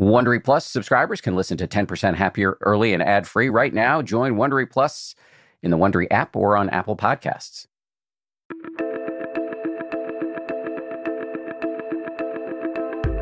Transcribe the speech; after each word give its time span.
Wondery 0.00 0.42
Plus 0.42 0.64
subscribers 0.64 1.20
can 1.20 1.36
listen 1.36 1.58
to 1.58 1.68
10% 1.68 2.14
Happier 2.14 2.56
early 2.62 2.94
and 2.94 3.02
ad 3.02 3.28
free 3.28 3.50
right 3.50 3.74
now. 3.74 4.00
Join 4.00 4.36
Wondery 4.36 4.68
Plus 4.70 5.14
in 5.62 5.70
the 5.70 5.76
Wondery 5.76 6.06
app 6.10 6.34
or 6.34 6.56
on 6.56 6.70
Apple 6.70 6.96
Podcasts. 6.96 7.66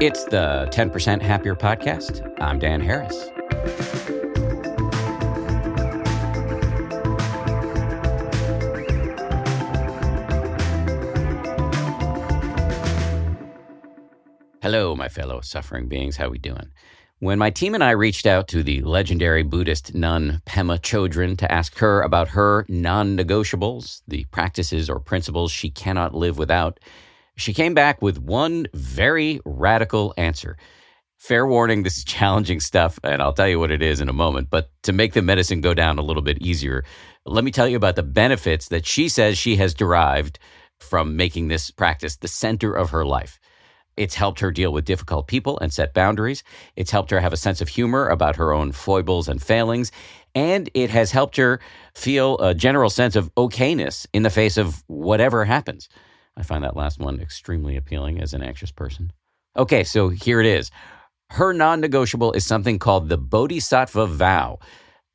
It's 0.01 0.25
the 0.27 0.69
10% 0.71 1.21
Happier 1.21 1.57
podcast. 1.57 2.33
I'm 2.41 2.61
Dan 2.61 2.81
Harris. 2.81 3.29
Hello, 14.71 14.95
my 14.95 15.09
fellow 15.09 15.41
suffering 15.41 15.89
beings. 15.89 16.19
How 16.19 16.29
we 16.29 16.37
doing? 16.37 16.71
When 17.21 17.39
my 17.39 17.49
team 17.49 17.75
and 17.75 17.83
I 17.83 17.93
reached 17.93 18.27
out 18.27 18.49
to 18.49 18.63
the 18.63 18.83
legendary 18.83 19.43
Buddhist 19.43 19.95
nun 19.95 20.43
Pema 20.45 20.79
Chodron 20.79 21.39
to 21.39 21.51
ask 21.51 21.79
her 21.79 22.03
about 22.03 22.29
her 22.29 22.67
non-negotiables, 22.69 24.03
the 24.07 24.25
practices 24.25 24.91
or 24.91 25.01
principles 25.01 25.51
she 25.51 25.71
cannot 25.71 26.15
live 26.15 26.37
without, 26.37 26.81
she 27.35 27.55
came 27.55 27.73
back 27.73 28.03
with 28.03 28.19
one 28.19 28.67
very 28.75 29.41
radical 29.47 30.13
answer. 30.19 30.59
Fair 31.17 31.47
warning, 31.47 31.83
this 31.83 31.97
is 31.97 32.05
challenging 32.19 32.61
stuff, 32.61 33.01
and 33.03 33.23
I'll 33.23 33.33
tell 33.33 33.49
you 33.49 33.59
what 33.59 33.71
it 33.71 33.81
is 33.81 34.03
in 34.03 34.11
a 34.11 34.13
moment. 34.13 34.51
But 34.51 34.71
to 34.83 34.93
make 34.93 35.15
the 35.15 35.23
medicine 35.23 35.63
go 35.63 35.73
down 35.73 35.99
a 35.99 36.03
little 36.03 36.23
bit 36.23 36.43
easier, 36.43 36.85
let 37.25 37.43
me 37.43 37.53
tell 37.53 37.69
you 37.69 37.79
about 37.79 37.97
the 37.97 38.03
benefits 38.03 38.69
that 38.69 38.85
she 38.85 39.09
says 39.09 39.39
she 39.39 39.57
has 39.57 39.73
derived 39.73 40.39
from 40.79 41.17
making 41.17 41.49
this 41.49 41.71
practice 41.71 42.17
the 42.17 42.29
center 42.29 42.75
of 42.75 42.91
her 42.91 43.07
life. 43.07 43.41
It's 43.99 44.15
helped 44.15 44.41
her 44.41 44.51
deal 44.51 44.73
with 44.73 44.85
difficult 44.85 45.27
people 45.27 45.59
and 45.59 45.73
set 45.73 45.93
boundaries. 45.93 46.45
It's 46.77 46.91
helped 46.91 47.11
her 47.11 47.21
have 47.21 47.33
a 47.33 47.37
sense 47.37 47.61
of 47.61 47.69
humor 47.69 48.09
about 48.09 48.37
her 48.37 48.53
own 48.53 48.73
foibles 48.73 49.29
and 49.29 49.43
failings. 49.43 49.91
And 50.35 50.71
it 50.73 50.91
has 50.91 51.11
helped 51.11 51.37
her 51.37 51.61
feel 51.95 52.39
a 52.39 52.55
general 52.55 52.91
sense 52.91 53.17
of 53.17 53.35
okayness 53.35 54.07
in 54.13 54.23
the 54.23 54.31
face 54.31 54.57
of 54.57 54.85
whatever 54.87 55.45
happens. 55.45 55.89
I 56.37 56.45
find 56.45 56.63
that 56.63 56.77
last 56.77 57.01
one 57.01 57.21
extremely 57.21 57.77
appealing 57.77 58.21
as 58.21 58.33
an 58.33 58.43
anxious 58.43 58.71
person. 58.71 59.13
Okay, 59.57 59.83
so 59.83 60.09
here 60.09 60.41
it 60.41 60.47
is. 60.47 60.71
Her 61.31 61.53
non 61.53 61.81
negotiable 61.81 62.33
is 62.33 62.47
something 62.47 62.79
called 62.79 63.09
the 63.09 63.19
Bodhisattva 63.19 64.07
vow. 64.07 64.61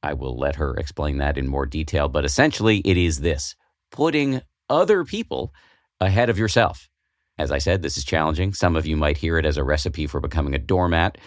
I 0.03 0.13
will 0.13 0.37
let 0.37 0.57
her 0.57 0.75
explain 0.75 1.19
that 1.19 1.37
in 1.37 1.47
more 1.47 1.65
detail, 1.65 2.09
but 2.09 2.25
essentially 2.25 2.79
it 2.79 2.97
is 2.97 3.21
this 3.21 3.55
putting 3.91 4.41
other 4.69 5.05
people 5.05 5.53
ahead 6.01 6.29
of 6.29 6.37
yourself. 6.37 6.89
As 7.37 7.51
I 7.51 7.57
said, 7.57 7.81
this 7.81 7.97
is 7.97 8.03
challenging. 8.03 8.53
Some 8.53 8.75
of 8.75 8.85
you 8.85 8.95
might 8.95 9.17
hear 9.17 9.37
it 9.37 9.45
as 9.45 9.57
a 9.57 9.63
recipe 9.63 10.07
for 10.07 10.19
becoming 10.19 10.53
a 10.53 10.59
doormat. 10.59 11.17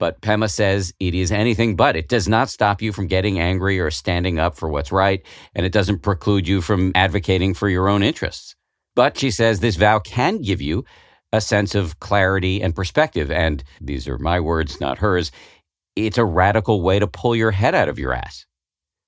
But 0.00 0.20
Pema 0.20 0.50
says 0.50 0.92
it 0.98 1.14
is 1.14 1.30
anything 1.30 1.76
but. 1.76 1.96
It 1.96 2.08
does 2.08 2.28
not 2.28 2.50
stop 2.50 2.82
you 2.82 2.92
from 2.92 3.06
getting 3.06 3.38
angry 3.38 3.78
or 3.78 3.90
standing 3.90 4.38
up 4.38 4.56
for 4.56 4.68
what's 4.68 4.90
right, 4.90 5.24
and 5.54 5.64
it 5.64 5.72
doesn't 5.72 6.02
preclude 6.02 6.48
you 6.48 6.60
from 6.60 6.90
advocating 6.96 7.54
for 7.54 7.68
your 7.68 7.88
own 7.88 8.02
interests. 8.02 8.56
But 8.96 9.16
she 9.16 9.30
says 9.30 9.60
this 9.60 9.76
vow 9.76 10.00
can 10.00 10.42
give 10.42 10.60
you 10.60 10.84
a 11.32 11.40
sense 11.40 11.74
of 11.74 12.00
clarity 12.00 12.62
and 12.62 12.74
perspective. 12.74 13.30
And 13.30 13.62
these 13.80 14.06
are 14.08 14.18
my 14.18 14.40
words, 14.40 14.80
not 14.80 14.98
hers. 14.98 15.30
It's 15.96 16.18
a 16.18 16.24
radical 16.24 16.82
way 16.82 16.98
to 16.98 17.06
pull 17.06 17.36
your 17.36 17.50
head 17.52 17.74
out 17.74 17.88
of 17.88 17.98
your 17.98 18.12
ass. 18.12 18.46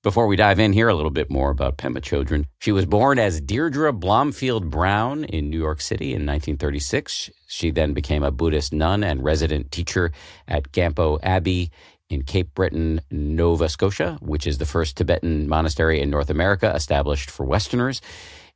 Before 0.07 0.27
we 0.27 0.37
dive 0.37 0.57
in 0.57 0.71
here, 0.71 0.87
a 0.87 0.95
little 0.95 1.11
bit 1.11 1.29
more 1.29 1.49
about 1.49 1.77
Pema 1.77 1.97
Chodron. 1.97 2.45
She 2.59 2.71
was 2.71 2.85
born 2.85 3.19
as 3.19 3.41
Deirdre 3.41 3.91
Blomfield 3.91 4.69
Brown 4.69 5.25
in 5.25 5.49
New 5.49 5.59
York 5.59 5.81
City 5.81 6.11
in 6.11 6.25
1936. 6.25 7.29
She 7.49 7.71
then 7.71 7.91
became 7.91 8.23
a 8.23 8.31
Buddhist 8.31 8.71
nun 8.71 9.03
and 9.03 9.21
resident 9.21 9.69
teacher 9.69 10.13
at 10.47 10.71
Gampo 10.71 11.19
Abbey 11.23 11.71
in 12.09 12.23
Cape 12.23 12.55
Breton, 12.55 13.01
Nova 13.11 13.67
Scotia, 13.67 14.17
which 14.21 14.47
is 14.47 14.59
the 14.59 14.65
first 14.65 14.95
Tibetan 14.95 15.49
monastery 15.49 15.99
in 15.99 16.09
North 16.09 16.29
America 16.29 16.71
established 16.73 17.29
for 17.29 17.45
Westerners. 17.45 17.99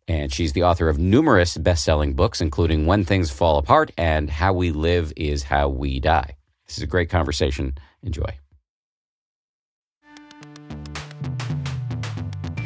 And 0.07 0.31
she's 0.31 0.53
the 0.53 0.63
author 0.63 0.87
of 0.87 0.99
numerous 0.99 1.57
best 1.57 1.83
selling 1.83 2.13
books, 2.13 2.39
including 2.39 2.85
When 2.85 3.03
Things 3.03 3.29
Fall 3.29 3.57
Apart 3.57 3.91
and 3.97 4.29
How 4.29 4.53
We 4.53 4.71
Live 4.71 5.11
is 5.17 5.43
How 5.43 5.67
We 5.67 5.99
Die. 5.99 6.37
This 6.65 6.77
is 6.77 6.83
a 6.83 6.87
great 6.87 7.09
conversation. 7.09 7.73
Enjoy. 8.03 8.37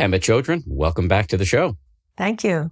Pema 0.00 0.18
Chodron, 0.18 0.62
welcome 0.66 1.08
back 1.08 1.26
to 1.26 1.36
the 1.36 1.44
show. 1.44 1.76
Thank 2.16 2.42
you. 2.42 2.70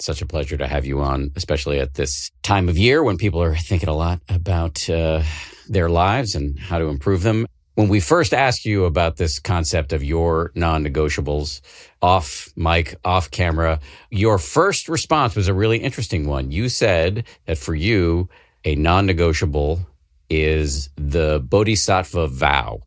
such 0.00 0.20
a 0.20 0.26
pleasure 0.26 0.58
to 0.58 0.68
have 0.68 0.84
you 0.84 1.00
on, 1.00 1.30
especially 1.34 1.80
at 1.80 1.94
this 1.94 2.30
time 2.42 2.68
of 2.68 2.76
year 2.76 3.02
when 3.02 3.16
people 3.16 3.42
are 3.42 3.56
thinking 3.56 3.88
a 3.88 3.94
lot 3.94 4.20
about 4.28 4.86
uh, 4.90 5.22
their 5.66 5.88
lives 5.88 6.34
and 6.34 6.58
how 6.58 6.78
to 6.78 6.88
improve 6.88 7.22
them 7.22 7.46
When 7.76 7.88
we 7.88 8.00
first 8.00 8.34
asked 8.34 8.66
you 8.66 8.84
about 8.84 9.16
this 9.16 9.38
concept 9.38 9.94
of 9.94 10.04
your 10.04 10.52
non 10.54 10.84
negotiables 10.84 11.62
off 12.02 12.50
mic, 12.54 12.96
off 13.02 13.30
camera, 13.30 13.80
your 14.10 14.36
first 14.36 14.90
response 14.90 15.34
was 15.34 15.48
a 15.48 15.54
really 15.54 15.78
interesting 15.78 16.26
one. 16.26 16.50
You 16.50 16.68
said 16.68 17.24
that 17.46 17.56
for 17.56 17.74
you, 17.74 18.28
a 18.66 18.74
non 18.74 19.06
negotiable 19.06 19.80
is 20.28 20.90
the 20.96 21.40
Bodhisattva 21.48 22.26
vow. 22.26 22.82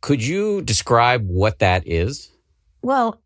Could 0.00 0.24
you 0.24 0.62
describe 0.62 1.26
what 1.26 1.58
that 1.58 1.82
is? 1.88 2.29
Well, 2.82 3.20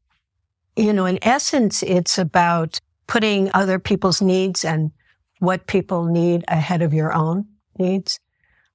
you 0.76 0.92
know, 0.92 1.06
in 1.06 1.18
essence, 1.22 1.82
it's 1.82 2.18
about 2.18 2.80
putting 3.06 3.50
other 3.54 3.78
people's 3.78 4.20
needs 4.20 4.64
and 4.64 4.90
what 5.38 5.66
people 5.66 6.04
need 6.04 6.44
ahead 6.48 6.82
of 6.82 6.92
your 6.92 7.12
own 7.12 7.46
needs. 7.78 8.18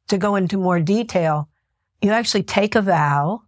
To 0.07 0.17
go 0.17 0.35
into 0.35 0.57
more 0.57 0.79
detail, 0.79 1.49
you 2.01 2.11
actually 2.11 2.43
take 2.43 2.75
a 2.75 2.81
vow. 2.81 3.41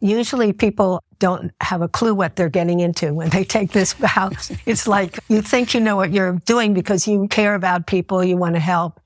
Usually 0.00 0.52
people 0.52 1.02
don't 1.18 1.52
have 1.60 1.82
a 1.82 1.88
clue 1.88 2.14
what 2.14 2.36
they're 2.36 2.48
getting 2.48 2.80
into 2.80 3.12
when 3.12 3.30
they 3.30 3.44
take 3.44 3.72
this 3.72 3.92
vow. 3.94 4.30
it's 4.66 4.86
like 4.86 5.18
you 5.28 5.42
think 5.42 5.74
you 5.74 5.80
know 5.80 5.96
what 5.96 6.12
you're 6.12 6.34
doing 6.44 6.74
because 6.74 7.08
you 7.08 7.26
care 7.28 7.54
about 7.54 7.86
people, 7.86 8.22
you 8.22 8.36
want 8.36 8.54
to 8.54 8.60
help. 8.60 9.00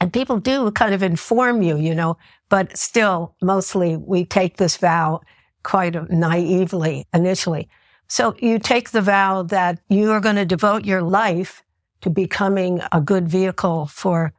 And 0.00 0.12
people 0.12 0.38
do 0.38 0.70
kind 0.70 0.94
of 0.94 1.02
inform 1.02 1.60
you, 1.60 1.76
you 1.76 1.94
know, 1.94 2.16
but 2.48 2.76
still, 2.76 3.34
mostly 3.42 3.96
we 3.96 4.24
take 4.24 4.56
this 4.56 4.76
vow 4.76 5.20
quite 5.62 6.10
naively 6.10 7.06
initially. 7.12 7.68
So 8.08 8.34
you 8.38 8.58
take 8.58 8.90
the 8.90 9.02
vow 9.02 9.42
that 9.44 9.80
you 9.88 10.10
are 10.12 10.20
going 10.20 10.36
to 10.36 10.46
devote 10.46 10.84
your 10.84 11.02
life 11.02 11.62
to 12.00 12.10
becoming 12.10 12.80
a 12.92 13.00
good 13.00 13.28
vehicle 13.28 13.86
for 13.86 14.32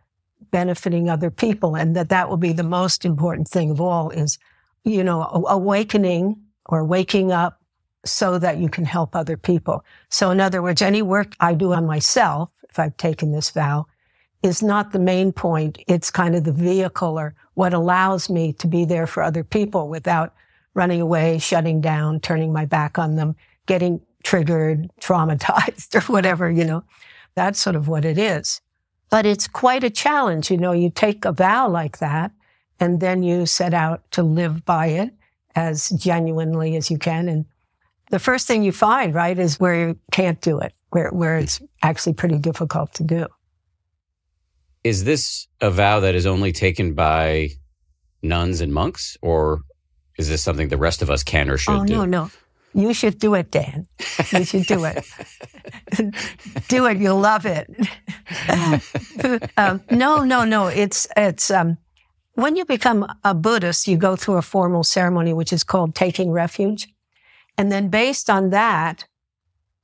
benefiting 0.52 1.10
other 1.10 1.30
people 1.30 1.76
and 1.76 1.96
that 1.96 2.10
that 2.10 2.30
will 2.30 2.38
be 2.38 2.54
the 2.54 2.64
most 2.64 3.06
important 3.06 3.48
thing 3.48 3.70
of 3.70 3.80
all 3.80 4.10
is, 4.10 4.40
you 4.84 5.04
know, 5.04 5.24
awakening 5.48 6.42
or 6.66 6.84
waking 6.84 7.32
up 7.32 7.62
so 8.06 8.40
that 8.40 8.58
you 8.58 8.70
can 8.70 8.86
help 8.86 9.16
other 9.16 9.38
people. 9.38 9.84
So 10.10 10.32
in 10.32 10.40
other 10.40 10.62
words, 10.62 10.82
any 10.82 11.02
work 11.02 11.36
I 11.40 11.54
do 11.54 11.74
on 11.74 11.86
myself, 11.86 12.50
if 12.70 12.80
I've 12.80 12.98
taken 12.98 13.32
this 13.32 13.52
vow, 13.52 13.86
is 14.42 14.64
not 14.64 14.92
the 14.92 15.00
main 15.00 15.32
point. 15.32 15.80
It's 15.88 16.10
kind 16.10 16.36
of 16.36 16.46
the 16.46 16.54
vehicle 16.54 17.20
or 17.20 17.36
what 17.56 17.74
allows 17.74 18.30
me 18.30 18.54
to 18.54 18.68
be 18.68 18.86
there 18.86 19.06
for 19.06 19.22
other 19.22 19.44
people 19.44 19.90
without 19.90 20.34
running 20.80 21.02
away, 21.02 21.38
shutting 21.38 21.82
down, 21.82 22.22
turning 22.22 22.54
my 22.54 22.66
back 22.66 22.98
on 22.98 23.18
them, 23.18 23.36
getting 23.66 24.00
triggered, 24.24 24.90
traumatized 25.02 25.94
or 25.94 26.02
whatever, 26.12 26.50
you 26.50 26.64
know. 26.64 26.84
That's 27.36 27.60
sort 27.60 27.76
of 27.76 27.90
what 27.90 28.06
it 28.06 28.18
is. 28.18 28.62
But 29.10 29.26
it's 29.26 29.46
quite 29.46 29.84
a 29.84 29.90
challenge. 29.90 30.50
You 30.50 30.58
know, 30.58 30.72
you 30.72 30.90
take 30.90 31.26
a 31.26 31.34
vow 31.34 31.68
like 31.68 31.98
that 32.00 32.32
and 32.80 33.02
then 33.02 33.24
you 33.24 33.46
set 33.46 33.74
out 33.74 34.10
to 34.12 34.24
live 34.24 34.64
by 34.64 34.88
it 34.88 35.12
as 35.54 35.90
genuinely 35.90 36.78
as 36.78 36.90
you 36.90 36.98
can. 36.98 37.28
And 37.28 37.46
the 38.10 38.20
first 38.20 38.48
thing 38.48 38.64
you 38.64 38.72
find, 38.72 39.14
right, 39.14 39.38
is 39.38 39.60
where 39.60 39.76
you 39.76 40.00
can't 40.14 40.40
do 40.40 40.60
it, 40.60 40.74
where, 40.92 41.10
where 41.10 41.38
it's 41.38 41.60
actually 41.84 42.14
pretty 42.14 42.38
difficult 42.38 42.94
to 42.94 43.04
do. 43.04 43.28
Is 44.86 45.04
this 45.04 45.46
a 45.60 45.70
vow 45.70 46.00
that 46.00 46.16
is 46.16 46.26
only 46.26 46.54
taken 46.54 46.94
by 46.94 47.50
nuns 48.22 48.62
and 48.62 48.74
monks, 48.74 49.18
or 49.22 49.62
is 50.20 50.28
this 50.28 50.44
something 50.44 50.68
the 50.68 50.78
rest 50.78 51.02
of 51.02 51.10
us 51.10 51.24
can 51.24 51.50
or 51.50 51.58
should 51.58 51.72
oh, 51.72 51.86
do? 51.86 51.96
no, 51.96 52.06
no. 52.06 52.32
You 52.74 52.94
should 52.94 53.18
do 53.18 53.34
it, 53.34 53.50
Dan. 53.50 53.88
You 54.32 54.44
should 54.44 54.66
do 54.66 54.84
it. 54.84 55.04
do 56.68 56.86
it. 56.86 56.98
You'll 56.98 57.20
love 57.20 57.46
it. 57.46 57.68
um, 59.58 59.82
no, 59.90 60.24
no, 60.24 60.44
no. 60.44 60.68
It's 60.68 61.08
it's 61.18 61.50
um, 61.50 61.78
when 62.34 62.58
you 62.58 62.66
become 62.66 63.08
a 63.24 63.34
Buddhist, 63.34 63.88
you 63.88 63.98
go 63.98 64.16
through 64.16 64.36
a 64.36 64.42
formal 64.42 64.84
ceremony 64.84 65.34
which 65.34 65.54
is 65.54 65.64
called 65.64 65.96
taking 65.96 66.32
refuge, 66.32 66.90
and 67.58 67.72
then 67.72 67.88
based 67.88 68.30
on 68.30 68.52
that, 68.52 69.08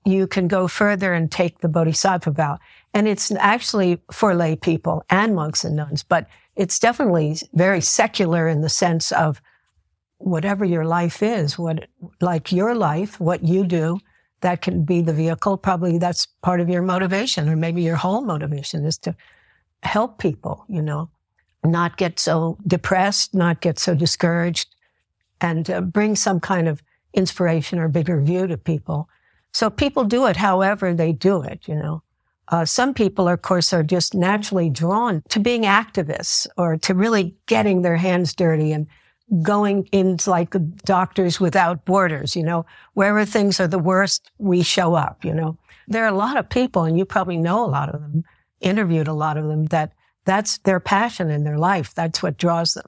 you 0.06 0.28
can 0.28 0.48
go 0.48 0.68
further 0.68 1.14
and 1.14 1.32
take 1.32 1.60
the 1.60 1.70
Bodhisattva 1.70 2.32
vow. 2.32 2.60
And 2.94 3.08
it's 3.08 3.32
actually 3.32 4.02
for 4.12 4.36
lay 4.36 4.58
people 4.58 5.04
and 5.10 5.34
monks 5.34 5.64
and 5.64 5.76
nuns, 5.76 6.04
but 6.04 6.28
it's 6.56 6.78
definitely 6.78 7.38
very 7.54 7.82
secular 7.82 8.48
in 8.48 8.62
the 8.62 8.70
sense 8.70 9.12
of 9.12 9.42
whatever 10.17 10.65
your 10.65 10.85
life 10.85 11.21
is, 11.21 11.57
what, 11.57 11.88
like 12.21 12.51
your 12.51 12.75
life, 12.75 13.19
what 13.19 13.44
you 13.44 13.65
do, 13.65 14.00
that 14.41 14.62
can 14.62 14.83
be 14.83 15.01
the 15.01 15.13
vehicle. 15.13 15.57
Probably 15.57 15.97
that's 15.97 16.27
part 16.41 16.62
of 16.62 16.69
your 16.69 16.81
motivation, 16.81 17.50
or 17.50 17.56
maybe 17.56 17.81
your 17.81 17.95
whole 17.95 18.21
motivation 18.21 18.85
is 18.85 18.97
to 19.00 19.15
help 19.83 20.19
people, 20.19 20.65
you 20.67 20.81
know, 20.81 21.09
not 21.63 21.97
get 21.97 22.19
so 22.19 22.57
depressed, 22.67 23.33
not 23.33 23.62
get 23.62 23.79
so 23.79 23.95
discouraged, 23.95 24.75
and 25.41 25.69
uh, 25.69 25.81
bring 25.81 26.15
some 26.15 26.39
kind 26.39 26.67
of 26.67 26.81
inspiration 27.13 27.79
or 27.79 27.88
bigger 27.88 28.21
view 28.21 28.47
to 28.47 28.57
people. 28.57 29.09
So 29.53 29.69
people 29.69 30.03
do 30.03 30.25
it 30.27 30.38
however 30.38 30.94
they 30.94 31.12
do 31.12 31.41
it, 31.41 31.67
you 31.67 31.75
know. 31.75 32.03
Uh, 32.50 32.65
some 32.65 32.94
people, 32.94 33.27
of 33.27 33.41
course, 33.41 33.73
are 33.73 33.83
just 33.83 34.13
naturally 34.13 34.69
drawn 34.69 35.23
to 35.29 35.39
being 35.39 35.63
activists 35.63 36.45
or 36.57 36.77
to 36.77 36.94
really 36.94 37.35
getting 37.47 37.81
their 37.81 37.97
hands 37.97 38.35
dirty 38.35 38.71
and 38.71 38.85
going 39.42 39.88
into 39.92 40.30
like 40.30 40.56
doctors 40.83 41.39
without 41.39 41.86
borders, 41.86 42.36
you 42.36 42.44
know, 42.44 42.66
wherever 42.94 43.25
things 43.25 43.60
are 43.60 43.68
the 43.68 43.80
worst, 43.80 44.31
we 44.38 44.62
show 44.62 44.94
up, 44.94 45.25
you 45.25 45.33
know. 45.33 45.57
There 45.88 46.04
are 46.04 46.13
a 46.13 46.18
lot 46.18 46.38
of 46.38 46.50
people, 46.50 46.83
and 46.83 46.98
you 46.98 47.06
probably 47.06 47.38
know 47.38 47.63
a 47.63 47.68
lot 47.68 47.94
of 47.94 48.01
them, 48.01 48.24
interviewed 48.60 49.07
a 49.07 49.13
lot 49.13 49.38
of 49.38 49.48
them, 49.48 49.66
that 49.68 49.94
that's 50.25 50.57
their 50.60 50.80
passion 50.80 51.30
in 51.30 51.44
their 51.44 51.57
life. 51.57 51.94
That's 51.94 52.22
what 52.22 52.38
draws 52.38 52.74
them. 52.74 52.86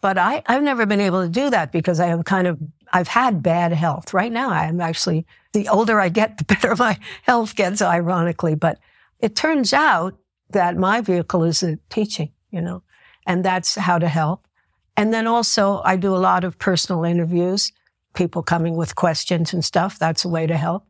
But 0.00 0.18
I, 0.18 0.42
I've 0.46 0.62
never 0.62 0.84
been 0.84 1.00
able 1.00 1.22
to 1.22 1.28
do 1.28 1.48
that 1.50 1.72
because 1.72 1.98
I 1.98 2.06
have 2.08 2.24
kind 2.24 2.46
of, 2.46 2.58
I've 2.92 3.08
had 3.08 3.42
bad 3.42 3.72
health. 3.72 4.12
Right 4.12 4.30
now, 4.30 4.50
I'm 4.50 4.80
actually, 4.80 5.26
the 5.52 5.68
older 5.68 5.98
I 6.00 6.08
get, 6.08 6.38
the 6.38 6.44
better 6.44 6.76
my 6.76 6.98
health 7.22 7.56
gets, 7.56 7.80
ironically. 7.80 8.54
But 8.54 8.78
it 9.20 9.34
turns 9.34 9.72
out 9.72 10.14
that 10.50 10.76
my 10.76 11.00
vehicle 11.00 11.44
is 11.44 11.64
teaching, 11.88 12.32
you 12.50 12.60
know, 12.60 12.82
and 13.26 13.44
that's 13.44 13.76
how 13.76 13.98
to 13.98 14.08
help. 14.08 14.46
And 14.96 15.12
then 15.12 15.26
also 15.26 15.82
I 15.84 15.96
do 15.96 16.14
a 16.14 16.18
lot 16.18 16.44
of 16.44 16.58
personal 16.58 17.04
interviews, 17.04 17.72
people 18.14 18.42
coming 18.42 18.76
with 18.76 18.94
questions 18.94 19.52
and 19.52 19.64
stuff. 19.64 19.98
That's 19.98 20.24
a 20.24 20.28
way 20.28 20.46
to 20.46 20.56
help. 20.56 20.86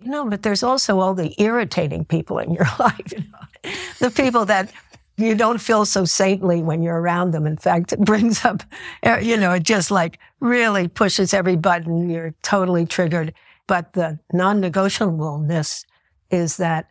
You 0.00 0.10
know, 0.10 0.28
but 0.28 0.42
there's 0.42 0.62
also 0.62 1.00
all 1.00 1.14
the 1.14 1.34
irritating 1.40 2.04
people 2.04 2.38
in 2.38 2.52
your 2.52 2.66
life, 2.78 3.12
you 3.12 3.20
know? 3.20 3.72
the 3.98 4.10
people 4.10 4.44
that 4.44 4.70
you 5.16 5.34
don't 5.34 5.58
feel 5.58 5.86
so 5.86 6.04
saintly 6.04 6.62
when 6.62 6.82
you're 6.82 7.00
around 7.00 7.30
them. 7.30 7.46
In 7.46 7.56
fact, 7.56 7.92
it 7.92 8.00
brings 8.00 8.44
up, 8.44 8.62
uh, 9.04 9.16
you 9.16 9.36
know, 9.36 9.52
it 9.52 9.62
just 9.62 9.90
like 9.90 10.18
really 10.40 10.88
pushes 10.88 11.32
every 11.32 11.56
button. 11.56 12.10
You're 12.10 12.34
totally 12.42 12.84
triggered. 12.84 13.32
But 13.66 13.94
the 13.94 14.18
non-negotiableness 14.32 15.84
is 16.30 16.58
that 16.58 16.90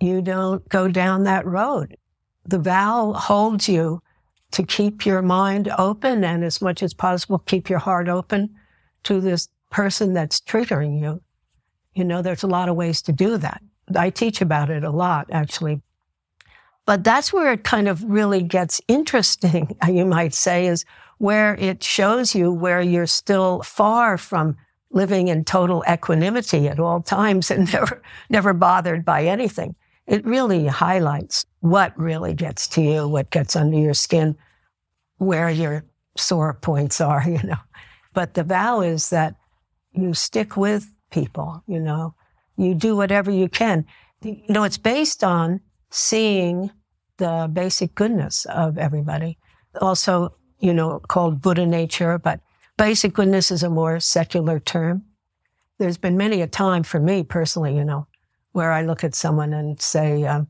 you 0.00 0.20
don't 0.20 0.68
go 0.68 0.88
down 0.88 1.24
that 1.24 1.46
road. 1.46 1.96
The 2.44 2.58
vow 2.58 3.12
holds 3.12 3.68
you 3.68 4.02
to 4.52 4.62
keep 4.62 5.06
your 5.06 5.22
mind 5.22 5.72
open 5.78 6.24
and 6.24 6.44
as 6.44 6.60
much 6.60 6.82
as 6.82 6.94
possible, 6.94 7.38
keep 7.38 7.68
your 7.68 7.78
heart 7.78 8.08
open 8.08 8.50
to 9.04 9.20
this 9.20 9.48
person 9.70 10.12
that's 10.12 10.40
triggering 10.40 11.00
you. 11.00 11.20
You 11.94 12.04
know, 12.04 12.22
there's 12.22 12.42
a 12.42 12.48
lot 12.48 12.68
of 12.68 12.76
ways 12.76 13.02
to 13.02 13.12
do 13.12 13.36
that. 13.38 13.62
I 13.96 14.10
teach 14.10 14.40
about 14.40 14.70
it 14.70 14.84
a 14.84 14.90
lot, 14.90 15.28
actually. 15.30 15.80
But 16.86 17.04
that's 17.04 17.32
where 17.32 17.52
it 17.52 17.64
kind 17.64 17.88
of 17.88 18.02
really 18.04 18.42
gets 18.42 18.80
interesting, 18.88 19.76
you 19.88 20.04
might 20.04 20.34
say, 20.34 20.66
is 20.66 20.84
where 21.18 21.54
it 21.56 21.84
shows 21.84 22.34
you 22.34 22.52
where 22.52 22.80
you're 22.80 23.06
still 23.06 23.62
far 23.62 24.16
from 24.16 24.56
living 24.90 25.28
in 25.28 25.44
total 25.44 25.84
equanimity 25.88 26.66
at 26.66 26.80
all 26.80 27.00
times 27.00 27.50
and 27.50 27.72
never, 27.72 28.02
never 28.28 28.52
bothered 28.52 29.04
by 29.04 29.24
anything. 29.24 29.74
It 30.10 30.26
really 30.26 30.66
highlights 30.66 31.46
what 31.60 31.96
really 31.96 32.34
gets 32.34 32.66
to 32.70 32.82
you, 32.82 33.06
what 33.06 33.30
gets 33.30 33.54
under 33.54 33.78
your 33.78 33.94
skin, 33.94 34.36
where 35.18 35.48
your 35.48 35.84
sore 36.16 36.54
points 36.54 37.00
are, 37.00 37.22
you 37.26 37.40
know. 37.44 37.60
But 38.12 38.34
the 38.34 38.42
vow 38.42 38.80
is 38.80 39.10
that 39.10 39.36
you 39.92 40.12
stick 40.14 40.56
with 40.56 40.90
people, 41.12 41.62
you 41.68 41.78
know, 41.78 42.14
you 42.56 42.74
do 42.74 42.96
whatever 42.96 43.30
you 43.30 43.48
can. 43.48 43.86
You 44.22 44.42
know, 44.48 44.64
it's 44.64 44.78
based 44.78 45.22
on 45.22 45.60
seeing 45.90 46.72
the 47.18 47.48
basic 47.52 47.94
goodness 47.94 48.46
of 48.46 48.78
everybody. 48.78 49.38
Also, 49.80 50.34
you 50.58 50.74
know, 50.74 50.98
called 50.98 51.40
Buddha 51.40 51.66
nature, 51.66 52.18
but 52.18 52.40
basic 52.76 53.12
goodness 53.12 53.52
is 53.52 53.62
a 53.62 53.70
more 53.70 54.00
secular 54.00 54.58
term. 54.58 55.04
There's 55.78 55.98
been 55.98 56.16
many 56.16 56.40
a 56.42 56.48
time 56.48 56.82
for 56.82 56.98
me 56.98 57.22
personally, 57.22 57.76
you 57.76 57.84
know, 57.84 58.08
where 58.52 58.72
I 58.72 58.82
look 58.82 59.04
at 59.04 59.14
someone 59.14 59.52
and 59.52 59.80
say, 59.80 60.24
um, 60.24 60.48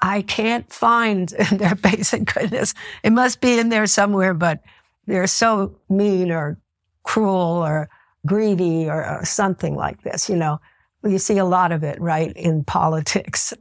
I 0.00 0.22
can't 0.22 0.70
find 0.72 1.28
their 1.52 1.74
basic 1.74 2.24
goodness. 2.32 2.74
It 3.02 3.12
must 3.12 3.40
be 3.40 3.58
in 3.58 3.68
there 3.68 3.86
somewhere, 3.86 4.34
but 4.34 4.60
they're 5.06 5.26
so 5.26 5.76
mean 5.88 6.30
or 6.30 6.58
cruel 7.04 7.64
or 7.64 7.88
greedy 8.26 8.88
or, 8.88 9.04
or 9.04 9.24
something 9.24 9.74
like 9.74 10.02
this, 10.02 10.28
you 10.28 10.36
know. 10.36 10.60
You 11.04 11.18
see 11.18 11.38
a 11.38 11.44
lot 11.44 11.72
of 11.72 11.82
it, 11.82 12.00
right, 12.00 12.32
in 12.36 12.64
politics. 12.78 13.52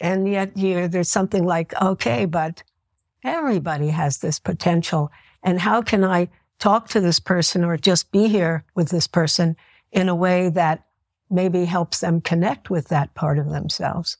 And 0.00 0.28
yet 0.28 0.56
you, 0.56 0.88
there's 0.88 1.10
something 1.10 1.44
like, 1.44 1.80
okay, 1.80 2.24
but 2.24 2.62
everybody 3.22 3.88
has 3.88 4.18
this 4.18 4.38
potential. 4.38 5.10
And 5.42 5.60
how 5.60 5.82
can 5.82 6.04
I 6.04 6.28
talk 6.58 6.88
to 6.88 7.00
this 7.00 7.20
person 7.20 7.64
or 7.64 7.76
just 7.76 8.10
be 8.12 8.28
here 8.28 8.64
with 8.74 8.88
this 8.88 9.06
person 9.06 9.56
in 9.92 10.08
a 10.08 10.14
way 10.14 10.48
that 10.50 10.84
maybe 11.30 11.64
helps 11.64 12.00
them 12.00 12.20
connect 12.20 12.70
with 12.70 12.88
that 12.88 13.14
part 13.14 13.38
of 13.38 13.50
themselves? 13.50 14.16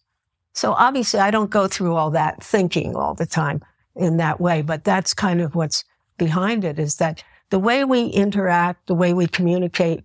So 0.52 0.72
obviously 0.72 1.20
I 1.20 1.30
don't 1.30 1.50
go 1.50 1.68
through 1.68 1.94
all 1.94 2.10
that 2.10 2.42
thinking 2.42 2.96
all 2.96 3.14
the 3.14 3.26
time 3.26 3.62
in 3.96 4.16
that 4.18 4.40
way, 4.40 4.62
but 4.62 4.84
that's 4.84 5.14
kind 5.14 5.40
of 5.40 5.54
what's 5.54 5.84
behind 6.18 6.64
it 6.64 6.78
is 6.78 6.96
that 6.96 7.22
the 7.50 7.58
way 7.58 7.84
we 7.84 8.06
interact, 8.06 8.86
the 8.86 8.94
way 8.94 9.12
we 9.12 9.26
communicate, 9.26 10.04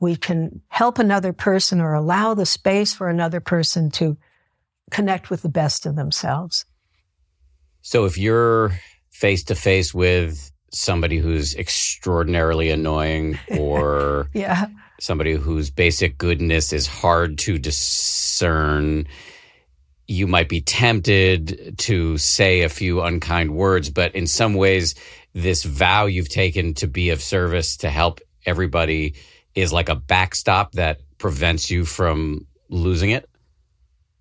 we 0.00 0.16
can 0.16 0.60
help 0.68 0.98
another 0.98 1.32
person 1.32 1.80
or 1.80 1.94
allow 1.94 2.34
the 2.34 2.46
space 2.46 2.94
for 2.94 3.08
another 3.08 3.40
person 3.40 3.90
to 3.90 4.16
connect 4.90 5.30
with 5.30 5.42
the 5.42 5.48
best 5.48 5.86
of 5.86 5.96
themselves. 5.96 6.64
So 7.80 8.04
if 8.04 8.16
you're 8.18 8.72
face 9.10 9.44
to 9.44 9.54
face 9.54 9.94
with 9.94 10.50
somebody 10.72 11.18
who's 11.18 11.54
extraordinarily 11.54 12.70
annoying 12.70 13.38
or 13.58 14.28
yeah. 14.34 14.66
Somebody 15.00 15.32
whose 15.32 15.70
basic 15.70 16.18
goodness 16.18 16.72
is 16.72 16.86
hard 16.86 17.38
to 17.38 17.58
discern, 17.58 19.06
you 20.06 20.26
might 20.26 20.48
be 20.48 20.60
tempted 20.60 21.74
to 21.78 22.18
say 22.18 22.62
a 22.62 22.68
few 22.68 23.02
unkind 23.02 23.54
words, 23.54 23.90
but 23.90 24.14
in 24.14 24.26
some 24.26 24.54
ways, 24.54 24.94
this 25.32 25.64
vow 25.64 26.06
you've 26.06 26.28
taken 26.28 26.74
to 26.74 26.86
be 26.86 27.10
of 27.10 27.22
service 27.22 27.76
to 27.78 27.90
help 27.90 28.20
everybody 28.46 29.14
is 29.54 29.72
like 29.72 29.88
a 29.88 29.94
backstop 29.94 30.72
that 30.72 31.00
prevents 31.18 31.70
you 31.70 31.84
from 31.84 32.46
losing 32.68 33.10
it? 33.10 33.28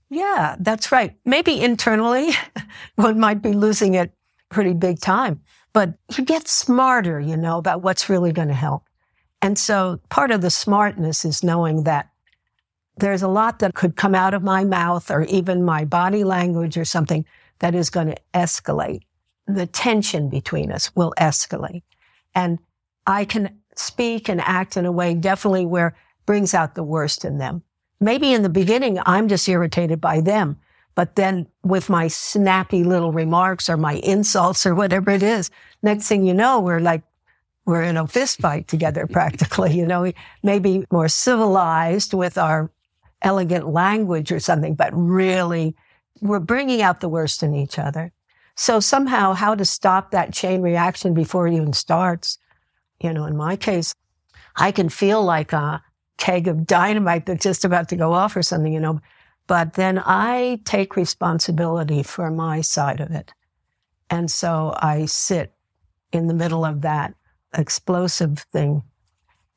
Yeah, 0.10 0.56
that's 0.60 0.92
right. 0.92 1.15
Maybe 1.25 1.60
internally, 1.60 2.32
one 2.96 3.20
might 3.20 3.42
be 3.42 3.53
losing 3.53 3.96
it 3.96 4.13
pretty 4.50 4.74
big 4.74 5.00
time, 5.00 5.42
but 5.74 5.96
you 6.15 6.24
get 6.24 6.48
smarter, 6.48 7.20
you 7.20 7.36
know, 7.36 7.58
about 7.58 7.82
what's 7.82 8.10
really 8.10 8.32
going 8.32 8.50
to 8.50 8.53
help. 8.53 8.84
And 9.43 9.59
so 9.59 10.00
part 10.07 10.31
of 10.31 10.39
the 10.39 10.50
smartness 10.50 11.25
is 11.25 11.43
knowing 11.43 11.83
that 11.83 12.07
there's 12.95 13.21
a 13.21 13.27
lot 13.27 13.59
that 13.59 13.73
could 13.73 13.97
come 13.97 14.15
out 14.15 14.33
of 14.33 14.41
my 14.41 14.63
mouth 14.63 15.12
or 15.12 15.23
even 15.23 15.65
my 15.65 15.83
body 15.83 16.23
language 16.23 16.77
or 16.77 16.85
something 16.85 17.25
that 17.59 17.75
is 17.75 17.89
going 17.89 18.07
to 18.07 18.17
escalate. 18.33 19.01
The 19.45 19.67
tension 19.67 20.29
between 20.29 20.71
us 20.71 20.95
will 20.95 21.13
escalate. 21.19 21.83
And 22.33 22.57
I 23.05 23.25
can 23.25 23.59
speak 23.75 24.29
and 24.29 24.39
act 24.39 24.77
in 24.77 24.85
a 24.85 24.93
way 24.93 25.13
definitely 25.13 25.65
where 25.65 25.97
brings 26.25 26.53
out 26.53 26.75
the 26.75 26.83
worst 26.83 27.25
in 27.25 27.38
them. 27.38 27.63
Maybe 28.00 28.31
in 28.31 28.43
the 28.43 28.50
beginning, 28.50 28.97
I'm 29.05 29.27
just 29.27 29.50
irritated 29.50 30.00
by 30.00 30.21
them. 30.21 30.57
But 30.95 31.17
then 31.17 31.47
with 31.63 31.89
my 31.89 32.07
snappy 32.07 32.85
little 32.85 33.12
remarks 33.12 33.67
or 33.67 33.75
my 33.75 33.95
insults 33.95 34.65
or 34.65 34.73
whatever 34.73 35.12
it 35.12 35.23
is, 35.23 35.51
next 35.81 36.07
thing 36.07 36.23
you 36.23 36.33
know, 36.33 36.62
we're 36.62 36.79
like, 36.79 37.03
we're 37.65 37.84
in 37.84 37.98
a 37.98 38.08
fist 38.08 38.39
fight 38.39 38.67
together 38.67 39.08
practically, 39.08 39.74
you 39.77 39.86
know, 39.86 40.12
maybe 40.41 40.86
more 40.91 41.08
civilized 41.08 42.13
with 42.13 42.38
our 42.38 42.72
elegant 43.22 43.67
language 43.70 44.32
or 44.32 44.39
something, 44.39 44.75
but 44.75 44.91
really 44.93 45.75
we're 46.22 46.39
bringing 46.39 46.82
out 46.82 47.00
the 47.00 47.10
worst 47.10 47.41
in 47.41 47.55
each 47.55 47.79
other. 47.79 48.12
So 48.55 48.79
somehow 48.79 49.34
how 49.34 49.55
to 49.55 49.65
stop 49.65 50.12
that 50.12 50.34
chain 50.34 50.62
reaction 50.62 51.13
before 51.13 51.48
it 51.48 51.53
even 51.53 51.74
starts. 51.74 52.38
You 53.01 53.13
know, 53.13 53.25
in 53.25 53.36
my 53.36 53.55
case, 53.55 53.96
I 54.55 54.72
can 54.72 54.89
feel 54.89 55.24
like 55.24 55.53
a 55.53 55.82
keg 56.17 56.48
of 56.48 56.67
dynamite 56.67 57.25
that's 57.25 57.43
just 57.43 57.65
about 57.65 57.89
to 57.89 57.96
go 57.96 58.13
off 58.13 58.36
or 58.36 58.43
something, 58.43 58.72
you 58.72 58.79
know, 58.79 59.01
but 59.48 59.74
then 59.74 60.01
I 60.05 60.62
take 60.63 60.96
responsibility 60.96 62.03
for 62.03 62.29
my 62.29 62.62
side 62.62 63.00
of 63.00 63.12
it. 63.12 63.34
And 64.10 64.29
so 64.29 64.74
I 64.77 65.05
sit 65.05 65.53
in 66.12 66.27
the 66.27 66.34
middle 66.34 66.63
of 66.63 66.82
that 66.82 67.15
explosive 67.53 68.39
thing 68.51 68.83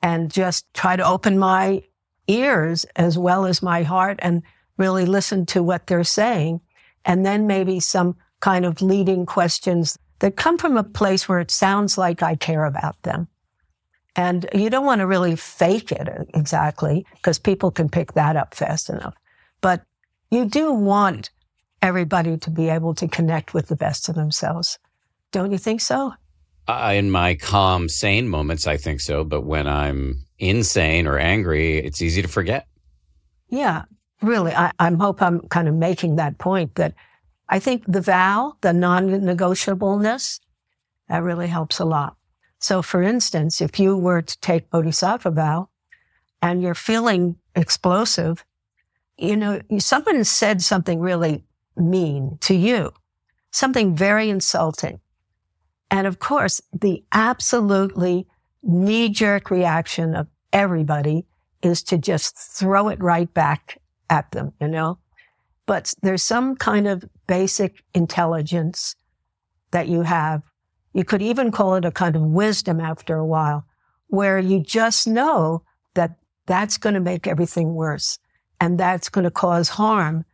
and 0.03 0.31
just 0.31 0.73
try 0.75 0.97
to 0.97 1.07
open 1.07 1.39
my 1.39 1.83
ears 2.29 2.85
as 2.97 3.17
well 3.19 3.47
as 3.47 3.63
my 3.63 3.83
heart 3.83 4.19
and 4.23 4.43
really 4.77 5.07
listen 5.07 5.47
to 5.47 5.63
what 5.63 5.87
they're 5.87 6.05
saying. 6.05 6.61
And 7.05 7.25
then 7.25 7.47
maybe 7.47 7.81
some 7.81 8.17
kind 8.41 8.65
of 8.65 8.83
leading 8.83 9.27
questions 9.27 9.99
that 10.19 10.37
come 10.37 10.59
from 10.59 10.77
a 10.77 10.85
place 10.85 11.29
where 11.29 11.41
it 11.41 11.51
sounds 11.51 11.97
like 11.97 12.23
I 12.23 12.37
care 12.37 12.65
about 12.65 13.01
them. 13.03 13.29
And 14.15 14.49
you 14.55 14.71
don't 14.71 14.87
want 14.87 15.01
to 15.01 15.07
really 15.07 15.37
fake 15.37 15.93
it 15.93 16.09
exactly 16.35 17.07
because 17.15 17.39
people 17.39 17.71
can 17.71 17.89
pick 17.89 18.15
that 18.15 18.35
up 18.35 18.55
fast 18.55 18.89
enough. 18.89 19.15
But 19.61 19.83
you 20.31 20.47
do 20.47 20.73
want 20.73 21.31
everybody 21.83 22.39
to 22.39 22.51
be 22.51 22.69
able 22.69 22.95
to 22.95 23.09
connect 23.09 23.53
with 23.53 23.69
the 23.69 23.77
best 23.77 24.09
of 24.09 24.15
themselves. 24.15 24.79
Don't 25.33 25.53
you 25.53 25.59
think 25.59 25.81
so? 25.81 26.15
Uh, 26.69 26.93
in 26.95 27.11
my 27.11 27.35
calm, 27.37 27.89
sane 27.89 28.29
moments, 28.29 28.67
I 28.67 28.77
think 28.77 29.01
so. 29.01 29.23
But 29.23 29.43
when 29.43 29.69
I'm 29.69 30.27
insane 30.39 31.07
or 31.07 31.19
angry, 31.19 31.79
it's 31.79 32.03
easy 32.03 32.23
to 32.23 32.29
forget. 32.29 32.67
Yeah, 33.49 33.85
really. 34.21 34.53
I, 34.53 34.73
I 34.79 34.93
hope 34.93 35.23
I'm 35.23 35.41
kind 35.49 35.69
of 35.69 35.75
making 35.75 36.17
that 36.17 36.39
point 36.39 36.75
that 36.75 36.95
I 37.49 37.61
think 37.61 37.85
the 37.87 38.01
vow, 38.01 38.57
the 38.61 38.73
non-negotiableness, 38.73 40.41
that 41.09 41.23
really 41.23 41.47
helps 41.47 41.79
a 41.79 41.85
lot. 41.85 42.17
So 42.59 42.83
for 42.83 43.03
instance, 43.03 43.61
if 43.61 43.79
you 43.79 43.97
were 43.97 44.23
to 44.23 44.41
take 44.41 44.71
Bodhisattva 44.71 45.31
vow 45.31 45.69
and 46.43 46.63
you're 46.63 46.75
feeling 46.75 47.37
explosive, 47.55 48.45
you 49.17 49.37
know, 49.37 49.61
someone 49.79 50.25
said 50.25 50.63
something 50.63 50.99
really 50.99 51.45
mean 51.77 52.39
to 52.41 52.55
you, 52.55 52.93
something 53.53 53.95
very 53.95 54.29
insulting. 54.29 55.01
And 55.91 56.07
of 56.07 56.19
course, 56.19 56.61
the 56.73 57.05
absolutely 57.13 58.27
knee 58.63 59.09
jerk 59.09 59.51
reaction 59.51 60.15
of 60.15 60.27
everybody 60.53 61.27
is 61.63 61.83
to 61.85 61.99
just 61.99 62.37
throw 62.37 62.89
it 62.89 63.03
right 63.03 63.33
back 63.33 63.81
at 64.11 64.31
them, 64.33 64.53
you 64.61 64.69
know? 64.69 64.99
But 65.67 65.95
there's 66.03 66.23
some 66.23 66.57
kind 66.57 66.87
of 66.87 67.05
basic 67.27 67.83
intelligence 67.95 68.95
that 69.73 69.89
you 69.89 70.03
have. 70.03 70.43
You 70.93 71.05
could 71.05 71.23
even 71.23 71.51
call 71.51 71.75
it 71.75 71.85
a 71.85 71.91
kind 71.91 72.17
of 72.17 72.23
wisdom 72.23 72.81
after 72.81 73.17
a 73.17 73.27
while 73.27 73.65
where 74.09 74.39
you 74.39 74.63
just 74.63 75.07
know 75.07 75.63
that 75.95 76.17
that's 76.47 76.79
going 76.79 76.95
to 76.95 77.01
make 77.01 77.27
everything 77.27 77.75
worse 77.75 78.19
and 78.61 78.79
that's 78.79 79.09
going 79.09 79.25
to 79.25 79.31
cause 79.31 79.69
harm, 79.69 80.25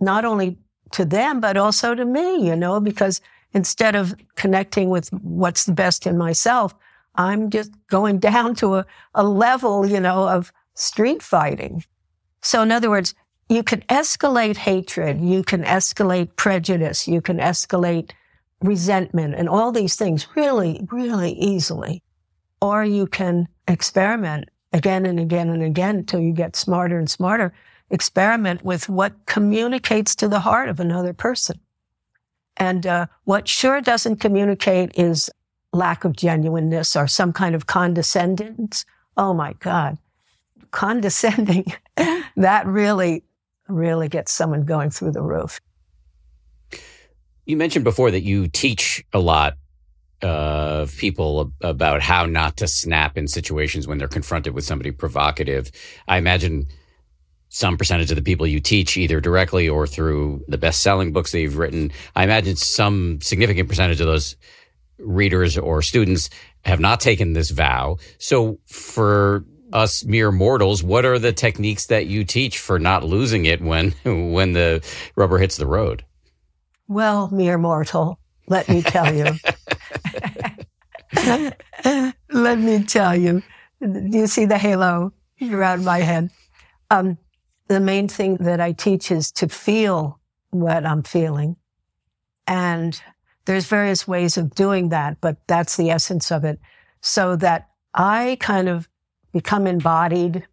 not 0.00 0.24
only 0.24 0.58
to 0.92 1.04
them, 1.04 1.40
but 1.40 1.56
also 1.56 1.94
to 1.94 2.04
me, 2.04 2.46
you 2.46 2.56
know, 2.56 2.80
because 2.80 3.20
instead 3.52 3.94
of 3.94 4.14
connecting 4.36 4.90
with 4.90 5.12
what's 5.12 5.64
the 5.64 5.72
best 5.72 6.06
in 6.06 6.16
myself, 6.16 6.74
I'm 7.14 7.50
just 7.50 7.72
going 7.88 8.18
down 8.30 8.54
to 8.56 8.76
a, 8.76 8.86
a 9.14 9.24
level, 9.24 9.86
you 9.86 10.00
know, 10.00 10.28
of 10.28 10.52
street 10.74 11.22
fighting. 11.22 11.84
So 12.42 12.62
in 12.62 12.72
other 12.72 12.90
words, 12.90 13.14
you 13.48 13.62
can 13.62 13.80
escalate 13.82 14.56
hatred, 14.56 15.20
you 15.20 15.42
can 15.42 15.64
escalate 15.64 16.36
prejudice, 16.36 17.08
you 17.08 17.20
can 17.20 17.38
escalate 17.38 18.12
resentment 18.62 19.34
and 19.34 19.48
all 19.48 19.72
these 19.72 19.96
things 19.96 20.26
really, 20.36 20.86
really 20.92 21.32
easily. 21.32 22.02
Or 22.62 22.84
you 22.84 23.06
can 23.06 23.48
experiment 23.66 24.48
again 24.72 25.06
and 25.06 25.18
again 25.18 25.48
and 25.48 25.62
again 25.62 25.96
until 25.96 26.20
you 26.20 26.32
get 26.32 26.56
smarter 26.56 26.98
and 26.98 27.10
smarter. 27.10 27.52
Experiment 27.90 28.64
with 28.64 28.88
what 28.88 29.26
communicates 29.26 30.14
to 30.16 30.28
the 30.28 30.40
heart 30.40 30.68
of 30.68 30.78
another 30.78 31.12
person. 31.12 31.58
And 32.60 32.86
uh, 32.86 33.06
what 33.24 33.48
sure 33.48 33.80
doesn't 33.80 34.16
communicate 34.16 34.92
is 34.94 35.30
lack 35.72 36.04
of 36.04 36.14
genuineness 36.14 36.94
or 36.94 37.08
some 37.08 37.32
kind 37.32 37.54
of 37.54 37.66
condescendence. 37.66 38.84
Oh 39.16 39.32
my 39.32 39.54
God. 39.54 39.96
Condescending, 40.70 41.64
that 42.36 42.66
really, 42.66 43.24
really 43.66 44.08
gets 44.08 44.30
someone 44.30 44.64
going 44.64 44.90
through 44.90 45.12
the 45.12 45.22
roof. 45.22 45.60
You 47.46 47.56
mentioned 47.56 47.84
before 47.84 48.10
that 48.10 48.22
you 48.22 48.46
teach 48.46 49.04
a 49.12 49.18
lot 49.18 49.56
of 50.22 50.94
people 50.98 51.52
about 51.62 52.02
how 52.02 52.26
not 52.26 52.58
to 52.58 52.68
snap 52.68 53.16
in 53.16 53.26
situations 53.26 53.88
when 53.88 53.96
they're 53.96 54.06
confronted 54.06 54.52
with 54.54 54.64
somebody 54.64 54.90
provocative. 54.90 55.70
I 56.06 56.18
imagine 56.18 56.66
some 57.50 57.76
percentage 57.76 58.10
of 58.10 58.16
the 58.16 58.22
people 58.22 58.46
you 58.46 58.60
teach, 58.60 58.96
either 58.96 59.20
directly 59.20 59.68
or 59.68 59.86
through 59.86 60.42
the 60.48 60.56
best 60.56 60.82
selling 60.82 61.12
books 61.12 61.32
that 61.32 61.40
you've 61.40 61.58
written, 61.58 61.90
I 62.14 62.24
imagine 62.24 62.56
some 62.56 63.20
significant 63.20 63.68
percentage 63.68 64.00
of 64.00 64.06
those 64.06 64.36
readers 64.98 65.58
or 65.58 65.82
students 65.82 66.30
have 66.64 66.78
not 66.78 67.00
taken 67.00 67.32
this 67.32 67.50
vow. 67.50 67.98
So 68.18 68.58
for 68.66 69.44
us 69.72 70.04
mere 70.04 70.30
mortals, 70.30 70.82
what 70.82 71.04
are 71.04 71.18
the 71.18 71.32
techniques 71.32 71.86
that 71.86 72.06
you 72.06 72.24
teach 72.24 72.58
for 72.58 72.78
not 72.78 73.04
losing 73.04 73.46
it 73.46 73.60
when 73.60 73.90
when 74.04 74.52
the 74.52 74.82
rubber 75.16 75.38
hits 75.38 75.56
the 75.56 75.66
road? 75.66 76.04
Well, 76.86 77.30
mere 77.32 77.58
mortal, 77.58 78.20
let 78.46 78.68
me 78.68 78.82
tell 78.82 79.12
you. 79.12 79.34
let 82.30 82.58
me 82.58 82.84
tell 82.84 83.16
you. 83.16 83.42
Do 83.80 84.18
you 84.18 84.28
see 84.28 84.44
the 84.44 84.58
halo 84.58 85.12
around 85.42 85.84
my 85.84 85.98
head? 85.98 86.30
Um, 86.90 87.18
the 87.70 87.78
main 87.78 88.08
thing 88.08 88.34
that 88.38 88.60
I 88.60 88.72
teach 88.72 89.12
is 89.12 89.30
to 89.32 89.48
feel 89.48 90.18
what 90.50 90.84
I'm 90.84 91.04
feeling 91.04 91.54
and 92.48 93.00
there's 93.44 93.66
various 93.66 94.08
ways 94.08 94.36
of 94.36 94.56
doing 94.56 94.88
that, 94.88 95.20
but 95.20 95.36
that's 95.46 95.76
the 95.76 95.90
essence 95.90 96.32
of 96.32 96.44
it. 96.44 96.58
So 97.00 97.36
that 97.36 97.68
I 97.94 98.38
kind 98.40 98.68
of 98.68 98.88
become 99.32 99.68
embodied 99.68 100.48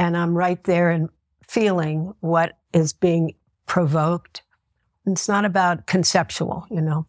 and 0.00 0.16
I'm 0.16 0.36
right 0.36 0.62
there 0.64 0.90
and 0.90 1.08
feeling 1.46 2.12
what 2.18 2.58
is 2.72 2.92
being 2.92 3.36
provoked. 3.66 4.42
It's 5.06 5.28
not 5.28 5.44
about 5.44 5.86
conceptual, 5.86 6.66
you 6.72 6.80
know, 6.80 7.06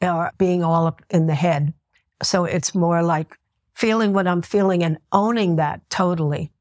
or 0.00 0.30
being 0.38 0.62
all 0.62 0.86
up 0.86 1.02
in 1.10 1.26
the 1.26 1.34
head. 1.34 1.74
So 2.22 2.44
it's 2.44 2.76
more 2.76 3.02
like 3.02 3.36
feeling 3.74 4.12
what 4.12 4.28
I'm 4.28 4.42
feeling 4.42 4.84
and 4.84 4.98
owning 5.10 5.56
that 5.56 5.88
totally. 5.90 6.52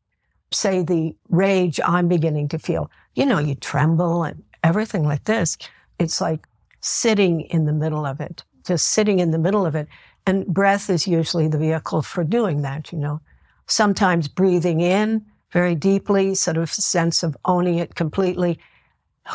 Say 0.52 0.84
the 0.84 1.16
rage 1.30 1.80
I'm 1.86 2.08
beginning 2.08 2.48
to 2.50 2.60
feel. 2.60 2.90
You 3.16 3.26
know, 3.26 3.40
you 3.40 3.56
tremble 3.56 4.24
and 4.24 4.44
everything 4.64 5.04
like 5.04 5.26
this. 5.26 5.58
It's 6.00 6.22
like 6.22 6.48
sitting 6.82 7.42
in 7.42 7.66
the 7.66 7.74
middle 7.74 8.06
of 8.06 8.22
it, 8.22 8.44
just 8.66 8.90
sitting 8.90 9.20
in 9.20 9.32
the 9.32 9.40
middle 9.40 9.66
of 9.66 9.76
it. 9.76 9.88
And 10.26 10.46
breath 10.48 10.90
is 10.90 11.08
usually 11.08 11.48
the 11.48 11.58
vehicle 11.58 12.02
for 12.02 12.24
doing 12.24 12.62
that, 12.62 12.92
you 12.92 12.98
know. 12.98 13.22
Sometimes 13.66 14.28
breathing 14.28 14.82
in 14.82 15.26
very 15.52 15.76
deeply, 15.76 16.36
sort 16.36 16.58
of 16.58 16.70
sense 16.72 17.24
of 17.24 17.36
owning 17.46 17.78
it 17.78 17.96
completely. 17.96 18.60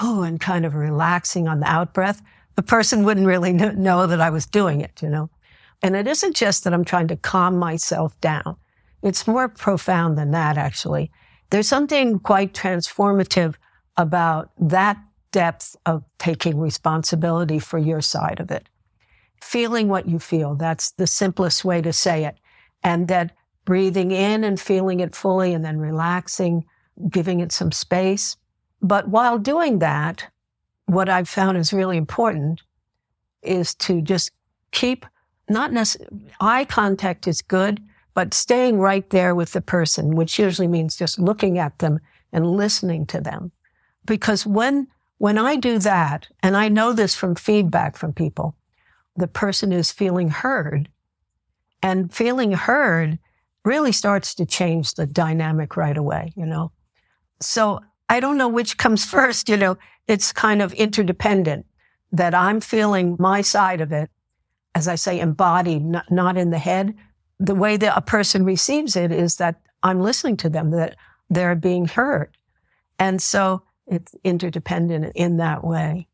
Oh, 0.01 0.23
and 0.23 0.41
kind 0.41 0.65
of 0.65 0.75
relaxing 0.75 1.49
on 1.49 1.61
the 1.61 1.67
out 1.67 1.93
breath. 1.93 2.23
The 2.57 2.63
person 2.63 3.05
wouldn't 3.05 3.27
really 3.27 3.53
know 3.53 4.07
that 4.07 4.21
I 4.21 4.31
was 4.31 4.47
doing 4.47 4.81
it, 4.81 5.03
you 5.03 5.09
know. 5.09 5.31
And 5.83 5.97
it 5.97 6.07
isn't 6.07 6.37
just 6.37 6.65
that 6.65 6.73
I'm 6.73 6.85
trying 6.85 7.09
to 7.09 7.17
calm 7.17 7.59
myself 7.59 8.19
down. 8.21 8.57
It's 9.03 9.27
more 9.27 9.49
profound 9.49 10.17
than 10.17 10.31
that, 10.31 10.57
actually. 10.57 11.11
There's 11.51 11.69
something 11.69 12.19
quite 12.19 12.55
transformative 12.55 13.55
about 13.97 14.51
that 14.59 14.97
depth 15.33 15.77
of 15.87 16.05
taking 16.19 16.59
responsibility 16.59 17.59
for 17.59 17.79
your 17.79 18.01
side 18.01 18.41
of 18.41 18.51
it. 18.51 18.69
Feeling 19.43 19.89
what 19.89 20.09
you 20.09 20.19
feel. 20.19 20.55
That's 20.55 20.93
the 20.93 21.07
simplest 21.07 21.65
way 21.65 21.83
to 21.83 21.93
say 21.93 22.25
it. 22.25 22.37
And 22.85 23.09
that 23.09 23.33
breathing 23.65 24.13
in 24.13 24.45
and 24.45 24.61
feeling 24.61 25.01
it 25.01 25.15
fully 25.15 25.53
and 25.55 25.65
then 25.65 25.79
relaxing, 25.79 26.65
giving 27.11 27.41
it 27.41 27.53
some 27.53 27.73
space. 27.73 28.37
But 28.81 29.09
while 29.09 29.39
doing 29.39 29.79
that, 29.81 30.27
what 30.87 31.09
I've 31.09 31.29
found 31.29 31.57
is 31.57 31.73
really 31.73 31.97
important 31.97 32.61
is 33.43 33.75
to 33.77 34.01
just 34.01 34.31
keep 34.71 35.07
not 35.49 35.73
necessarily 35.73 36.29
eye 36.41 36.65
contact 36.65 37.27
is 37.27 37.43
good, 37.43 37.81
but 38.15 38.35
staying 38.35 38.79
right 38.79 39.09
there 39.11 39.35
with 39.35 39.53
the 39.53 39.61
person, 39.61 40.15
which 40.17 40.39
usually 40.39 40.69
means 40.69 40.97
just 40.97 41.19
looking 41.19 41.59
at 41.59 41.79
them 41.79 41.99
and 42.33 42.47
listening 42.47 43.07
to 43.07 43.21
them. 43.21 43.53
Because 44.05 44.47
when, 44.47 44.89
when 45.19 45.39
I 45.39 45.57
do 45.57 45.79
that, 45.79 46.29
and 46.43 46.57
I 46.57 46.69
know 46.69 46.93
this 46.93 47.15
from 47.15 47.35
feedback 47.35 47.97
from 47.97 48.13
people, 48.13 48.57
the 49.17 49.29
person 49.29 49.73
is 49.73 49.93
feeling 49.93 50.29
heard 50.29 50.89
and 51.83 52.13
feeling 52.13 52.53
heard 52.53 53.19
really 53.65 53.93
starts 53.93 54.35
to 54.35 54.47
change 54.47 54.95
the 54.95 55.07
dynamic 55.07 55.77
right 55.77 55.97
away, 55.97 56.33
you 56.37 56.47
know? 56.47 56.73
So 57.41 57.81
I 58.09 58.21
don't 58.21 58.39
know 58.39 58.49
which 58.49 58.79
comes 58.79 59.05
first, 59.11 59.49
you 59.49 59.57
know, 59.57 59.79
it's 60.09 60.33
kind 60.33 60.61
of 60.61 60.73
interdependent 60.73 61.67
that 62.11 62.35
I'm 62.35 62.61
feeling 62.61 63.17
my 63.19 63.41
side 63.41 63.81
of 63.81 63.93
it 63.93 64.11
as 64.75 64.89
I 64.89 64.95
say, 64.95 65.21
embodied, 65.21 65.85
not, 65.85 66.11
not 66.11 66.37
in 66.37 66.51
the 66.51 66.59
head. 66.59 66.95
The 67.41 67.55
way 67.55 67.77
that 67.77 67.97
a 67.97 68.03
person 68.03 68.45
receives 68.45 68.97
it 68.97 69.11
is 69.11 69.37
that 69.37 69.61
I'm 69.83 70.01
listening 70.01 70.37
to 70.39 70.49
them, 70.49 70.71
that 70.71 70.97
they're 71.29 71.55
being 71.55 71.87
heard. 71.87 72.37
And 72.99 73.21
so 73.21 73.63
it's 73.87 74.15
interdependent 74.23 75.13
in 75.15 75.39
that 75.39 75.65
way. 75.65 76.09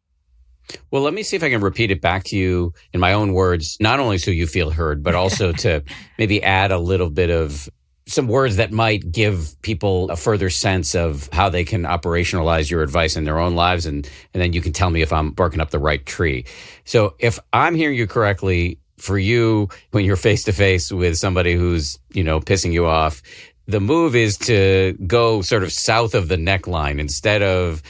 Well, 0.91 1.03
let 1.03 1.15
me 1.15 1.23
see 1.23 1.37
if 1.37 1.43
I 1.43 1.51
can 1.51 1.61
repeat 1.61 1.91
it 1.91 2.01
back 2.01 2.25
to 2.25 2.37
you 2.37 2.75
in 2.93 3.01
my 3.01 3.13
own 3.13 3.33
words, 3.33 3.77
not 3.81 4.01
only 4.01 4.19
so 4.19 4.31
you 4.31 4.47
feel 4.47 4.71
heard, 4.71 5.03
but 5.03 5.15
also 5.15 5.53
to 5.65 5.83
maybe 6.19 6.43
add 6.43 6.73
a 6.73 6.79
little 6.79 7.11
bit 7.11 7.31
of 7.31 7.69
some 8.07 8.27
words 8.27 8.57
that 8.57 8.73
might 8.73 9.13
give 9.13 9.55
people 9.61 10.11
a 10.11 10.17
further 10.17 10.49
sense 10.49 10.95
of 10.95 11.29
how 11.31 11.51
they 11.51 11.63
can 11.63 11.83
operationalize 11.83 12.71
your 12.71 12.83
advice 12.83 13.17
in 13.17 13.25
their 13.25 13.39
own 13.39 13.55
lives 13.55 13.85
and 13.85 14.09
and 14.33 14.43
then 14.43 14.55
you 14.55 14.63
can 14.63 14.73
tell 14.73 14.89
me 14.89 15.03
if 15.03 15.13
I'm 15.13 15.31
barking 15.33 15.61
up 15.61 15.71
the 15.71 15.79
right 15.79 16.05
tree. 16.07 16.47
So 16.85 17.15
if 17.19 17.39
I'm 17.53 17.75
hearing 17.75 17.99
you 17.99 18.07
correctly, 18.07 18.79
for 18.99 19.19
you 19.19 19.69
when 19.91 20.05
you're 20.05 20.17
face 20.17 20.45
to 20.45 20.53
face 20.53 20.93
with 20.93 21.17
somebody 21.17 21.55
who's, 21.55 21.99
you 22.13 22.25
know, 22.25 22.41
pissing 22.41 22.73
you 22.73 22.87
off, 22.87 23.23
the 23.67 23.81
move 23.81 24.17
is 24.17 24.39
to 24.39 24.97
go 25.07 25.43
sort 25.43 25.63
of 25.63 25.73
south 25.73 26.15
of 26.15 26.29
the 26.29 26.37
neckline 26.37 26.99
instead 26.99 27.43
of 27.43 27.83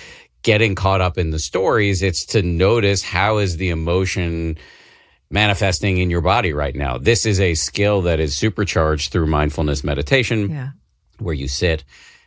getting 0.43 0.75
caught 0.75 1.01
up 1.01 1.19
in 1.19 1.31
the 1.31 1.39
stories, 1.39 2.03
it's 2.03 2.25
to 2.27 2.43
notice 2.43 3.03
how 3.03 3.39
is 3.39 3.57
the 3.57 3.71
emotion 3.71 4.57
manifesting 5.31 5.99
in 5.99 6.11
your 6.11 6.21
body 6.21 6.53
right 6.53 6.75
now. 6.75 6.99
This 6.99 7.27
is 7.27 7.41
a 7.41 7.55
skill 7.55 8.03
that 8.03 8.21
is 8.21 8.37
supercharged 8.37 9.13
through 9.13 9.27
mindfulness 9.27 9.85
meditation, 9.85 10.51
yeah. 10.51 10.71
where 11.19 11.35
you 11.35 11.49
sit, 11.49 11.85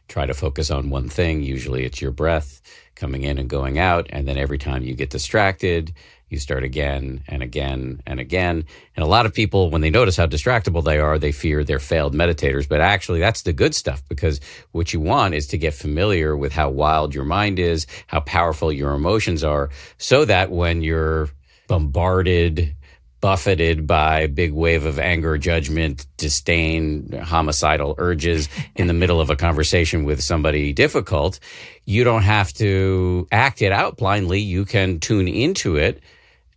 try 0.07 0.25
to 0.25 0.33
focus 0.33 0.69
on 0.69 0.89
one 0.89 1.09
thing. 1.09 1.41
Usually 1.41 1.83
it's 1.83 2.01
your 2.01 2.11
breath 2.11 2.61
coming 2.95 3.23
in 3.23 3.37
and 3.37 3.49
going 3.49 3.79
out. 3.79 4.07
And 4.11 4.27
then 4.27 4.37
every 4.37 4.57
time 4.57 4.83
you 4.83 4.93
get 4.93 5.09
distracted, 5.09 5.93
you 6.31 6.39
start 6.39 6.63
again 6.63 7.23
and 7.27 7.43
again 7.43 8.01
and 8.07 8.19
again. 8.19 8.65
And 8.95 9.03
a 9.03 9.07
lot 9.07 9.25
of 9.25 9.33
people, 9.33 9.69
when 9.69 9.81
they 9.81 9.89
notice 9.89 10.15
how 10.15 10.25
distractible 10.25 10.83
they 10.83 10.97
are, 10.97 11.19
they 11.19 11.31
fear 11.31 11.63
they're 11.63 11.79
failed 11.79 12.15
meditators. 12.15 12.67
But 12.67 12.81
actually, 12.81 13.19
that's 13.19 13.41
the 13.41 13.53
good 13.53 13.75
stuff 13.75 14.01
because 14.07 14.39
what 14.71 14.93
you 14.93 15.01
want 15.01 15.35
is 15.35 15.47
to 15.47 15.57
get 15.57 15.73
familiar 15.73 16.37
with 16.37 16.53
how 16.53 16.69
wild 16.69 17.13
your 17.13 17.25
mind 17.25 17.59
is, 17.59 17.85
how 18.07 18.21
powerful 18.21 18.71
your 18.71 18.93
emotions 18.93 19.43
are, 19.43 19.69
so 19.97 20.23
that 20.25 20.51
when 20.51 20.81
you're 20.81 21.29
bombarded 21.67 22.75
buffeted 23.21 23.85
by 23.85 24.21
a 24.21 24.27
big 24.27 24.51
wave 24.51 24.83
of 24.83 24.97
anger, 24.97 25.37
judgment, 25.37 26.07
disdain, 26.17 27.11
homicidal 27.23 27.93
urges 27.99 28.49
in 28.75 28.87
the 28.87 28.93
middle 28.93 29.21
of 29.21 29.29
a 29.29 29.35
conversation 29.35 30.03
with 30.03 30.21
somebody 30.21 30.73
difficult, 30.73 31.39
you 31.85 32.03
don't 32.03 32.23
have 32.23 32.51
to 32.53 33.27
act 33.31 33.61
it 33.61 33.71
out 33.71 33.95
blindly. 33.95 34.39
You 34.39 34.65
can 34.65 34.99
tune 34.99 35.27
into 35.27 35.75
it 35.75 36.01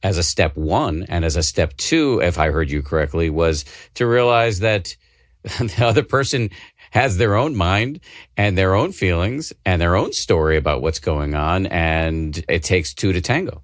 as 0.04 0.18
a 0.18 0.22
step 0.22 0.56
one. 0.56 1.04
And 1.08 1.24
as 1.24 1.34
a 1.34 1.42
step 1.42 1.76
two, 1.78 2.20
if 2.22 2.38
I 2.38 2.50
heard 2.50 2.70
you 2.70 2.82
correctly, 2.82 3.30
was 3.30 3.64
to 3.94 4.06
realize 4.06 4.60
that 4.60 4.94
the 5.42 5.84
other 5.84 6.04
person 6.04 6.50
has 6.90 7.16
their 7.16 7.34
own 7.34 7.56
mind 7.56 7.98
and 8.36 8.56
their 8.56 8.74
own 8.74 8.92
feelings 8.92 9.52
and 9.64 9.82
their 9.82 9.96
own 9.96 10.12
story 10.12 10.56
about 10.56 10.82
what's 10.82 11.00
going 11.00 11.34
on. 11.34 11.66
And 11.66 12.44
it 12.48 12.62
takes 12.62 12.94
two 12.94 13.12
to 13.12 13.20
tango. 13.20 13.62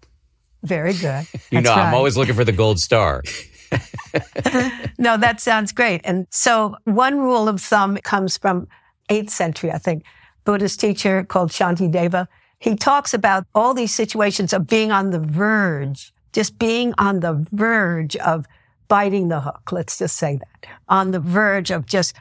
Very 0.65 0.95
good. 0.95 1.27
you 1.51 1.61
know, 1.61 1.71
right. 1.71 1.87
I'm 1.87 1.95
always 1.95 2.17
looking 2.17 2.35
for 2.35 2.45
the 2.45 2.53
gold 2.53 2.81
star. 2.81 3.23
no, 4.99 5.17
that 5.17 5.41
sounds 5.41 5.71
great. 5.71 6.01
And 6.05 6.27
so 6.31 6.75
one 6.85 7.21
rule 7.21 7.49
of 7.49 7.61
thumb 7.61 7.99
comes 7.99 8.37
from 8.37 8.67
8th 9.11 9.31
century, 9.31 9.71
I 9.71 9.79
think, 9.79 10.05
Buddhist 10.45 10.81
teacher 10.81 11.23
called 11.23 11.51
Shantideva. 11.51 12.27
He 12.59 12.75
talks 12.75 13.15
about 13.15 13.47
all 13.55 13.75
these 13.75 13.95
situations 13.95 14.53
of 14.53 14.67
being 14.67 14.91
on 14.91 15.11
the 15.11 15.21
verge, 15.21 16.13
just 16.33 16.59
being 16.59 16.95
on 16.99 17.21
the 17.21 17.47
verge 17.53 18.17
of 18.17 18.47
biting 18.89 19.29
the 19.29 19.41
hook. 19.41 19.73
Let's 19.73 19.99
just 19.99 20.17
say 20.17 20.37
that 20.37 20.71
on 20.89 21.13
the 21.13 21.21
verge 21.21 21.71
of 21.71 21.87
just 21.87 22.15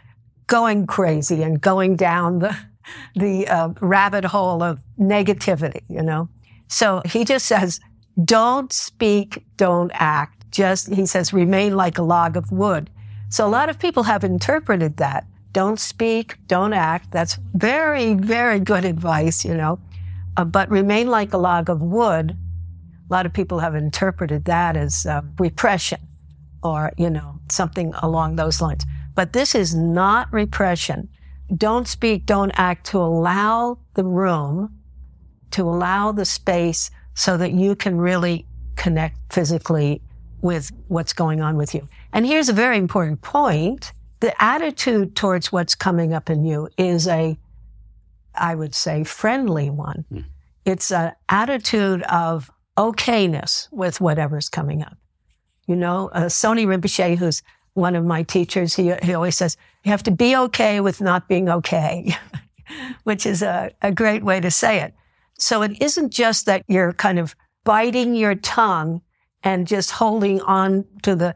going 0.47 0.87
crazy 0.87 1.43
and 1.43 1.59
going 1.59 1.95
down 1.95 2.39
the, 2.39 2.57
the 3.15 3.47
uh, 3.47 3.69
rabbit 3.81 4.25
hole 4.25 4.63
of 4.63 4.81
negativity, 4.99 5.81
you 5.89 6.01
know? 6.01 6.29
So 6.67 7.01
he 7.05 7.25
just 7.25 7.45
says, 7.47 7.79
don't 8.23 8.71
speak, 8.71 9.43
don't 9.57 9.91
act. 9.93 10.51
Just, 10.51 10.93
he 10.93 11.05
says, 11.05 11.33
remain 11.33 11.75
like 11.75 11.97
a 11.97 12.03
log 12.03 12.37
of 12.37 12.51
wood. 12.51 12.89
So 13.29 13.45
a 13.45 13.49
lot 13.49 13.69
of 13.69 13.79
people 13.79 14.03
have 14.03 14.23
interpreted 14.23 14.97
that. 14.97 15.25
Don't 15.51 15.79
speak, 15.79 16.35
don't 16.47 16.73
act. 16.73 17.11
That's 17.11 17.37
very, 17.53 18.13
very 18.13 18.59
good 18.59 18.85
advice, 18.85 19.43
you 19.43 19.55
know. 19.55 19.79
Uh, 20.37 20.45
but 20.45 20.69
remain 20.69 21.09
like 21.09 21.33
a 21.33 21.37
log 21.37 21.69
of 21.69 21.81
wood. 21.81 22.37
A 23.09 23.13
lot 23.13 23.25
of 23.25 23.33
people 23.33 23.59
have 23.59 23.75
interpreted 23.75 24.45
that 24.45 24.77
as 24.77 25.05
uh, 25.05 25.21
repression 25.39 25.99
or, 26.63 26.91
you 26.97 27.09
know, 27.09 27.39
something 27.49 27.93
along 28.03 28.35
those 28.35 28.61
lines. 28.61 28.85
But 29.15 29.33
this 29.33 29.55
is 29.55 29.73
not 29.73 30.31
repression. 30.31 31.09
Don't 31.55 31.87
speak, 31.87 32.25
don't 32.25 32.51
act 32.55 32.85
to 32.87 32.99
allow 32.99 33.79
the 33.95 34.03
room, 34.03 34.77
to 35.51 35.63
allow 35.63 36.11
the 36.11 36.25
space 36.25 36.91
so 37.15 37.35
that 37.37 37.51
you 37.51 37.75
can 37.75 37.97
really 37.97 38.45
connect 38.75 39.17
physically 39.33 40.01
with 40.41 40.71
what's 40.87 41.11
going 41.11 41.41
on 41.41 41.57
with 41.57 41.73
you. 41.73 41.87
And 42.13 42.25
here's 42.25 42.49
a 42.49 42.53
very 42.53 42.77
important 42.77 43.21
point. 43.21 43.91
The 44.19 44.41
attitude 44.41 45.15
towards 45.15 45.51
what's 45.51 45.75
coming 45.75 46.13
up 46.13 46.29
in 46.29 46.45
you 46.45 46.69
is 46.77 47.07
a, 47.07 47.37
I 48.35 48.55
would 48.55 48.75
say, 48.75 49.03
friendly 49.03 49.69
one. 49.69 50.05
Mm. 50.13 50.25
It's 50.65 50.91
an 50.91 51.13
attitude 51.27 52.03
of 52.03 52.51
okayness 52.79 53.67
with 53.71 53.99
whatever's 53.99 54.49
coming 54.49 54.81
up. 54.81 54.97
You 55.67 55.75
know, 55.75 56.09
uh, 56.13 56.25
Sony 56.25 56.65
Rinpoche, 56.65 57.17
who's 57.17 57.43
one 57.73 57.95
of 57.95 58.05
my 58.05 58.23
teachers, 58.23 58.73
he, 58.73 58.93
he 59.03 59.13
always 59.13 59.35
says, 59.35 59.57
you 59.83 59.91
have 59.91 60.03
to 60.03 60.11
be 60.11 60.35
okay 60.35 60.79
with 60.79 61.01
not 61.01 61.27
being 61.27 61.49
okay, 61.49 62.15
which 63.03 63.25
is 63.25 63.41
a, 63.41 63.71
a 63.81 63.91
great 63.91 64.23
way 64.23 64.39
to 64.39 64.49
say 64.49 64.79
it. 64.79 64.93
So 65.37 65.61
it 65.61 65.81
isn't 65.81 66.11
just 66.11 66.45
that 66.45 66.63
you're 66.67 66.93
kind 66.93 67.19
of 67.19 67.35
biting 67.65 68.15
your 68.15 68.35
tongue 68.35 69.01
and 69.43 69.67
just 69.67 69.91
holding 69.91 70.41
on 70.41 70.85
to 71.03 71.15
the 71.15 71.35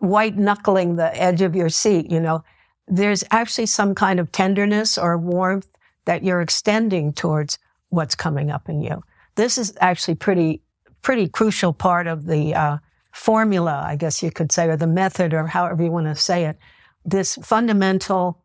white 0.00 0.36
knuckling 0.36 0.96
the 0.96 1.16
edge 1.20 1.42
of 1.42 1.54
your 1.54 1.68
seat, 1.68 2.10
you 2.10 2.20
know, 2.20 2.42
there's 2.88 3.24
actually 3.30 3.66
some 3.66 3.94
kind 3.94 4.18
of 4.18 4.32
tenderness 4.32 4.98
or 4.98 5.16
warmth 5.16 5.68
that 6.04 6.24
you're 6.24 6.40
extending 6.40 7.12
towards 7.12 7.58
what's 7.90 8.14
coming 8.14 8.50
up 8.50 8.68
in 8.68 8.82
you. 8.82 9.02
This 9.36 9.56
is 9.56 9.72
actually 9.80 10.16
pretty, 10.16 10.60
pretty 11.02 11.28
crucial 11.28 11.72
part 11.72 12.06
of 12.06 12.26
the 12.26 12.54
uh, 12.54 12.78
formula, 13.12 13.84
I 13.84 13.96
guess 13.96 14.22
you 14.22 14.30
could 14.30 14.52
say, 14.52 14.68
or 14.68 14.76
the 14.76 14.86
method, 14.86 15.34
or 15.34 15.46
however 15.46 15.82
you 15.82 15.90
want 15.90 16.06
to 16.06 16.14
say 16.14 16.46
it. 16.46 16.58
This 17.04 17.36
fundamental 17.42 18.42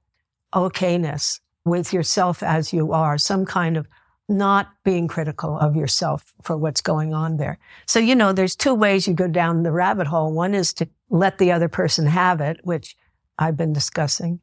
okayness 0.54 1.40
with 1.66 1.94
yourself 1.94 2.42
as 2.42 2.74
you 2.74 2.92
are, 2.94 3.18
some 3.18 3.46
kind 3.46 3.78
of 3.78 3.88
not 4.30 4.70
being 4.84 5.08
critical 5.08 5.58
of 5.58 5.76
yourself 5.76 6.34
for 6.44 6.58
what's 6.58 6.82
going 6.82 7.14
on 7.14 7.38
there. 7.38 7.58
So, 7.86 8.00
you 8.00 8.16
know, 8.16 8.34
there's 8.34 8.56
two 8.56 8.74
ways 8.74 9.08
you 9.08 9.14
go 9.14 9.28
down 9.28 9.64
the 9.64 9.72
rabbit 9.72 10.08
hole. 10.08 10.34
One 10.34 10.54
is 10.54 10.74
to 10.74 10.88
let 11.10 11.38
the 11.38 11.52
other 11.52 11.70
person 11.70 12.08
have 12.08 12.42
it, 12.42 12.60
which 12.64 12.98
I've 13.40 13.56
been 13.56 13.72
discussing. 13.74 14.42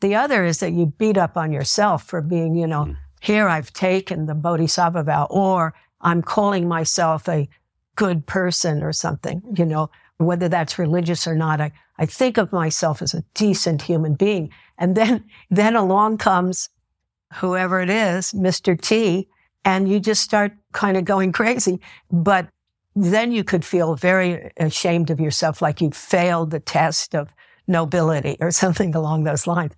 The 0.00 0.16
other 0.16 0.44
is 0.44 0.58
that 0.58 0.72
you 0.72 0.86
beat 0.86 1.16
up 1.16 1.36
on 1.36 1.52
yourself 1.52 2.04
for 2.04 2.20
being, 2.20 2.56
you 2.56 2.66
know, 2.66 2.86
mm. 2.86 2.96
here 3.20 3.46
I've 3.46 3.72
taken 3.72 4.26
the 4.26 4.34
bodhisattva 4.34 5.04
vow, 5.04 5.28
or 5.30 5.74
I'm 6.02 6.22
calling 6.22 6.68
myself 6.68 7.28
a 7.28 7.48
good 7.96 8.26
person 8.26 8.82
or 8.82 8.92
something, 8.92 9.42
you 9.56 9.64
know, 9.64 9.90
whether 10.18 10.48
that's 10.48 10.78
religious 10.78 11.26
or 11.26 11.34
not. 11.34 11.60
I, 11.60 11.72
I 11.98 12.06
think 12.06 12.38
of 12.38 12.52
myself 12.52 13.02
as 13.02 13.14
a 13.14 13.24
decent 13.34 13.82
human 13.82 14.14
being. 14.14 14.50
And 14.78 14.96
then, 14.96 15.24
then 15.50 15.76
along 15.76 16.18
comes 16.18 16.68
whoever 17.34 17.80
it 17.80 17.90
is, 17.90 18.32
Mr. 18.32 18.78
T, 18.80 19.28
and 19.64 19.88
you 19.88 20.00
just 20.00 20.22
start 20.22 20.52
kind 20.72 20.96
of 20.96 21.04
going 21.04 21.32
crazy. 21.32 21.80
But 22.10 22.48
then 22.94 23.32
you 23.32 23.44
could 23.44 23.64
feel 23.64 23.94
very 23.94 24.50
ashamed 24.56 25.10
of 25.10 25.20
yourself, 25.20 25.62
like 25.62 25.80
you 25.80 25.90
failed 25.90 26.50
the 26.50 26.60
test 26.60 27.14
of 27.14 27.32
nobility 27.66 28.36
or 28.40 28.50
something 28.62 28.94
along 28.94 29.24
those 29.24 29.46
lines. 29.46 29.72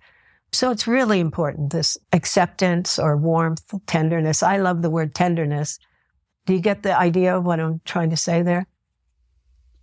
So 0.51 0.71
it's 0.71 0.87
really 0.87 1.19
important, 1.19 1.71
this 1.71 1.97
acceptance 2.13 2.97
or 2.97 3.17
warmth, 3.17 3.73
tenderness. 3.87 4.41
I 4.41 4.57
love 4.57 4.81
the 4.81 4.89
word 4.89 5.13
tenderness. 5.13 5.79
Do 6.45 6.53
you 6.53 6.59
get 6.59 6.83
the 6.83 6.97
idea 6.97 7.37
of 7.37 7.43
what 7.43 7.59
I'm 7.59 7.81
trying 7.85 8.11
to 8.11 8.17
say 8.17 8.41
there? 8.41 8.67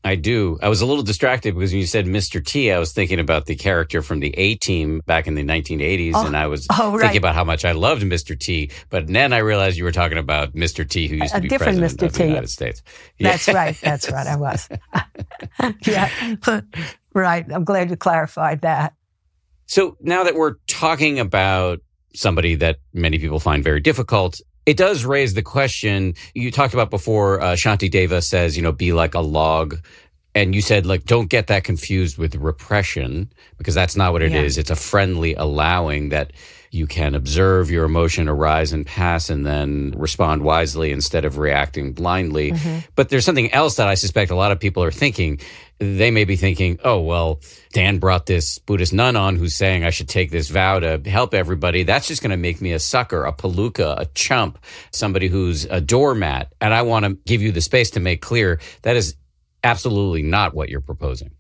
I 0.05 0.17
do. 0.17 0.59
I 0.61 0.69
was 0.69 0.81
a 0.81 0.87
little 0.87 1.05
distracted 1.05 1.55
because 1.55 1.71
when 1.71 1.81
you 1.81 1.87
said 1.87 2.07
Mr. 2.07 2.45
T, 2.45 2.73
I 2.73 2.79
was 2.79 2.93
thinking 2.93 3.21
about 3.21 3.47
the 3.47 3.55
character 3.55 4.03
from 4.03 4.19
the 4.19 4.35
A 4.37 4.57
Team 4.57 5.01
back 5.07 5.29
in 5.29 5.37
the 5.37 5.45
1980s, 5.45 6.13
oh, 6.15 6.27
and 6.27 6.37
I 6.37 6.49
was 6.49 6.67
oh, 6.71 6.77
oh, 6.81 6.93
right. 6.93 7.03
thinking 7.03 7.19
about 7.19 7.37
how 7.37 7.45
much 7.45 7.65
I 7.65 7.71
loved 7.71 8.03
Mr. 8.03 8.39
T. 8.39 8.71
But 8.91 9.07
then 9.07 9.33
I 9.33 9.39
realized 9.39 9.77
you 9.77 9.85
were 9.85 9.93
talking 9.93 10.19
about 10.19 10.55
Mr. 10.55 10.89
T, 10.89 11.07
who 11.07 11.17
used 11.17 11.35
to 11.35 11.41
be 11.41 11.49
different 11.49 11.79
president 11.79 12.01
Mr. 12.01 12.07
of 12.07 12.13
the 12.15 12.27
United 12.27 12.51
States. 12.51 12.83
Yeah. 13.19 13.31
That's 13.31 13.49
right. 13.49 13.77
That's 13.81 14.11
right. 14.11 14.27
I 14.27 14.37
was. 14.37 14.69
yeah. 15.87 16.11
right. 17.15 17.47
I'm 17.53 17.65
glad 17.65 17.91
you 17.91 17.97
clarified 17.97 18.63
that. 18.63 18.95
So 19.67 19.97
now 20.01 20.25
that 20.25 20.35
we're 20.35 20.55
talking 20.67 21.21
about 21.21 21.79
somebody 22.13 22.57
that 22.57 22.79
many 22.93 23.19
people 23.19 23.39
find 23.39 23.63
very 23.63 23.81
difficult, 23.81 24.41
it 24.67 24.77
does 24.77 25.05
raise 25.05 25.35
the 25.35 25.43
question 25.43 26.15
you 26.35 26.51
talked 26.51 26.75
about 26.75 26.91
before. 26.91 27.41
Uh, 27.41 27.53
Shantideva 27.53 28.23
says, 28.23 28.57
you 28.57 28.63
know, 28.63 28.73
be 28.73 28.93
like 28.93 29.15
a 29.15 29.21
log. 29.21 29.79
And 30.35 30.55
you 30.55 30.63
said, 30.63 30.87
like, 30.87 31.05
don't 31.05 31.29
get 31.29 31.49
that 31.49 31.63
confused 31.65 32.17
with 32.17 32.35
repression 32.37 33.31
because 33.59 33.75
that's 33.75 33.97
not 33.97 34.13
what 34.13 34.23
it 34.23 34.33
yeah. 34.33 34.41
is. 34.41 34.57
It's 34.57 34.71
a 34.71 34.77
friendly 34.77 35.35
allowing 35.35 36.09
that 36.09 36.33
you 36.71 36.87
can 36.87 37.15
observe 37.15 37.71
your 37.71 37.85
emotion 37.85 38.31
arise 38.31 38.73
and 38.73 38.87
pass 38.87 39.29
and 39.29 39.45
then 39.45 39.93
respond 39.95 40.43
wisely 40.43 40.91
instead 40.91 41.27
of 41.27 41.37
reacting 41.37 41.93
blindly. 41.93 42.53
Mm-hmm. 42.53 42.79
But 42.97 43.11
there's 43.11 43.27
something 43.27 43.53
else 43.53 43.77
that 43.77 43.89
I 43.89 43.95
suspect 43.95 44.31
a 44.31 44.35
lot 44.35 44.53
of 44.53 44.59
people 44.59 44.83
are 44.83 44.91
thinking. 44.91 45.39
They 45.79 46.11
may 46.11 46.25
be 46.25 46.37
thinking, 46.37 46.79
oh, 46.83 47.01
well, 47.01 47.41
Dan 47.75 47.99
brought 47.99 48.25
this 48.25 48.59
Buddhist 48.59 48.95
nun 48.95 49.17
on 49.17 49.37
who's 49.37 49.55
saying 49.55 49.85
I 49.85 49.91
should 49.91 50.09
take 50.09 50.31
this 50.31 50.49
vow 50.49 50.79
to 50.79 50.99
help 51.05 51.35
everybody. 51.35 51.83
That's 51.83 52.09
just 52.09 52.23
going 52.23 52.31
to 52.31 52.39
make 52.39 52.63
me 52.63 52.73
a 52.73 52.79
sucker, 52.79 53.27
a 53.27 53.35
palooka, 53.35 54.01
a 54.01 54.07
chump, 54.15 54.59
somebody 54.93 55.29
who's 55.29 55.67
a 55.67 55.81
doormat. 55.83 56.55
And 56.59 56.73
I 56.73 56.83
want 56.83 57.05
to 57.05 57.19
give 57.27 57.43
you 57.43 57.53
the 57.53 57.61
space 57.61 57.91
to 57.91 58.01
make 58.01 58.23
clear 58.23 58.61
that 58.81 58.97
is 58.97 59.15
absolutely 59.65 60.23
not 60.23 60.55
what 60.55 60.69
you're 60.69 60.81
proposing. 60.81 61.31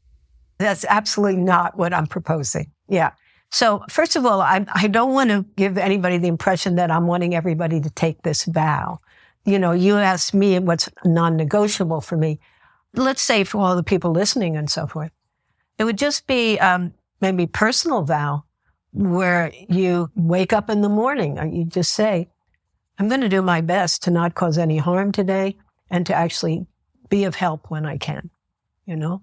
That's 0.58 0.84
absolutely 0.88 1.40
not 1.40 1.76
what 1.76 1.92
I'm 1.92 2.06
proposing. 2.06 2.70
Yeah. 2.88 3.12
So 3.50 3.84
first 3.90 4.16
of 4.16 4.24
all, 4.24 4.40
I, 4.40 4.64
I 4.74 4.86
don't 4.86 5.12
want 5.12 5.30
to 5.30 5.44
give 5.56 5.76
anybody 5.76 6.18
the 6.18 6.28
impression 6.28 6.76
that 6.76 6.90
I'm 6.90 7.06
wanting 7.06 7.34
everybody 7.34 7.80
to 7.80 7.90
take 7.90 8.22
this 8.22 8.44
vow. 8.44 8.98
You 9.44 9.58
know, 9.58 9.72
you 9.72 9.96
asked 9.96 10.34
me 10.34 10.58
what's 10.58 10.88
non-negotiable 11.04 12.00
for 12.00 12.16
me. 12.16 12.38
Let's 12.94 13.22
say 13.22 13.44
for 13.44 13.58
all 13.58 13.76
the 13.76 13.82
people 13.82 14.12
listening 14.12 14.56
and 14.56 14.70
so 14.70 14.86
forth, 14.86 15.10
it 15.78 15.84
would 15.84 15.98
just 15.98 16.26
be 16.26 16.58
um, 16.60 16.94
maybe 17.20 17.46
personal 17.46 18.02
vow 18.02 18.44
where 18.92 19.52
you 19.68 20.10
wake 20.14 20.52
up 20.52 20.70
in 20.70 20.82
the 20.82 20.88
morning 20.88 21.38
and 21.38 21.56
you 21.56 21.64
just 21.64 21.92
say, 21.92 22.28
I'm 22.98 23.08
going 23.08 23.22
to 23.22 23.28
do 23.28 23.42
my 23.42 23.62
best 23.62 24.02
to 24.04 24.10
not 24.10 24.34
cause 24.34 24.58
any 24.58 24.78
harm 24.78 25.12
today 25.12 25.56
and 25.90 26.06
to 26.06 26.14
actually 26.14 26.66
be 27.12 27.24
of 27.24 27.34
help 27.34 27.70
when 27.70 27.84
I 27.84 27.98
can, 27.98 28.30
you 28.86 28.96
know? 28.96 29.22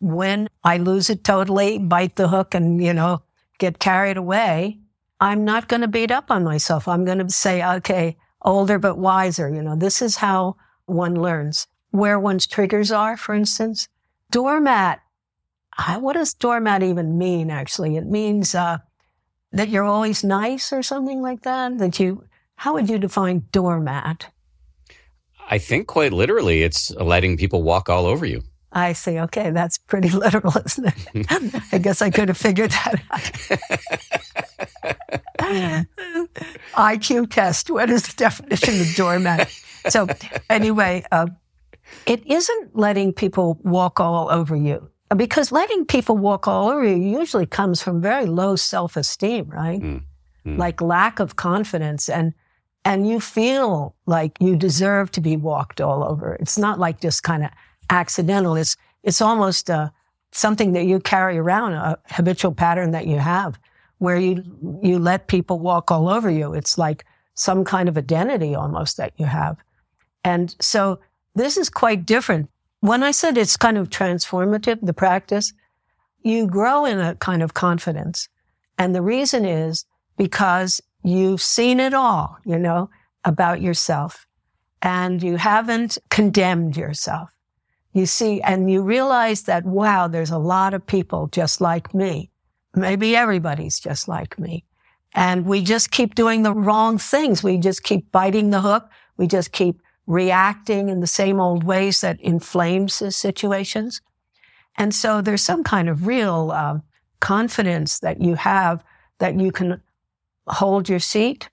When 0.00 0.48
I 0.64 0.78
lose 0.78 1.08
it 1.08 1.22
totally, 1.22 1.78
bite 1.78 2.16
the 2.16 2.26
hook 2.26 2.52
and, 2.52 2.82
you 2.82 2.92
know, 2.92 3.22
get 3.58 3.78
carried 3.78 4.16
away, 4.16 4.80
I'm 5.20 5.44
not 5.44 5.68
going 5.68 5.82
to 5.82 5.88
beat 5.88 6.10
up 6.10 6.32
on 6.32 6.42
myself. 6.42 6.88
I'm 6.88 7.04
going 7.04 7.18
to 7.18 7.30
say, 7.30 7.64
okay, 7.76 8.16
older 8.40 8.80
but 8.80 8.98
wiser. 8.98 9.48
You 9.48 9.62
know, 9.62 9.76
this 9.76 10.02
is 10.02 10.16
how 10.16 10.56
one 10.86 11.14
learns 11.14 11.68
where 11.92 12.18
one's 12.18 12.48
triggers 12.48 12.90
are, 12.90 13.16
for 13.16 13.36
instance. 13.36 13.86
Doormat. 14.32 15.00
What 16.00 16.14
does 16.14 16.34
doormat 16.34 16.82
even 16.82 17.16
mean, 17.18 17.50
actually? 17.50 17.96
It 17.96 18.06
means, 18.06 18.52
uh, 18.56 18.78
that 19.52 19.68
you're 19.68 19.84
always 19.84 20.24
nice 20.24 20.72
or 20.72 20.82
something 20.82 21.22
like 21.22 21.42
that. 21.42 21.78
That 21.78 22.00
you, 22.00 22.24
how 22.56 22.72
would 22.74 22.90
you 22.90 22.98
define 22.98 23.46
doormat? 23.52 24.26
I 25.52 25.58
think 25.58 25.86
quite 25.86 26.14
literally, 26.14 26.62
it's 26.62 26.90
letting 26.92 27.36
people 27.36 27.62
walk 27.62 27.90
all 27.90 28.06
over 28.06 28.24
you. 28.24 28.42
I 28.72 28.94
see. 28.94 29.18
Okay, 29.18 29.50
that's 29.50 29.76
pretty 29.76 30.08
literal, 30.24 30.54
isn't 30.64 30.86
it? 30.86 31.62
I 31.72 31.76
guess 31.76 32.00
I 32.00 32.08
could 32.08 32.28
have 32.28 32.38
figured 32.38 32.70
that 32.70 33.02
out. 33.10 33.20
IQ 36.96 37.30
test. 37.30 37.70
What 37.70 37.90
is 37.90 38.02
the 38.04 38.14
definition 38.16 38.80
of 38.80 38.94
doormat? 38.94 39.50
So, 39.90 40.06
anyway, 40.48 41.04
uh, 41.12 41.26
it 42.06 42.26
isn't 42.26 42.74
letting 42.74 43.12
people 43.12 43.60
walk 43.62 44.00
all 44.00 44.30
over 44.30 44.56
you 44.56 44.88
because 45.14 45.52
letting 45.52 45.84
people 45.84 46.16
walk 46.16 46.48
all 46.48 46.70
over 46.70 46.82
you 46.82 46.96
usually 46.96 47.44
comes 47.44 47.82
from 47.82 48.00
very 48.00 48.24
low 48.24 48.56
self 48.56 48.96
esteem, 48.96 49.50
right? 49.50 49.82
Mm, 49.82 50.02
mm. 50.46 50.56
Like 50.56 50.80
lack 50.80 51.20
of 51.20 51.36
confidence 51.36 52.08
and 52.08 52.32
and 52.84 53.08
you 53.08 53.20
feel 53.20 53.94
like 54.06 54.36
you 54.40 54.56
deserve 54.56 55.10
to 55.12 55.20
be 55.20 55.36
walked 55.36 55.80
all 55.80 56.02
over. 56.02 56.34
It's 56.34 56.58
not 56.58 56.78
like 56.78 57.00
just 57.00 57.22
kind 57.22 57.44
of 57.44 57.50
accidental. 57.90 58.56
It's, 58.56 58.76
it's 59.02 59.20
almost 59.20 59.70
uh, 59.70 59.90
something 60.32 60.72
that 60.72 60.86
you 60.86 60.98
carry 60.98 61.38
around, 61.38 61.74
a 61.74 61.98
habitual 62.06 62.52
pattern 62.52 62.90
that 62.92 63.06
you 63.06 63.18
have 63.18 63.58
where 63.98 64.16
you, 64.16 64.42
you 64.82 64.98
let 64.98 65.28
people 65.28 65.60
walk 65.60 65.92
all 65.92 66.08
over 66.08 66.28
you. 66.28 66.54
It's 66.54 66.76
like 66.76 67.04
some 67.34 67.64
kind 67.64 67.88
of 67.88 67.96
identity 67.96 68.54
almost 68.54 68.96
that 68.96 69.12
you 69.16 69.26
have. 69.26 69.56
And 70.24 70.54
so 70.60 70.98
this 71.36 71.56
is 71.56 71.70
quite 71.70 72.04
different. 72.04 72.50
When 72.80 73.04
I 73.04 73.12
said 73.12 73.38
it's 73.38 73.56
kind 73.56 73.78
of 73.78 73.90
transformative, 73.90 74.80
the 74.82 74.92
practice, 74.92 75.52
you 76.22 76.48
grow 76.48 76.84
in 76.84 76.98
a 76.98 77.14
kind 77.14 77.42
of 77.42 77.54
confidence. 77.54 78.28
And 78.76 78.92
the 78.92 79.02
reason 79.02 79.44
is 79.44 79.84
because 80.16 80.80
you've 81.02 81.42
seen 81.42 81.80
it 81.80 81.94
all, 81.94 82.38
you 82.44 82.58
know, 82.58 82.90
about 83.24 83.60
yourself 83.60 84.26
and 84.80 85.22
you 85.22 85.36
haven't 85.36 85.98
condemned 86.10 86.76
yourself. 86.76 87.30
You 87.92 88.06
see, 88.06 88.40
and 88.40 88.70
you 88.70 88.82
realize 88.82 89.42
that, 89.42 89.64
wow, 89.64 90.08
there's 90.08 90.30
a 90.30 90.38
lot 90.38 90.74
of 90.74 90.86
people 90.86 91.28
just 91.28 91.60
like 91.60 91.94
me. 91.94 92.30
Maybe 92.74 93.14
everybody's 93.14 93.78
just 93.78 94.08
like 94.08 94.38
me. 94.38 94.64
And 95.14 95.44
we 95.44 95.62
just 95.62 95.90
keep 95.90 96.14
doing 96.14 96.42
the 96.42 96.54
wrong 96.54 96.96
things. 96.96 97.42
We 97.42 97.58
just 97.58 97.82
keep 97.82 98.10
biting 98.10 98.50
the 98.50 98.62
hook. 98.62 98.88
We 99.18 99.26
just 99.26 99.52
keep 99.52 99.82
reacting 100.06 100.88
in 100.88 101.00
the 101.00 101.06
same 101.06 101.38
old 101.38 101.64
ways 101.64 102.00
that 102.00 102.20
inflames 102.20 102.98
the 102.98 103.12
situations. 103.12 104.00
And 104.76 104.94
so 104.94 105.20
there's 105.20 105.42
some 105.42 105.62
kind 105.62 105.90
of 105.90 106.06
real 106.06 106.50
uh, 106.50 106.78
confidence 107.20 107.98
that 108.00 108.22
you 108.22 108.36
have 108.36 108.82
that 109.18 109.38
you 109.38 109.52
can 109.52 109.82
hold 110.46 110.88
your 110.88 110.98
seat 110.98 111.48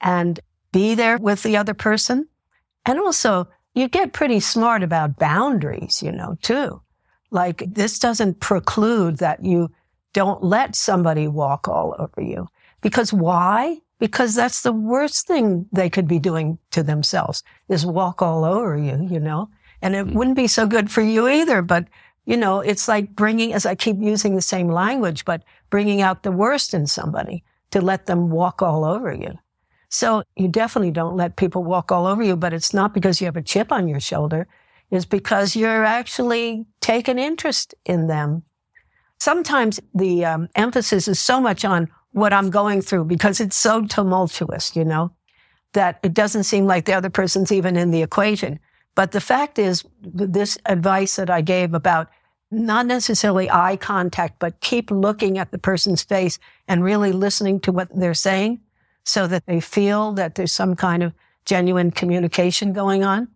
and 0.00 0.40
be 0.72 0.94
there 0.94 1.16
with 1.18 1.42
the 1.42 1.56
other 1.56 1.74
person. 1.74 2.28
And 2.84 2.98
also 2.98 3.48
you 3.74 3.88
get 3.88 4.12
pretty 4.12 4.40
smart 4.40 4.82
about 4.82 5.18
boundaries, 5.18 6.02
you 6.02 6.12
know, 6.12 6.36
too. 6.42 6.80
Like 7.30 7.64
this 7.66 7.98
doesn't 7.98 8.40
preclude 8.40 9.18
that 9.18 9.44
you 9.44 9.70
don't 10.12 10.44
let 10.44 10.76
somebody 10.76 11.26
walk 11.26 11.68
all 11.68 11.96
over 11.98 12.20
you. 12.20 12.48
Because 12.80 13.12
why? 13.12 13.78
Because 13.98 14.34
that's 14.34 14.62
the 14.62 14.72
worst 14.72 15.26
thing 15.26 15.66
they 15.72 15.90
could 15.90 16.06
be 16.06 16.18
doing 16.18 16.58
to 16.70 16.82
themselves 16.82 17.42
is 17.68 17.86
walk 17.86 18.22
all 18.22 18.44
over 18.44 18.76
you, 18.76 19.08
you 19.10 19.18
know? 19.18 19.48
And 19.82 19.94
it 19.94 20.06
hmm. 20.06 20.14
wouldn't 20.14 20.36
be 20.36 20.46
so 20.46 20.66
good 20.66 20.90
for 20.90 21.00
you 21.00 21.28
either. 21.28 21.62
But, 21.62 21.88
you 22.24 22.36
know, 22.36 22.60
it's 22.60 22.86
like 22.86 23.16
bringing, 23.16 23.52
as 23.52 23.66
I 23.66 23.74
keep 23.74 23.96
using 23.98 24.34
the 24.34 24.42
same 24.42 24.68
language, 24.68 25.24
but 25.24 25.42
bringing 25.70 26.00
out 26.00 26.22
the 26.22 26.32
worst 26.32 26.74
in 26.74 26.86
somebody 26.86 27.42
to 27.74 27.80
let 27.80 28.06
them 28.06 28.30
walk 28.30 28.62
all 28.62 28.84
over 28.84 29.12
you. 29.12 29.36
So 29.88 30.22
you 30.36 30.46
definitely 30.46 30.92
don't 30.92 31.16
let 31.16 31.34
people 31.34 31.64
walk 31.64 31.90
all 31.90 32.06
over 32.06 32.22
you, 32.22 32.36
but 32.36 32.52
it's 32.52 32.72
not 32.72 32.94
because 32.94 33.20
you 33.20 33.24
have 33.24 33.36
a 33.36 33.42
chip 33.42 33.72
on 33.72 33.88
your 33.88 33.98
shoulder. 33.98 34.46
It's 34.92 35.04
because 35.04 35.56
you're 35.56 35.84
actually 35.84 36.66
taking 36.80 37.18
interest 37.18 37.74
in 37.84 38.06
them. 38.06 38.44
Sometimes 39.18 39.80
the 39.92 40.24
um, 40.24 40.48
emphasis 40.54 41.08
is 41.08 41.18
so 41.18 41.40
much 41.40 41.64
on 41.64 41.88
what 42.12 42.32
I'm 42.32 42.48
going 42.48 42.80
through 42.80 43.06
because 43.06 43.40
it's 43.40 43.56
so 43.56 43.84
tumultuous, 43.84 44.76
you 44.76 44.84
know, 44.84 45.10
that 45.72 45.98
it 46.04 46.14
doesn't 46.14 46.44
seem 46.44 46.66
like 46.66 46.84
the 46.84 46.94
other 46.94 47.10
person's 47.10 47.50
even 47.50 47.76
in 47.76 47.90
the 47.90 48.02
equation. 48.02 48.60
But 48.94 49.10
the 49.10 49.20
fact 49.20 49.58
is, 49.58 49.84
this 50.00 50.58
advice 50.66 51.16
that 51.16 51.28
I 51.28 51.40
gave 51.40 51.74
about 51.74 52.08
not 52.54 52.86
necessarily 52.86 53.50
eye 53.50 53.76
contact, 53.76 54.38
but 54.38 54.60
keep 54.60 54.90
looking 54.90 55.38
at 55.38 55.50
the 55.50 55.58
person's 55.58 56.02
face 56.02 56.38
and 56.68 56.84
really 56.84 57.12
listening 57.12 57.60
to 57.60 57.72
what 57.72 57.88
they're 57.94 58.14
saying 58.14 58.60
so 59.04 59.26
that 59.26 59.46
they 59.46 59.60
feel 59.60 60.12
that 60.12 60.34
there's 60.34 60.52
some 60.52 60.74
kind 60.74 61.02
of 61.02 61.12
genuine 61.44 61.90
communication 61.90 62.72
going 62.72 63.04
on. 63.04 63.28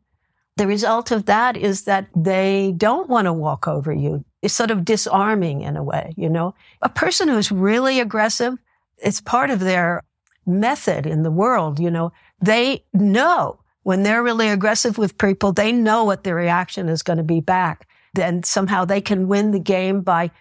The 0.56 0.66
result 0.66 1.10
of 1.10 1.26
that 1.26 1.56
is 1.56 1.84
that 1.84 2.08
they 2.16 2.74
don't 2.76 3.08
want 3.08 3.26
to 3.26 3.32
walk 3.32 3.68
over 3.68 3.92
you. 3.92 4.24
It's 4.42 4.54
sort 4.54 4.70
of 4.70 4.84
disarming 4.84 5.62
in 5.62 5.76
a 5.76 5.82
way, 5.82 6.14
you 6.16 6.28
know. 6.28 6.54
A 6.82 6.88
person 6.88 7.28
who's 7.28 7.52
really 7.52 8.00
aggressive 8.00 8.58
it's 9.02 9.20
part 9.20 9.50
of 9.50 9.60
their 9.60 10.02
method 10.46 11.06
in 11.06 11.22
the 11.22 11.30
world. 11.30 11.78
You 11.78 11.90
know, 11.90 12.12
they 12.40 12.84
know 12.92 13.60
when 13.82 14.02
they're 14.02 14.22
really 14.22 14.48
aggressive 14.48 14.98
with 14.98 15.18
people, 15.18 15.52
they 15.52 15.72
know 15.72 16.04
what 16.04 16.24
the 16.24 16.34
reaction 16.34 16.88
is 16.88 17.02
going 17.02 17.16
to 17.16 17.22
be 17.22 17.40
back. 17.40 17.88
Then 18.18 18.42
somehow 18.42 18.84
they 18.84 19.00
can 19.00 19.28
win 19.28 19.52
the 19.52 19.60
game 19.60 20.00
by 20.00 20.32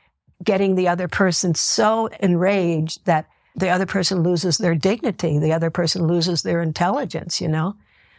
getting 0.44 0.74
the 0.74 0.88
other 0.88 1.08
person 1.08 1.54
so 1.54 2.08
enraged 2.20 3.06
that 3.06 3.28
the 3.56 3.70
other 3.70 3.86
person 3.86 4.24
loses 4.24 4.58
their 4.58 4.74
dignity. 4.74 5.38
The 5.38 5.54
other 5.54 5.70
person 5.70 6.08
loses 6.08 6.42
their 6.42 6.64
intelligence, 6.64 7.40
you 7.40 7.48
know? 7.48 7.76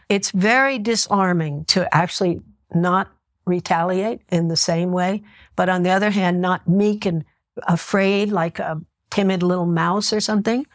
It's 0.07 0.31
very 0.31 0.79
disarming 0.79 1.65
to 1.65 1.93
actually 1.93 2.39
not 2.73 3.11
retaliate 3.45 4.21
in 4.29 4.47
the 4.47 4.55
same 4.55 4.93
way. 4.93 5.23
But 5.57 5.67
on 5.67 5.83
the 5.83 5.89
other 5.89 6.09
hand, 6.09 6.39
not 6.39 6.65
meek 6.65 7.05
and 7.05 7.25
afraid 7.63 8.31
like 8.31 8.59
a 8.59 8.81
timid 9.11 9.43
little 9.43 9.65
mouse 9.65 10.13
or 10.13 10.21
something 10.21 10.65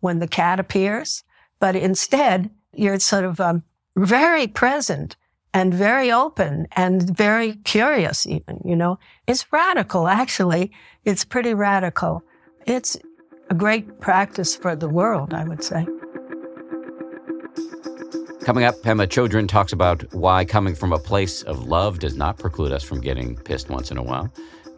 when 0.00 0.18
the 0.18 0.26
cat 0.26 0.58
appears, 0.58 1.22
but 1.60 1.76
instead 1.76 2.50
you're 2.74 2.98
sort 2.98 3.24
of 3.24 3.38
um, 3.38 3.62
very 3.94 4.48
present 4.48 5.14
and 5.54 5.74
very 5.74 6.10
open 6.10 6.66
and 6.72 7.14
very 7.16 7.54
curious 7.64 8.26
even, 8.26 8.60
you 8.64 8.76
know. 8.76 8.98
It's 9.26 9.50
radical, 9.52 10.08
actually. 10.08 10.72
It's 11.04 11.24
pretty 11.24 11.54
radical. 11.54 12.22
It's 12.66 12.96
a 13.50 13.54
great 13.54 14.00
practice 14.00 14.56
for 14.56 14.74
the 14.74 14.88
world, 14.88 15.34
I 15.34 15.44
would 15.44 15.62
say. 15.62 15.86
Coming 18.44 18.64
up, 18.64 18.74
Pema 18.82 19.06
Chodron 19.06 19.46
talks 19.46 19.72
about 19.72 20.02
why 20.14 20.44
coming 20.44 20.74
from 20.74 20.92
a 20.92 20.98
place 20.98 21.42
of 21.42 21.66
love 21.66 22.00
does 22.00 22.16
not 22.16 22.38
preclude 22.38 22.72
us 22.72 22.82
from 22.82 23.00
getting 23.00 23.36
pissed 23.36 23.68
once 23.70 23.90
in 23.90 23.98
a 23.98 24.02
while 24.02 24.32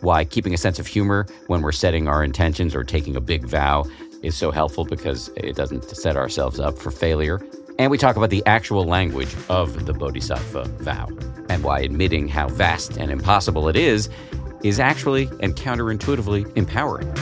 why 0.05 0.25
keeping 0.25 0.55
a 0.55 0.59
sense 0.59 0.79
of 0.79 0.87
humor 0.87 1.27
when 1.47 1.63
we're 1.63 1.73
setting 1.73 2.07
our 2.07 2.23
intentions 2.23 2.75
or 2.75 2.85
taking 2.85 3.17
a 3.17 3.21
big 3.21 3.47
vow 3.47 3.85
is 4.23 4.37
so 4.37 4.51
helpful 4.51 4.85
because 4.85 5.29
it 5.37 5.57
doesn't 5.57 5.85
set 5.85 6.17
ourselves 6.17 6.61
up 6.61 6.79
for 6.79 6.91
failure. 6.91 7.41
And 7.79 7.91
we 7.91 7.99
talk 7.99 8.17
about 8.17 8.31
the 8.31 8.43
actual 8.47 8.85
language 8.85 9.35
of 9.49 9.87
the 9.87 9.93
Bodhisattva 9.93 10.65
vow 10.83 11.09
and 11.49 11.65
why 11.65 11.81
admitting 11.81 12.29
how 12.29 12.49
vast 12.49 12.97
and 12.97 13.11
impossible 13.11 13.69
it 13.69 13.77
is 13.77 14.09
is 14.63 14.79
actually 14.79 15.29
and 15.41 15.57
counterintuitively 15.57 16.57
empowering. 16.57 17.13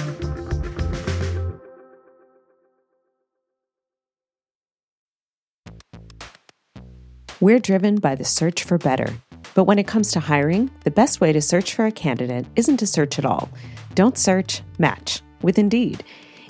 We're 7.40 7.58
driven 7.58 7.96
by 7.96 8.14
the 8.14 8.24
search 8.24 8.62
for 8.62 8.78
better. 8.78 9.08
But 9.54 9.64
when 9.64 9.78
it 9.78 9.86
comes 9.86 10.12
to 10.12 10.20
hiring, 10.20 10.70
the 10.84 10.90
best 10.90 11.20
way 11.20 11.32
to 11.32 11.40
search 11.40 11.74
for 11.74 11.86
a 11.86 11.92
candidate 11.92 12.46
isn't 12.56 12.76
to 12.76 12.86
search 12.86 13.18
at 13.18 13.24
all. 13.24 13.50
Don't 13.94 14.16
search, 14.16 14.62
match 14.78 15.22
with 15.42 15.58
Indeed. 15.58 16.04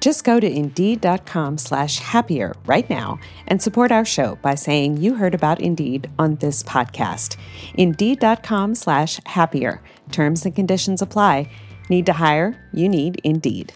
Just 0.00 0.24
go 0.24 0.40
to 0.40 0.50
Indeed.com 0.50 1.58
slash 1.58 1.98
happier 1.98 2.54
right 2.64 2.88
now 2.88 3.20
and 3.46 3.60
support 3.60 3.92
our 3.92 4.06
show 4.06 4.36
by 4.36 4.54
saying 4.54 4.96
you 4.96 5.14
heard 5.14 5.34
about 5.34 5.60
Indeed 5.60 6.10
on 6.18 6.36
this 6.36 6.62
podcast. 6.62 7.36
Indeed.com 7.74 8.74
slash 8.74 9.20
happier. 9.26 9.82
Terms 10.10 10.46
and 10.46 10.56
conditions 10.56 11.02
apply. 11.02 11.50
Need 11.90 12.06
to 12.06 12.14
hire? 12.14 12.56
You 12.72 12.88
need 12.88 13.20
Indeed. 13.24 13.74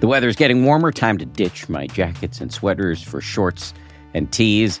The 0.00 0.08
weather 0.08 0.28
is 0.28 0.36
getting 0.36 0.64
warmer. 0.64 0.90
Time 0.90 1.18
to 1.18 1.24
ditch 1.24 1.68
my 1.68 1.86
jackets 1.86 2.40
and 2.40 2.52
sweaters 2.52 3.02
for 3.02 3.20
shorts 3.20 3.74
and 4.14 4.30
tees. 4.32 4.80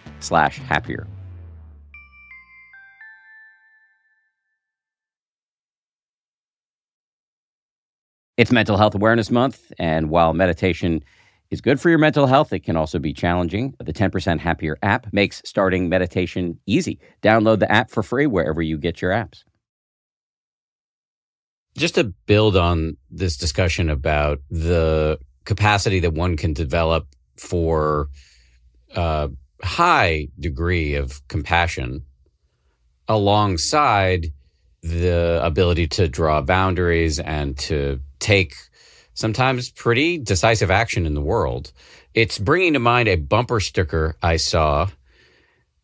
happier. 0.29 1.07
It's 8.37 8.51
Mental 8.51 8.77
Health 8.77 8.95
Awareness 8.95 9.29
Month, 9.29 9.71
and 9.77 10.09
while 10.09 10.33
meditation 10.33 11.03
is 11.51 11.61
good 11.61 11.79
for 11.79 11.89
your 11.89 11.99
mental 11.99 12.25
health. 12.25 12.53
It 12.53 12.61
can 12.61 12.75
also 12.75 12.97
be 12.97 13.13
challenging. 13.13 13.75
The 13.83 13.93
10% 13.93 14.39
Happier 14.39 14.77
app 14.81 15.13
makes 15.13 15.41
starting 15.45 15.89
meditation 15.89 16.57
easy. 16.65 16.99
Download 17.21 17.59
the 17.59 17.71
app 17.71 17.91
for 17.91 18.01
free 18.01 18.25
wherever 18.25 18.61
you 18.61 18.77
get 18.77 19.01
your 19.01 19.11
apps. 19.11 19.43
Just 21.77 21.95
to 21.95 22.05
build 22.25 22.57
on 22.57 22.97
this 23.09 23.37
discussion 23.37 23.89
about 23.89 24.39
the 24.49 25.19
capacity 25.45 25.99
that 25.99 26.13
one 26.13 26.35
can 26.37 26.53
develop 26.53 27.07
for 27.37 28.09
a 28.95 29.29
high 29.63 30.27
degree 30.39 30.95
of 30.95 31.25
compassion 31.27 32.05
alongside 33.07 34.27
the 34.81 35.39
ability 35.43 35.87
to 35.87 36.07
draw 36.07 36.41
boundaries 36.41 37.19
and 37.19 37.57
to 37.57 37.99
take 38.19 38.55
sometimes 39.13 39.69
pretty 39.69 40.17
decisive 40.17 40.71
action 40.71 41.05
in 41.05 41.13
the 41.13 41.21
world. 41.21 41.71
It's 42.13 42.39
bringing 42.39 42.73
to 42.73 42.79
mind 42.79 43.07
a 43.07 43.15
bumper 43.15 43.59
sticker 43.59 44.15
I 44.21 44.37
saw 44.37 44.89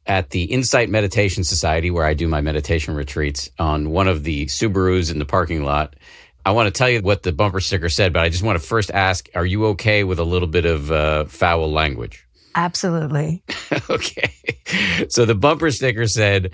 at 0.06 0.30
the 0.30 0.44
Insight 0.44 0.90
Meditation 0.90 1.44
Society, 1.44 1.92
where 1.92 2.06
I 2.06 2.14
do 2.14 2.28
my 2.28 2.42
meditation 2.42 2.96
retreats, 2.96 3.50
on 3.60 3.92
one 3.92 4.08
of 4.08 4.24
the 4.24 4.46
Subarus 4.46 5.12
in 5.12 5.20
the 5.20 5.26
parking 5.26 5.64
lot. 5.64 5.96
I 6.46 6.52
want 6.52 6.68
to 6.68 6.78
tell 6.78 6.90
you 6.90 7.02
what 7.02 7.24
the 7.24 7.34
bumper 7.34 7.60
sticker 7.60 7.90
said, 7.90 8.14
but 8.14 8.22
I 8.22 8.30
just 8.30 8.44
want 8.44 8.60
to 8.60 8.66
first 8.66 8.90
ask 8.92 9.30
Are 9.36 9.46
you 9.46 9.66
okay 9.68 10.04
with 10.04 10.20
a 10.20 10.24
little 10.24 10.48
bit 10.48 10.66
of 10.66 10.92
uh, 10.92 11.26
foul 11.26 11.72
language? 11.72 12.27
Absolutely. 12.58 13.44
okay. 13.90 14.34
So 15.10 15.26
the 15.26 15.36
bumper 15.36 15.70
sticker 15.70 16.08
said, 16.08 16.52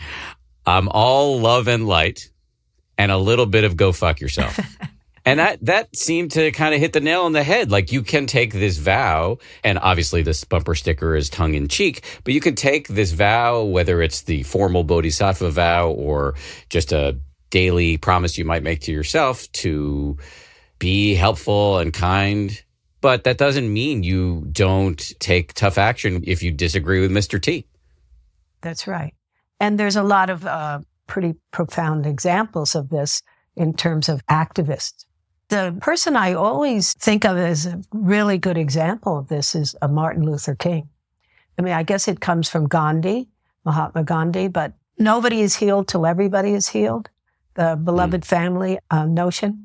I'm 0.65 0.89
all 0.89 1.39
love 1.39 1.67
and 1.69 1.87
light 1.87 2.29
and 2.97 3.09
a 3.09 3.17
little 3.17 3.45
bit 3.45 3.63
of 3.63 3.77
go 3.77 3.93
fuck 3.93 4.19
yourself. 4.19 4.59
And 5.25 5.39
that 5.39 5.63
that 5.65 5.95
seemed 5.95 6.31
to 6.31 6.51
kind 6.51 6.75
of 6.75 6.81
hit 6.81 6.91
the 6.91 6.99
nail 6.99 7.21
on 7.21 7.31
the 7.31 7.43
head. 7.43 7.71
Like 7.71 7.93
you 7.93 8.01
can 8.01 8.25
take 8.25 8.51
this 8.51 8.77
vow, 8.77 9.37
and 9.63 9.79
obviously 9.79 10.21
this 10.21 10.43
bumper 10.43 10.75
sticker 10.75 11.15
is 11.15 11.29
tongue 11.29 11.53
in 11.53 11.69
cheek, 11.69 12.03
but 12.25 12.33
you 12.33 12.41
can 12.41 12.55
take 12.55 12.89
this 12.89 13.13
vow, 13.13 13.63
whether 13.63 14.01
it's 14.01 14.23
the 14.23 14.43
formal 14.43 14.83
bodhisattva 14.83 15.51
vow 15.51 15.91
or 15.91 16.35
just 16.69 16.91
a 16.91 17.17
daily 17.51 17.95
promise 17.95 18.37
you 18.37 18.43
might 18.43 18.63
make 18.63 18.81
to 18.81 18.91
yourself 18.91 19.49
to 19.53 20.17
be 20.77 21.15
helpful 21.15 21.77
and 21.77 21.93
kind. 21.93 22.61
But 23.03 23.23
that 23.25 23.37
doesn't 23.37 23.71
mean 23.71 24.01
you 24.01 24.47
don't 24.51 25.13
take 25.19 25.53
tough 25.53 25.77
action 25.77 26.23
if 26.25 26.41
you 26.41 26.51
disagree 26.51 27.01
with 27.01 27.11
Mr. 27.11 27.39
T. 27.39 27.67
That's 28.61 28.87
right. 28.87 29.13
And 29.59 29.79
there's 29.79 29.95
a 29.95 30.03
lot 30.03 30.31
of 30.31 30.47
uh, 30.47 30.79
pretty 31.05 31.35
profound 31.51 32.07
examples 32.07 32.73
of 32.73 32.89
this 32.89 33.21
in 33.55 33.75
terms 33.75 34.09
of 34.09 34.25
activists 34.25 35.05
the 35.53 35.77
person 35.81 36.15
I 36.15 36.33
always 36.33 36.93
think 36.93 37.25
of 37.25 37.37
as 37.37 37.67
a 37.67 37.79
really 37.91 38.39
good 38.39 38.57
example 38.57 39.19
of 39.19 39.27
this 39.27 39.53
is 39.53 39.75
a 39.83 39.87
Martin 39.87 40.23
Luther 40.23 40.55
King. 40.55 40.89
I 41.59 41.61
mean, 41.61 41.73
I 41.73 41.83
guess 41.83 42.07
it 42.07 42.19
comes 42.19 42.49
from 42.49 42.67
Gandhi, 42.67 43.29
Mahatma 43.63 44.03
Gandhi, 44.03 44.47
but 44.47 44.73
nobody 44.97 45.41
is 45.41 45.55
healed 45.55 45.87
till 45.87 46.07
everybody 46.07 46.53
is 46.53 46.69
healed. 46.69 47.09
The 47.53 47.79
beloved 47.81 48.21
mm. 48.21 48.25
family 48.25 48.79
uh, 48.89 49.05
notion. 49.05 49.62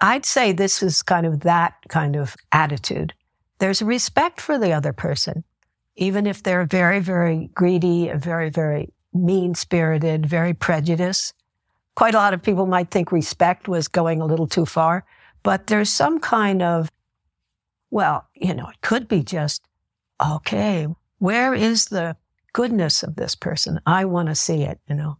I'd 0.00 0.26
say 0.26 0.52
this 0.52 0.82
is 0.82 1.02
kind 1.02 1.26
of 1.26 1.40
that 1.40 1.74
kind 1.88 2.16
of 2.16 2.36
attitude. 2.52 3.14
There's 3.58 3.80
respect 3.82 4.40
for 4.40 4.58
the 4.58 4.72
other 4.72 4.92
person, 4.92 5.44
even 5.96 6.26
if 6.26 6.42
they're 6.42 6.66
very, 6.66 7.00
very 7.00 7.50
greedy, 7.54 8.10
very, 8.14 8.50
very 8.50 8.92
mean 9.12 9.54
spirited, 9.54 10.26
very 10.26 10.52
prejudiced. 10.52 11.34
Quite 11.94 12.14
a 12.14 12.18
lot 12.18 12.34
of 12.34 12.42
people 12.42 12.66
might 12.66 12.90
think 12.90 13.12
respect 13.12 13.68
was 13.68 13.86
going 13.86 14.20
a 14.20 14.26
little 14.26 14.48
too 14.48 14.66
far. 14.66 15.04
But 15.44 15.68
there's 15.68 15.90
some 15.90 16.18
kind 16.18 16.62
of, 16.62 16.90
well, 17.90 18.26
you 18.34 18.54
know, 18.54 18.68
it 18.68 18.80
could 18.80 19.06
be 19.06 19.22
just, 19.22 19.62
okay, 20.24 20.88
where 21.18 21.54
is 21.54 21.86
the 21.86 22.16
goodness 22.52 23.02
of 23.02 23.16
this 23.16 23.34
person? 23.34 23.78
I 23.86 24.06
want 24.06 24.28
to 24.28 24.34
see 24.34 24.62
it, 24.62 24.80
you 24.88 24.96
know. 24.96 25.18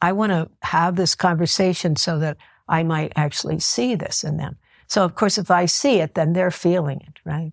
I 0.00 0.12
want 0.12 0.32
to 0.32 0.48
have 0.62 0.96
this 0.96 1.14
conversation 1.14 1.96
so 1.96 2.18
that 2.18 2.36
I 2.68 2.82
might 2.82 3.12
actually 3.16 3.60
see 3.60 3.94
this 3.94 4.24
in 4.24 4.36
them. 4.36 4.56
So, 4.86 5.04
of 5.04 5.14
course, 5.14 5.38
if 5.38 5.50
I 5.50 5.66
see 5.66 6.00
it, 6.00 6.14
then 6.14 6.32
they're 6.32 6.50
feeling 6.50 7.00
it, 7.00 7.20
right? 7.24 7.52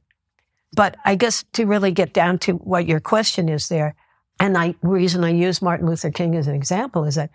But 0.73 0.97
I 1.05 1.15
guess 1.15 1.43
to 1.53 1.65
really 1.65 1.91
get 1.91 2.13
down 2.13 2.39
to 2.39 2.53
what 2.53 2.87
your 2.87 2.99
question 2.99 3.49
is 3.49 3.67
there, 3.67 3.95
and 4.39 4.55
the 4.55 4.75
reason 4.81 5.23
I 5.23 5.29
use 5.29 5.61
Martin 5.61 5.87
Luther 5.87 6.11
King 6.11 6.35
as 6.35 6.47
an 6.47 6.55
example 6.55 7.05
is 7.05 7.15
that 7.15 7.29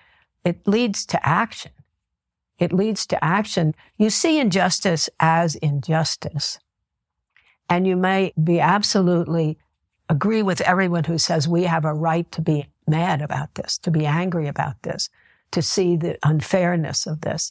it 0.44 0.66
leads 0.66 1.06
to 1.06 1.26
action 1.26 1.72
it 2.60 2.74
leads 2.74 3.06
to 3.06 3.24
action. 3.24 3.74
You 3.96 4.10
see 4.10 4.38
injustice 4.38 5.08
as 5.18 5.56
injustice. 5.56 6.60
And 7.68 7.86
you 7.86 7.96
may 7.96 8.32
be 8.42 8.60
absolutely 8.60 9.58
agree 10.08 10.42
with 10.42 10.60
everyone 10.60 11.04
who 11.04 11.16
says 11.16 11.48
we 11.48 11.64
have 11.64 11.86
a 11.86 11.94
right 11.94 12.30
to 12.32 12.42
be 12.42 12.68
mad 12.86 13.22
about 13.22 13.54
this, 13.54 13.78
to 13.78 13.90
be 13.90 14.04
angry 14.04 14.46
about 14.46 14.82
this, 14.82 15.08
to 15.52 15.62
see 15.62 15.96
the 15.96 16.18
unfairness 16.22 17.06
of 17.06 17.22
this. 17.22 17.50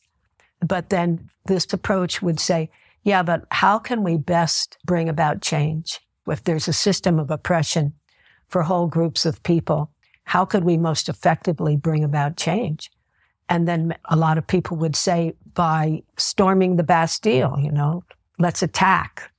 But 0.65 0.89
then 0.89 1.29
this 1.45 1.71
approach 1.71 2.21
would 2.21 2.39
say, 2.39 2.69
yeah, 3.03 3.23
but 3.23 3.45
how 3.51 3.79
can 3.79 4.03
we 4.03 4.17
best 4.17 4.77
bring 4.85 5.09
about 5.09 5.41
change? 5.41 5.99
If 6.27 6.43
there's 6.43 6.67
a 6.67 6.73
system 6.73 7.17
of 7.19 7.31
oppression 7.31 7.93
for 8.49 8.63
whole 8.63 8.87
groups 8.87 9.25
of 9.25 9.41
people, 9.43 9.91
how 10.25 10.45
could 10.45 10.63
we 10.63 10.77
most 10.77 11.09
effectively 11.09 11.75
bring 11.75 12.03
about 12.03 12.37
change? 12.37 12.91
And 13.47 13.67
then 13.67 13.95
a 14.05 14.15
lot 14.15 14.37
of 14.37 14.45
people 14.45 14.77
would 14.77 14.95
say 14.95 15.33
by 15.55 16.03
storming 16.17 16.75
the 16.75 16.83
Bastille, 16.83 17.57
you 17.59 17.71
know, 17.71 18.03
let's 18.37 18.61
attack. 18.61 19.31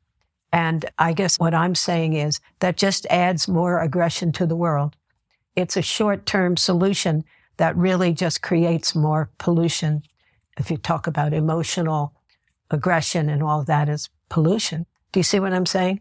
And 0.52 0.85
I 0.98 1.12
guess 1.12 1.38
what 1.38 1.54
I'm 1.54 1.76
saying 1.76 2.14
is 2.14 2.40
that 2.59 2.76
just 2.76 3.06
adds 3.06 3.46
more 3.46 3.80
aggression 3.80 4.33
to 4.33 4.46
the 4.46 4.56
world. 4.56 4.96
It's 5.54 5.76
a 5.76 5.83
short 5.83 6.26
term 6.26 6.56
solution 6.56 7.24
that 7.59 7.76
really 7.76 8.12
just 8.12 8.42
creates 8.42 8.94
more 8.94 9.30
pollution. 9.38 10.02
If 10.58 10.70
you 10.70 10.76
talk 10.76 11.06
about 11.06 11.32
emotional 11.32 12.14
aggression 12.70 13.28
and 13.28 13.42
all 13.42 13.60
of 13.60 13.66
that 13.66 13.88
is 13.88 14.08
pollution. 14.28 14.86
Do 15.12 15.20
you 15.20 15.24
see 15.24 15.40
what 15.40 15.52
I'm 15.52 15.66
saying? 15.66 16.00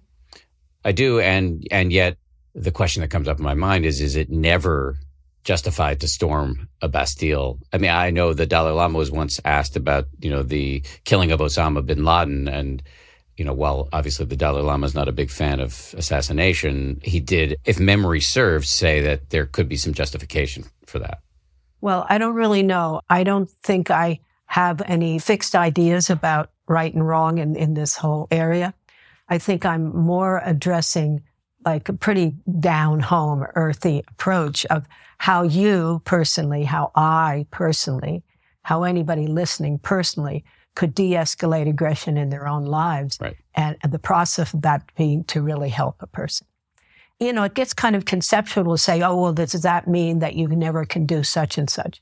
I 0.86 0.92
do. 0.92 1.20
And, 1.20 1.68
and 1.72 1.92
yet 1.92 2.18
the 2.54 2.72
question 2.72 3.02
that 3.02 3.10
comes 3.10 3.28
up 3.28 3.38
in 3.38 3.44
my 3.44 3.54
mind 3.54 3.86
is, 3.86 4.02
is 4.02 4.16
it 4.16 4.30
never 4.30 4.98
justified 5.44 6.00
to 6.02 6.08
storm 6.08 6.70
a 6.82 6.88
Bastille. 6.88 7.60
I 7.74 7.78
mean, 7.78 7.92
I 7.92 8.12
know 8.12 8.34
the 8.34 8.46
Dalai 8.46 8.72
Lama 8.72 8.98
was 8.98 9.12
once 9.12 9.40
asked 9.46 9.76
about, 9.76 10.06
you 10.20 10.30
know, 10.30 10.44
the 10.44 10.84
killing 11.06 11.32
of 11.32 11.40
Osama 11.40 11.86
bin 11.86 12.04
Laden. 12.04 12.48
And, 12.48 12.84
you 13.38 13.46
know, 13.46 13.54
while 13.54 13.90
obviously 13.94 14.26
the 14.26 14.36
Dalai 14.36 14.62
Lama 14.62 14.86
is 14.86 14.96
not 14.96 15.08
a 15.08 15.14
big 15.14 15.30
fan 15.30 15.60
of 15.60 15.96
assassination, 15.98 17.00
he 17.04 17.20
did, 17.20 17.58
if 17.66 17.80
memory 17.80 18.22
serves, 18.22 18.70
say 18.70 19.02
that 19.02 19.30
there 19.30 19.46
could 19.46 19.70
be 19.70 19.78
some 19.78 19.94
justification 19.94 20.66
for 20.86 21.00
that. 21.00 21.20
Well, 21.82 22.06
I 22.10 22.18
don't 22.18 22.36
really 22.36 22.64
know. 22.64 23.02
I 23.10 23.24
don't 23.24 23.50
think 23.50 23.90
I 23.90 24.20
have 24.50 24.82
any 24.88 25.20
fixed 25.20 25.56
ideas 25.56 26.10
about 26.10 26.50
right 26.68 26.92
and 26.94 27.08
wrong 27.08 27.38
in, 27.38 27.56
in 27.56 27.76
this 27.76 27.96
whole 27.96 28.28
area. 28.32 28.74
I 29.28 29.38
think 29.38 29.64
I'm 29.64 29.96
more 29.96 30.42
addressing 30.44 31.22
like 31.64 31.88
a 31.88 31.94
pretty 31.94 32.36
down 32.60 33.00
home, 33.00 33.46
earthy 33.54 34.02
approach 34.08 34.66
of 34.66 34.88
how 35.20 35.44
you 35.44 36.02
personally, 36.04 36.64
how 36.64 36.92
I 36.96 37.46
personally, 37.52 38.24
how 38.64 38.84
anybody 38.84 39.28
listening 39.28 39.78
personally 39.78 40.44
could 40.74 40.96
de-escalate 40.96 41.70
aggression 41.70 42.18
in 42.18 42.32
their 42.32 42.48
own 42.48 42.66
lives. 42.66 43.20
Right. 43.22 43.38
And, 43.54 43.78
and 43.84 43.92
the 43.92 44.00
process 44.00 44.52
of 44.52 44.64
that 44.64 44.82
being 44.98 45.26
to 45.26 45.44
really 45.44 45.70
help 45.70 45.98
a 46.00 46.08
person. 46.08 46.48
You 47.20 47.34
know, 47.34 47.44
it 47.44 47.54
gets 47.54 47.74
kind 47.74 47.96
of 47.96 48.06
conceptual 48.06 48.76
to 48.76 48.82
say, 48.82 49.04
oh, 49.04 49.22
well, 49.22 49.34
does 49.34 49.52
that 49.52 49.88
mean 49.88 50.20
that 50.20 50.34
you 50.34 50.48
never 50.48 50.86
can 50.86 51.06
do 51.06 51.24
such 51.24 51.60
and 51.60 51.70
such? 51.70 52.02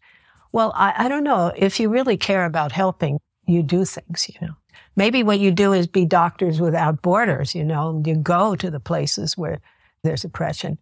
Well, 0.51 0.71
I, 0.75 0.93
I 1.05 1.09
don't 1.09 1.23
know. 1.23 1.51
If 1.55 1.79
you 1.79 1.89
really 1.89 2.17
care 2.17 2.45
about 2.45 2.71
helping, 2.71 3.19
you 3.45 3.63
do 3.63 3.85
things, 3.85 4.29
you 4.29 4.47
know. 4.47 4.53
Maybe 4.95 5.23
what 5.23 5.39
you 5.39 5.51
do 5.51 5.73
is 5.73 5.87
be 5.87 6.05
doctors 6.05 6.59
without 6.59 7.01
borders, 7.01 7.53
you 7.53 7.63
know, 7.63 8.01
you 8.05 8.15
go 8.15 8.55
to 8.55 8.71
the 8.71 8.79
places 8.79 9.37
where 9.37 9.59
there's 10.03 10.23
oppression. 10.23 10.77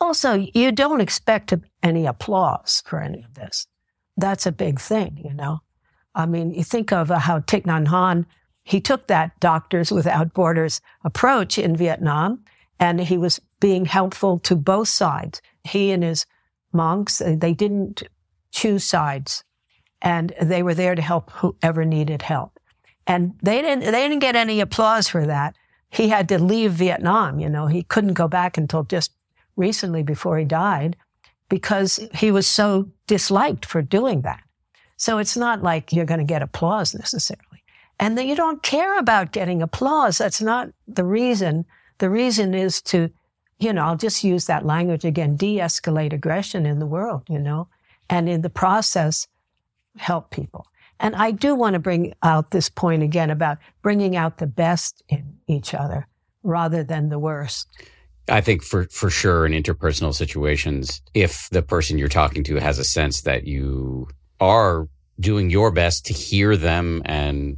Also, 0.00 0.46
you 0.54 0.72
don't 0.72 1.00
expect 1.00 1.52
any 1.82 2.06
applause 2.06 2.82
for 2.86 3.00
any 3.00 3.22
of 3.22 3.34
this. 3.34 3.66
That's 4.16 4.46
a 4.46 4.52
big 4.52 4.80
thing, 4.80 5.20
you 5.24 5.34
know. 5.34 5.60
I 6.14 6.26
mean, 6.26 6.52
you 6.52 6.64
think 6.64 6.92
of 6.92 7.10
uh, 7.10 7.18
how 7.18 7.40
Thich 7.40 7.64
Nhat 7.64 7.86
Hanh, 7.88 8.24
he 8.64 8.80
took 8.80 9.06
that 9.06 9.38
Doctors 9.40 9.90
Without 9.92 10.32
Borders 10.32 10.80
approach 11.04 11.58
in 11.58 11.76
Vietnam, 11.76 12.42
and 12.78 13.00
he 13.00 13.18
was 13.18 13.40
being 13.60 13.84
helpful 13.84 14.38
to 14.40 14.56
both 14.56 14.88
sides. 14.88 15.42
He 15.64 15.90
and 15.90 16.02
his 16.02 16.24
monks, 16.72 17.20
uh, 17.20 17.36
they 17.38 17.52
didn't 17.52 18.02
choose 18.50 18.84
sides, 18.84 19.44
and 20.02 20.32
they 20.40 20.62
were 20.62 20.74
there 20.74 20.94
to 20.94 21.02
help 21.02 21.30
whoever 21.30 21.84
needed 21.84 22.22
help. 22.22 22.58
And 23.06 23.34
they 23.42 23.60
didn't, 23.62 23.84
they 23.84 24.08
didn't 24.08 24.20
get 24.20 24.36
any 24.36 24.60
applause 24.60 25.08
for 25.08 25.26
that. 25.26 25.56
He 25.90 26.08
had 26.08 26.28
to 26.28 26.38
leave 26.38 26.72
Vietnam, 26.72 27.40
you 27.40 27.48
know, 27.48 27.66
he 27.66 27.82
couldn't 27.82 28.14
go 28.14 28.28
back 28.28 28.56
until 28.56 28.84
just 28.84 29.12
recently 29.56 30.02
before 30.02 30.38
he 30.38 30.44
died 30.44 30.96
because 31.48 31.98
he 32.14 32.30
was 32.30 32.46
so 32.46 32.88
disliked 33.06 33.66
for 33.66 33.82
doing 33.82 34.22
that. 34.22 34.40
So 34.96 35.18
it's 35.18 35.36
not 35.36 35.62
like 35.62 35.92
you're 35.92 36.04
going 36.04 36.20
to 36.20 36.24
get 36.24 36.42
applause 36.42 36.94
necessarily. 36.94 37.64
And 37.98 38.16
that 38.16 38.26
you 38.26 38.36
don't 38.36 38.62
care 38.62 38.98
about 38.98 39.32
getting 39.32 39.60
applause. 39.60 40.18
That's 40.18 40.40
not 40.40 40.70
the 40.86 41.04
reason 41.04 41.66
The 42.00 42.10
reason 42.10 42.54
is 42.54 42.82
to, 42.82 43.10
you 43.58 43.72
know, 43.72 43.84
I'll 43.84 43.96
just 43.96 44.24
use 44.24 44.46
that 44.46 44.66
language 44.66 45.04
again, 45.04 45.36
de-escalate 45.36 46.14
aggression 46.14 46.66
in 46.66 46.78
the 46.78 46.86
world, 46.86 47.22
you 47.28 47.38
know, 47.38 47.68
and 48.10 48.28
in 48.28 48.42
the 48.42 48.50
process, 48.50 49.26
help 49.96 50.30
people. 50.30 50.66
And 50.98 51.16
I 51.16 51.30
do 51.30 51.54
want 51.54 51.74
to 51.74 51.78
bring 51.78 52.12
out 52.22 52.50
this 52.50 52.68
point 52.68 53.02
again 53.02 53.30
about 53.30 53.56
bringing 53.80 54.16
out 54.16 54.36
the 54.36 54.46
best 54.46 55.02
in 55.08 55.38
each 55.46 55.72
other 55.72 56.06
rather 56.42 56.84
than 56.84 57.08
the 57.08 57.18
worst. 57.18 57.68
I 58.28 58.42
think 58.42 58.62
for 58.62 58.84
for 58.90 59.08
sure 59.08 59.46
in 59.46 59.52
interpersonal 59.52 60.14
situations, 60.14 61.00
if 61.14 61.48
the 61.50 61.62
person 61.62 61.96
you're 61.96 62.08
talking 62.08 62.44
to 62.44 62.56
has 62.56 62.78
a 62.78 62.84
sense 62.84 63.22
that 63.22 63.46
you 63.46 64.08
are 64.40 64.88
doing 65.18 65.50
your 65.50 65.70
best 65.70 66.06
to 66.06 66.12
hear 66.12 66.56
them 66.56 67.02
and 67.06 67.56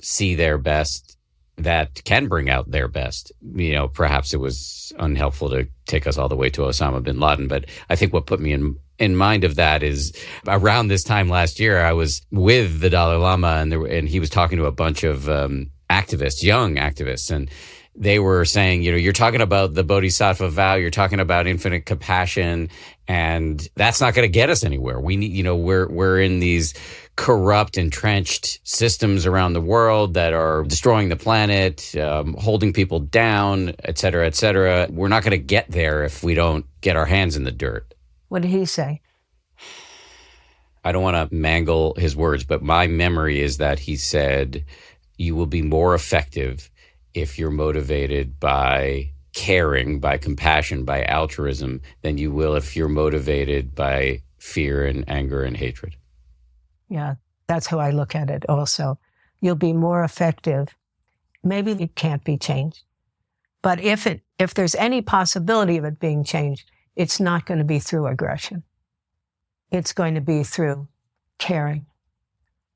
see 0.00 0.34
their 0.34 0.58
best, 0.58 1.16
that 1.56 2.02
can 2.04 2.26
bring 2.26 2.48
out 2.48 2.70
their 2.70 2.88
best. 2.88 3.32
You 3.54 3.74
know, 3.74 3.88
perhaps 3.88 4.32
it 4.32 4.38
was 4.38 4.92
unhelpful 4.98 5.50
to 5.50 5.68
take 5.86 6.06
us 6.06 6.18
all 6.18 6.28
the 6.28 6.36
way 6.36 6.50
to 6.50 6.62
Osama 6.62 7.02
bin 7.02 7.20
Laden, 7.20 7.48
but 7.48 7.66
I 7.90 7.96
think 7.96 8.12
what 8.12 8.26
put 8.26 8.40
me 8.40 8.52
in 8.52 8.76
in 8.98 9.16
mind 9.16 9.44
of 9.44 9.56
that 9.56 9.82
is 9.82 10.12
around 10.46 10.88
this 10.88 11.04
time 11.04 11.28
last 11.28 11.60
year, 11.60 11.80
I 11.80 11.92
was 11.92 12.22
with 12.30 12.80
the 12.80 12.90
Dalai 12.90 13.16
Lama 13.16 13.58
and 13.60 13.72
there, 13.72 13.84
and 13.84 14.08
he 14.08 14.20
was 14.20 14.30
talking 14.30 14.58
to 14.58 14.66
a 14.66 14.72
bunch 14.72 15.04
of 15.04 15.28
um, 15.28 15.70
activists, 15.90 16.42
young 16.42 16.76
activists, 16.76 17.30
and 17.30 17.50
they 17.94 18.18
were 18.20 18.44
saying, 18.44 18.82
you 18.82 18.92
know, 18.92 18.96
you're 18.96 19.12
talking 19.12 19.40
about 19.40 19.74
the 19.74 19.82
bodhisattva 19.82 20.50
vow, 20.50 20.74
you're 20.74 20.90
talking 20.90 21.18
about 21.18 21.48
infinite 21.48 21.84
compassion, 21.84 22.68
and 23.08 23.68
that's 23.74 24.00
not 24.00 24.14
going 24.14 24.24
to 24.24 24.32
get 24.32 24.50
us 24.50 24.62
anywhere. 24.62 25.00
We 25.00 25.16
need, 25.16 25.32
you 25.32 25.42
know, 25.42 25.56
we're 25.56 25.88
we're 25.88 26.20
in 26.20 26.38
these 26.38 26.74
corrupt, 27.16 27.76
entrenched 27.76 28.60
systems 28.62 29.26
around 29.26 29.52
the 29.52 29.60
world 29.60 30.14
that 30.14 30.32
are 30.32 30.62
destroying 30.62 31.08
the 31.08 31.16
planet, 31.16 31.96
um, 31.96 32.34
holding 32.38 32.72
people 32.72 33.00
down, 33.00 33.74
et 33.82 33.98
cetera, 33.98 34.24
et 34.26 34.36
cetera. 34.36 34.86
We're 34.88 35.08
not 35.08 35.24
going 35.24 35.32
to 35.32 35.38
get 35.38 35.68
there 35.68 36.04
if 36.04 36.22
we 36.22 36.34
don't 36.34 36.64
get 36.80 36.94
our 36.94 37.06
hands 37.06 37.36
in 37.36 37.42
the 37.42 37.50
dirt. 37.50 37.92
What 38.28 38.42
did 38.42 38.50
he 38.50 38.64
say? 38.64 39.00
I 40.84 40.92
don't 40.92 41.02
want 41.02 41.30
to 41.30 41.34
mangle 41.34 41.94
his 41.96 42.14
words, 42.16 42.44
but 42.44 42.62
my 42.62 42.86
memory 42.86 43.40
is 43.40 43.58
that 43.58 43.80
he 43.80 43.96
said, 43.96 44.64
You 45.16 45.34
will 45.34 45.46
be 45.46 45.62
more 45.62 45.94
effective 45.94 46.70
if 47.14 47.38
you're 47.38 47.50
motivated 47.50 48.38
by 48.38 49.10
caring, 49.32 50.00
by 50.00 50.18
compassion, 50.18 50.84
by 50.84 51.04
altruism, 51.04 51.80
than 52.02 52.18
you 52.18 52.30
will 52.30 52.54
if 52.54 52.76
you're 52.76 52.88
motivated 52.88 53.74
by 53.74 54.22
fear 54.38 54.86
and 54.86 55.04
anger 55.08 55.42
and 55.42 55.56
hatred. 55.56 55.96
Yeah, 56.88 57.16
that's 57.46 57.66
how 57.66 57.78
I 57.78 57.90
look 57.90 58.14
at 58.14 58.30
it 58.30 58.44
also. 58.48 58.98
You'll 59.40 59.56
be 59.56 59.72
more 59.72 60.04
effective. 60.04 60.74
Maybe 61.42 61.72
it 61.72 61.94
can't 61.94 62.24
be 62.24 62.36
changed. 62.36 62.82
But 63.62 63.80
if 63.80 64.06
it 64.06 64.22
if 64.38 64.54
there's 64.54 64.74
any 64.76 65.02
possibility 65.02 65.76
of 65.76 65.84
it 65.84 65.98
being 65.98 66.24
changed, 66.24 66.70
it's 66.98 67.20
not 67.20 67.46
going 67.46 67.58
to 67.58 67.64
be 67.64 67.78
through 67.78 68.08
aggression. 68.08 68.64
It's 69.70 69.92
going 69.92 70.16
to 70.16 70.20
be 70.20 70.42
through 70.42 70.88
caring 71.38 71.86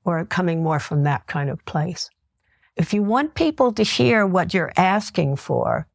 or 0.04 0.24
coming 0.24 0.62
more 0.62 0.78
from 0.78 1.02
that 1.02 1.26
kind 1.26 1.50
of 1.50 1.64
place. 1.64 2.08
If 2.76 2.94
you 2.94 3.02
want 3.02 3.34
people 3.34 3.72
to 3.72 3.82
hear 3.82 4.24
what 4.24 4.54
you're 4.54 4.72
asking 4.76 5.36
for, 5.36 5.88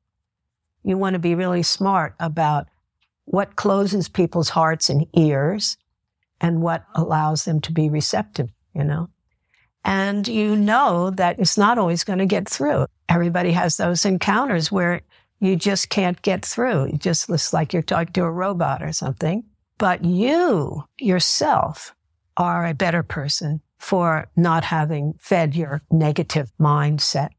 you 0.84 0.98
want 0.98 1.14
to 1.14 1.20
be 1.20 1.36
really 1.36 1.64
smart 1.64 2.16
about 2.20 2.68
what 3.26 3.56
closes 3.56 4.10
people's 4.10 4.50
hearts 4.50 4.90
and 4.90 5.08
ears 5.14 5.78
and 6.42 6.62
what 6.62 6.84
allows 6.96 7.46
them 7.46 7.62
to 7.62 7.72
be 7.72 7.90
receptive, 7.90 8.50
you 8.76 8.84
know? 8.84 9.10
And 9.86 10.28
you 10.28 10.56
know 10.58 11.12
that 11.12 11.40
it's 11.40 11.58
not 11.58 11.78
always 11.78 12.04
going 12.04 12.20
to 12.20 12.26
get 12.26 12.50
through. 12.50 12.88
Everybody 13.08 13.52
has 13.54 13.78
those 13.78 14.04
encounters 14.04 14.70
where 14.70 15.02
you 15.40 15.56
just 15.56 15.90
can't 15.90 16.22
get 16.22 16.46
through. 16.46 16.86
It 16.86 17.00
just 17.00 17.30
looks 17.30 17.54
like 17.54 17.74
you're 17.74 17.84
talking 17.84 18.14
to 18.14 18.24
a 18.24 18.32
robot 18.32 18.82
or 18.82 18.92
something. 18.92 19.44
But 19.78 20.04
you 20.04 20.84
yourself 20.98 21.94
are 22.36 22.66
a 22.66 22.74
better 22.74 23.04
person 23.04 23.62
for 23.78 24.28
not 24.36 24.64
having 24.64 25.14
fed 25.20 25.56
your 25.56 25.82
negative 25.92 26.52
mindset. 26.60 27.30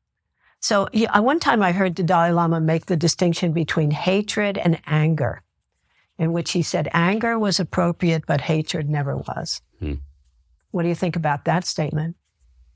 So 0.60 0.88
yeah, 0.92 1.18
one 1.18 1.40
time 1.40 1.62
I 1.62 1.72
heard 1.72 1.96
the 1.96 2.02
Dalai 2.02 2.30
Lama 2.32 2.60
make 2.60 2.86
the 2.86 2.96
distinction 2.96 3.52
between 3.52 3.90
hatred 3.90 4.58
and 4.58 4.80
anger, 4.86 5.42
in 6.18 6.32
which 6.32 6.52
he 6.52 6.62
said 6.62 6.88
anger 6.92 7.38
was 7.38 7.60
appropriate, 7.60 8.24
but 8.26 8.40
hatred 8.40 8.88
never 8.88 9.16
was. 9.16 9.60
Hmm. 9.80 9.94
What 10.70 10.82
do 10.82 10.88
you 10.88 10.94
think 10.94 11.16
about 11.16 11.44
that 11.46 11.64
statement? 11.64 12.16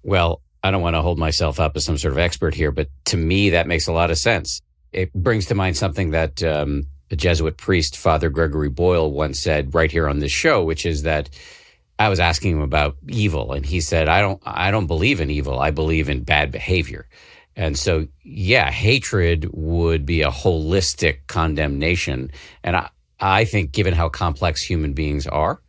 Well, 0.02 0.42
I 0.62 0.70
don't 0.70 0.82
want 0.82 0.94
to 0.94 1.02
hold 1.02 1.18
myself 1.18 1.58
up 1.60 1.76
as 1.76 1.84
some 1.84 1.98
sort 1.98 2.12
of 2.12 2.18
expert 2.18 2.54
here, 2.54 2.70
but 2.70 2.88
to 3.06 3.16
me, 3.16 3.50
that 3.50 3.66
makes 3.66 3.88
a 3.88 3.92
lot 3.92 4.10
of 4.10 4.18
sense. 4.18 4.60
It 4.92 5.12
brings 5.12 5.46
to 5.46 5.54
mind 5.54 5.76
something 5.76 6.10
that 6.10 6.42
um, 6.42 6.86
a 7.10 7.16
Jesuit 7.16 7.56
priest, 7.56 7.96
Father 7.96 8.30
Gregory 8.30 8.68
Boyle, 8.68 9.10
once 9.12 9.40
said 9.40 9.74
right 9.74 9.90
here 9.90 10.08
on 10.08 10.18
this 10.18 10.32
show, 10.32 10.64
which 10.64 10.86
is 10.86 11.02
that 11.02 11.30
I 11.98 12.08
was 12.08 12.20
asking 12.20 12.52
him 12.52 12.60
about 12.60 12.96
evil, 13.08 13.52
and 13.52 13.64
he 13.64 13.80
said, 13.80 14.08
"I 14.08 14.20
don't, 14.20 14.40
I 14.44 14.70
don't 14.70 14.86
believe 14.86 15.20
in 15.20 15.30
evil. 15.30 15.58
I 15.60 15.70
believe 15.70 16.08
in 16.08 16.24
bad 16.24 16.50
behavior." 16.50 17.06
And 17.54 17.78
so, 17.78 18.08
yeah, 18.22 18.70
hatred 18.70 19.50
would 19.52 20.06
be 20.06 20.22
a 20.22 20.30
holistic 20.30 21.26
condemnation, 21.26 22.30
and 22.64 22.76
I, 22.76 22.88
I 23.20 23.44
think, 23.44 23.72
given 23.72 23.94
how 23.94 24.08
complex 24.08 24.62
human 24.62 24.94
beings 24.94 25.26
are, 25.26 25.60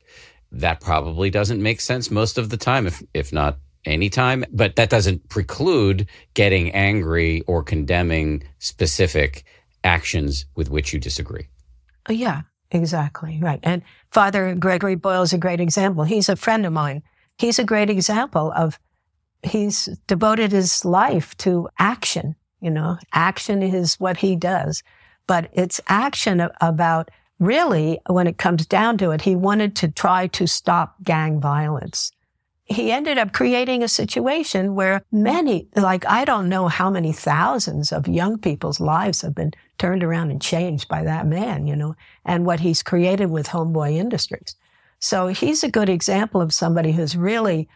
that 0.53 0.79
probably 0.79 1.29
doesn't 1.29 1.61
make 1.61 1.81
sense 1.81 2.09
most 2.09 2.37
of 2.37 2.49
the 2.49 2.57
time, 2.57 2.87
if 2.87 3.03
if 3.13 3.33
not 3.33 3.57
any 3.85 4.09
time. 4.09 4.45
But 4.51 4.75
that 4.75 4.89
doesn't 4.89 5.29
preclude 5.29 6.07
getting 6.33 6.71
angry 6.71 7.41
or 7.41 7.63
condemning 7.63 8.43
specific 8.59 9.43
actions 9.83 10.45
with 10.55 10.69
which 10.69 10.93
you 10.93 10.99
disagree. 10.99 11.47
Oh, 12.09 12.13
yeah, 12.13 12.41
exactly. 12.71 13.39
Right. 13.41 13.59
And 13.63 13.81
Father 14.11 14.55
Gregory 14.55 14.95
Boyle 14.95 15.21
is 15.21 15.33
a 15.33 15.37
great 15.37 15.59
example. 15.59 16.03
He's 16.03 16.29
a 16.29 16.35
friend 16.35 16.65
of 16.65 16.73
mine. 16.73 17.03
He's 17.37 17.59
a 17.59 17.63
great 17.63 17.89
example 17.89 18.51
of 18.55 18.79
he's 19.41 19.89
devoted 20.07 20.51
his 20.51 20.85
life 20.85 21.35
to 21.37 21.69
action. 21.79 22.35
You 22.61 22.69
know, 22.69 22.97
action 23.11 23.61
is 23.61 23.95
what 23.95 24.17
he 24.17 24.35
does, 24.35 24.83
but 25.27 25.49
it's 25.51 25.81
action 25.87 26.47
about 26.61 27.11
really 27.39 27.99
when 28.07 28.27
it 28.27 28.37
comes 28.37 28.65
down 28.65 28.97
to 28.99 29.11
it, 29.11 29.21
he 29.21 29.35
wanted 29.35 29.75
to 29.77 29.89
try 29.89 30.27
to 30.27 30.47
stop 30.47 30.95
gang 31.03 31.41
violence. 31.41 32.11
He 32.73 32.91
ended 32.91 33.17
up 33.17 33.33
creating 33.33 33.83
a 33.83 33.87
situation 33.87 34.75
where 34.75 35.03
many, 35.11 35.67
like 35.75 36.05
I 36.05 36.25
don't 36.25 36.49
know 36.49 36.67
how 36.67 36.89
many 36.89 37.13
thousands 37.13 37.91
of 37.91 38.07
young 38.07 38.37
people's 38.39 38.79
lives 38.79 39.21
have 39.21 39.35
been 39.35 39.51
turned 39.77 40.03
around 40.03 40.31
and 40.31 40.41
changed 40.41 40.87
by 40.87 41.03
that 41.03 41.27
man, 41.27 41.67
you 41.67 41.75
know, 41.75 41.95
and 42.25 42.45
what 42.45 42.59
he's 42.59 42.83
created 42.83 43.27
with 43.27 43.47
Homeboy 43.47 43.95
Industries. 43.95 44.55
So 44.99 45.27
he's 45.27 45.63
a 45.63 45.71
good 45.71 45.89
example 45.89 46.41
of 46.41 46.53
somebody 46.53 46.91
who's 46.91 47.15
really 47.15 47.67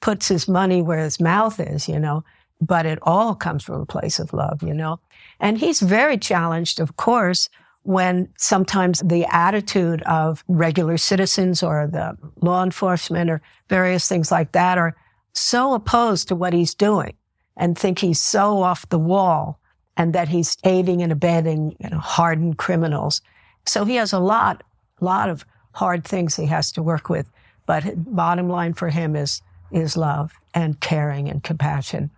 puts 0.00 0.28
his 0.28 0.48
money 0.48 0.82
where 0.82 1.00
his 1.00 1.20
mouth 1.20 1.58
is, 1.60 1.88
you 1.88 1.98
know, 1.98 2.24
but 2.60 2.86
it 2.86 2.98
all 3.02 3.34
comes 3.34 3.64
from 3.64 3.80
a 3.80 3.86
place 3.86 4.18
of 4.18 4.32
love, 4.32 4.62
you 4.62 4.72
know. 4.72 5.00
And 5.40 5.58
he's 5.58 5.80
very 5.80 6.16
challenged, 6.16 6.80
of 6.80 6.96
course, 6.96 7.48
when 7.86 8.28
sometimes 8.36 9.00
the 9.04 9.24
attitude 9.26 10.02
of 10.02 10.42
regular 10.48 10.96
citizens 10.96 11.62
or 11.62 11.86
the 11.86 12.16
law 12.42 12.64
enforcement 12.64 13.30
or 13.30 13.40
various 13.68 14.08
things 14.08 14.32
like 14.32 14.50
that 14.52 14.76
are 14.76 14.96
so 15.34 15.72
opposed 15.72 16.26
to 16.26 16.34
what 16.34 16.52
he's 16.52 16.74
doing 16.74 17.14
and 17.56 17.78
think 17.78 18.00
he's 18.00 18.20
so 18.20 18.60
off 18.60 18.88
the 18.88 18.98
wall 18.98 19.60
and 19.96 20.12
that 20.14 20.28
he's 20.28 20.56
aiding 20.64 21.00
and 21.00 21.12
abetting 21.12 21.76
you 21.78 21.88
know, 21.88 21.98
hardened 21.98 22.58
criminals. 22.58 23.22
So 23.66 23.84
he 23.84 23.94
has 23.94 24.12
a 24.12 24.18
lot, 24.18 24.64
lot 25.00 25.30
of 25.30 25.46
hard 25.70 26.04
things 26.04 26.34
he 26.34 26.46
has 26.46 26.72
to 26.72 26.82
work 26.82 27.08
with. 27.08 27.30
But 27.66 27.84
bottom 27.96 28.48
line 28.48 28.74
for 28.74 28.88
him 28.88 29.14
is, 29.14 29.42
is 29.70 29.96
love 29.96 30.32
and 30.54 30.80
caring 30.80 31.28
and 31.28 31.40
compassion. 31.40 32.10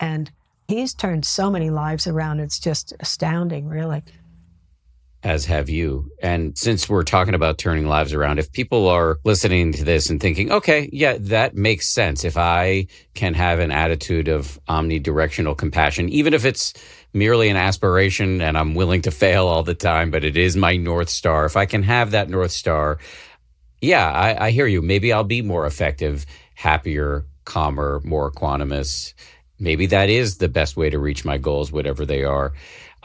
And 0.00 0.32
he's 0.66 0.92
turned 0.92 1.24
so 1.24 1.52
many 1.52 1.70
lives 1.70 2.08
around. 2.08 2.40
It's 2.40 2.58
just 2.58 2.92
astounding, 2.98 3.68
really 3.68 4.02
as 5.24 5.46
have 5.46 5.70
you. 5.70 6.10
And 6.20 6.56
since 6.56 6.88
we're 6.88 7.02
talking 7.02 7.34
about 7.34 7.56
turning 7.56 7.86
lives 7.86 8.12
around, 8.12 8.38
if 8.38 8.52
people 8.52 8.88
are 8.88 9.18
listening 9.24 9.72
to 9.72 9.84
this 9.84 10.10
and 10.10 10.20
thinking, 10.20 10.52
okay, 10.52 10.90
yeah, 10.92 11.16
that 11.18 11.56
makes 11.56 11.88
sense. 11.88 12.24
If 12.24 12.36
I 12.36 12.86
can 13.14 13.32
have 13.32 13.58
an 13.58 13.72
attitude 13.72 14.28
of 14.28 14.60
omnidirectional 14.68 15.56
compassion, 15.56 16.10
even 16.10 16.34
if 16.34 16.44
it's 16.44 16.74
merely 17.14 17.48
an 17.48 17.56
aspiration 17.56 18.42
and 18.42 18.58
I'm 18.58 18.74
willing 18.74 19.00
to 19.02 19.10
fail 19.10 19.46
all 19.46 19.62
the 19.62 19.74
time, 19.74 20.10
but 20.10 20.24
it 20.24 20.36
is 20.36 20.56
my 20.56 20.76
North 20.76 21.08
Star. 21.08 21.46
If 21.46 21.56
I 21.56 21.64
can 21.64 21.82
have 21.82 22.10
that 22.10 22.28
North 22.28 22.50
Star, 22.50 22.98
yeah, 23.80 24.10
I, 24.10 24.46
I 24.46 24.50
hear 24.50 24.66
you. 24.66 24.82
Maybe 24.82 25.10
I'll 25.10 25.24
be 25.24 25.40
more 25.40 25.64
effective, 25.64 26.26
happier, 26.54 27.24
calmer, 27.46 28.02
more 28.04 28.30
equanimous. 28.30 29.14
Maybe 29.58 29.86
that 29.86 30.10
is 30.10 30.36
the 30.36 30.48
best 30.48 30.76
way 30.76 30.90
to 30.90 30.98
reach 30.98 31.24
my 31.24 31.38
goals, 31.38 31.72
whatever 31.72 32.04
they 32.04 32.24
are. 32.24 32.52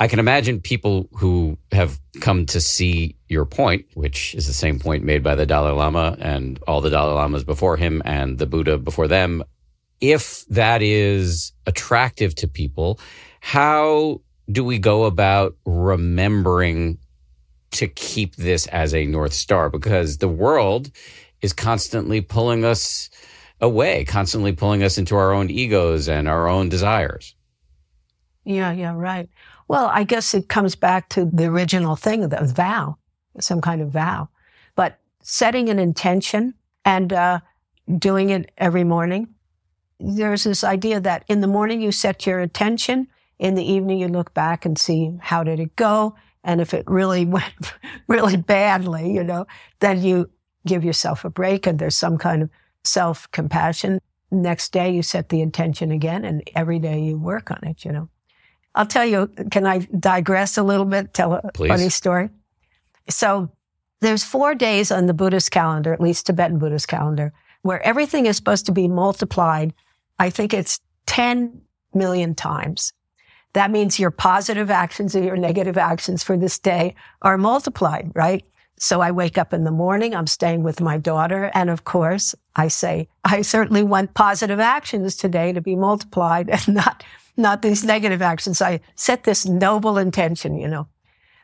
I 0.01 0.07
can 0.07 0.19
imagine 0.19 0.61
people 0.61 1.09
who 1.11 1.57
have 1.73 1.99
come 2.21 2.45
to 2.47 2.61
see 2.61 3.17
your 3.27 3.45
point, 3.45 3.85
which 3.95 4.33
is 4.33 4.47
the 4.47 4.53
same 4.53 4.79
point 4.79 5.03
made 5.03 5.21
by 5.21 5.35
the 5.35 5.45
Dalai 5.45 5.71
Lama 5.71 6.15
and 6.21 6.57
all 6.65 6.79
the 6.79 6.89
Dalai 6.89 7.15
Lamas 7.15 7.43
before 7.43 7.75
him 7.75 8.01
and 8.05 8.37
the 8.37 8.45
Buddha 8.45 8.77
before 8.77 9.09
them. 9.09 9.43
If 9.99 10.45
that 10.45 10.81
is 10.81 11.51
attractive 11.65 12.33
to 12.35 12.47
people, 12.47 12.97
how 13.41 14.21
do 14.49 14.63
we 14.63 14.79
go 14.79 15.03
about 15.03 15.57
remembering 15.65 16.97
to 17.71 17.87
keep 17.87 18.37
this 18.37 18.67
as 18.67 18.93
a 18.93 19.05
North 19.05 19.33
Star? 19.33 19.69
Because 19.69 20.19
the 20.19 20.29
world 20.29 20.89
is 21.41 21.51
constantly 21.51 22.21
pulling 22.21 22.63
us 22.63 23.09
away, 23.59 24.05
constantly 24.05 24.53
pulling 24.53 24.81
us 24.81 24.97
into 24.97 25.17
our 25.17 25.33
own 25.33 25.49
egos 25.49 26.07
and 26.07 26.29
our 26.29 26.47
own 26.47 26.69
desires. 26.69 27.35
Yeah, 28.45 28.71
yeah, 28.71 28.93
right. 28.95 29.29
Well, 29.69 29.91
I 29.93 30.03
guess 30.03 30.33
it 30.33 30.49
comes 30.49 30.75
back 30.75 31.09
to 31.09 31.25
the 31.25 31.45
original 31.45 31.95
thing, 31.95 32.27
the 32.27 32.43
vow, 32.43 32.97
some 33.39 33.61
kind 33.61 33.83
of 33.83 33.91
vow. 33.91 34.29
But 34.75 34.99
setting 35.21 35.69
an 35.69 35.77
intention 35.77 36.55
and 36.83 37.13
uh, 37.13 37.41
doing 37.99 38.31
it 38.31 38.51
every 38.57 38.83
morning, 38.83 39.27
there's 39.99 40.43
this 40.43 40.63
idea 40.63 40.99
that 41.01 41.23
in 41.27 41.41
the 41.41 41.47
morning 41.47 41.81
you 41.81 41.91
set 41.91 42.25
your 42.25 42.39
intention, 42.39 43.07
in 43.37 43.53
the 43.53 43.63
evening 43.63 43.99
you 43.99 44.07
look 44.07 44.33
back 44.33 44.65
and 44.65 44.75
see 44.75 45.15
how 45.21 45.43
did 45.43 45.59
it 45.59 45.75
go, 45.75 46.15
and 46.43 46.61
if 46.61 46.73
it 46.73 46.85
really 46.87 47.25
went 47.37 47.73
really 48.07 48.37
badly, 48.37 49.13
you 49.13 49.23
know, 49.23 49.45
then 49.81 50.01
you 50.01 50.31
give 50.65 50.83
yourself 50.83 51.23
a 51.23 51.29
break 51.29 51.67
and 51.67 51.77
there's 51.77 51.95
some 51.95 52.17
kind 52.17 52.41
of 52.41 52.49
self 52.83 53.29
compassion. 53.31 53.99
Next 54.31 54.73
day 54.73 54.89
you 54.89 55.03
set 55.03 55.29
the 55.29 55.41
intention 55.41 55.91
again, 55.91 56.25
and 56.25 56.41
every 56.55 56.79
day 56.79 56.99
you 56.99 57.19
work 57.19 57.51
on 57.51 57.59
it. 57.63 57.85
You 57.85 57.91
know. 57.91 58.09
I'll 58.79 58.85
tell 58.85 59.05
you, 59.05 59.27
can 59.51 59.67
I 59.67 59.79
digress 59.99 60.57
a 60.57 60.63
little 60.63 60.85
bit? 60.85 61.13
Tell 61.13 61.33
a 61.33 61.51
Please. 61.53 61.67
funny 61.67 61.89
story. 61.89 62.29
So 63.09 63.51
there's 63.99 64.23
four 64.23 64.55
days 64.55 64.89
on 64.89 65.05
the 65.05 65.13
Buddhist 65.13 65.51
calendar, 65.51 65.91
at 65.91 65.99
least 65.99 66.27
Tibetan 66.27 66.59
Buddhist 66.59 66.87
calendar, 66.87 67.33
where 67.61 67.85
everything 67.85 68.25
is 68.25 68.37
supposed 68.37 68.65
to 68.67 68.71
be 68.71 68.87
multiplied. 68.87 69.73
I 70.17 70.29
think 70.29 70.53
it's 70.53 70.79
10 71.07 71.59
million 71.93 72.35
times. 72.35 72.93
That 73.51 73.69
means 73.69 73.99
your 73.99 74.11
positive 74.11 74.71
actions 74.71 75.13
and 75.13 75.25
your 75.25 75.35
negative 75.35 75.77
actions 75.77 76.23
for 76.23 76.37
this 76.37 76.57
day 76.57 76.95
are 77.21 77.37
multiplied, 77.37 78.13
right? 78.15 78.45
So 78.77 79.01
I 79.01 79.11
wake 79.11 79.37
up 79.37 79.51
in 79.51 79.65
the 79.65 79.71
morning, 79.71 80.15
I'm 80.15 80.27
staying 80.27 80.63
with 80.63 80.79
my 80.79 80.97
daughter. 80.97 81.51
And 81.53 81.69
of 81.69 81.83
course, 81.83 82.33
I 82.55 82.69
say, 82.69 83.09
I 83.25 83.41
certainly 83.41 83.83
want 83.83 84.13
positive 84.13 84.61
actions 84.61 85.17
today 85.17 85.51
to 85.51 85.59
be 85.59 85.75
multiplied 85.75 86.49
and 86.49 86.75
not 86.75 87.03
not 87.39 87.61
these 87.61 87.83
negative 87.83 88.21
actions. 88.21 88.61
I 88.61 88.81
set 88.95 89.23
this 89.23 89.45
noble 89.45 89.97
intention, 89.97 90.57
you 90.57 90.67
know. 90.67 90.87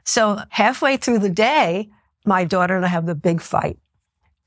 So 0.04 0.40
halfway 0.50 0.98
through 0.98 1.20
the 1.20 1.30
day, 1.30 1.90
my 2.26 2.44
daughter 2.44 2.76
and 2.76 2.86
I 2.86 2.90
have 2.90 3.06
the 3.06 3.16
big 3.16 3.42
fight. 3.42 3.80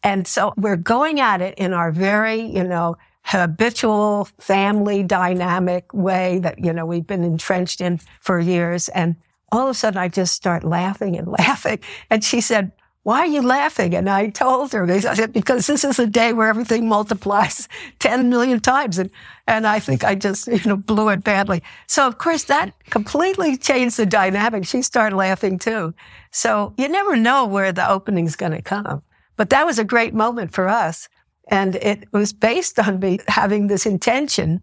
And 0.02 0.26
so 0.26 0.54
we're 0.56 0.76
going 0.76 1.20
at 1.20 1.40
it 1.40 1.58
in 1.58 1.72
our 1.72 1.90
very, 1.90 2.40
you 2.40 2.62
know, 2.62 2.96
habitual 3.24 4.28
family 4.38 5.02
dynamic 5.02 5.92
way 5.92 6.38
that, 6.38 6.64
you 6.64 6.72
know, 6.72 6.86
we've 6.86 7.06
been 7.06 7.24
entrenched 7.24 7.80
in 7.80 7.98
for 8.20 8.38
years. 8.38 8.88
And 8.90 9.16
all 9.50 9.64
of 9.64 9.70
a 9.70 9.74
sudden 9.74 9.98
I 9.98 10.08
just 10.08 10.34
start 10.34 10.62
laughing 10.62 11.16
and 11.16 11.26
laughing. 11.38 11.80
And 12.10 12.22
she 12.22 12.40
said, 12.40 12.72
why 13.08 13.20
are 13.20 13.26
you 13.26 13.40
laughing? 13.40 13.94
And 13.94 14.06
I 14.10 14.28
told 14.28 14.72
her, 14.72 14.84
I 14.84 15.00
said, 15.00 15.32
because 15.32 15.66
this 15.66 15.82
is 15.82 15.98
a 15.98 16.06
day 16.06 16.34
where 16.34 16.46
everything 16.46 16.90
multiplies 16.90 17.66
10 18.00 18.28
million 18.28 18.60
times. 18.60 18.98
And, 18.98 19.08
and 19.46 19.66
I 19.66 19.80
think 19.80 20.04
I 20.04 20.14
just, 20.14 20.46
you 20.46 20.60
know, 20.66 20.76
blew 20.76 21.08
it 21.08 21.24
badly. 21.24 21.62
So 21.86 22.06
of 22.06 22.18
course 22.18 22.44
that 22.44 22.74
completely 22.90 23.56
changed 23.56 23.96
the 23.96 24.04
dynamic. 24.04 24.66
She 24.66 24.82
started 24.82 25.16
laughing 25.16 25.58
too. 25.58 25.94
So 26.32 26.74
you 26.76 26.86
never 26.86 27.16
know 27.16 27.46
where 27.46 27.72
the 27.72 27.90
opening's 27.90 28.36
going 28.36 28.52
to 28.52 28.60
come. 28.60 29.00
But 29.38 29.48
that 29.48 29.64
was 29.64 29.78
a 29.78 29.84
great 29.84 30.12
moment 30.12 30.52
for 30.52 30.68
us. 30.68 31.08
And 31.50 31.76
it 31.76 32.12
was 32.12 32.34
based 32.34 32.78
on 32.78 33.00
me 33.00 33.20
having 33.26 33.68
this 33.68 33.86
intention. 33.86 34.60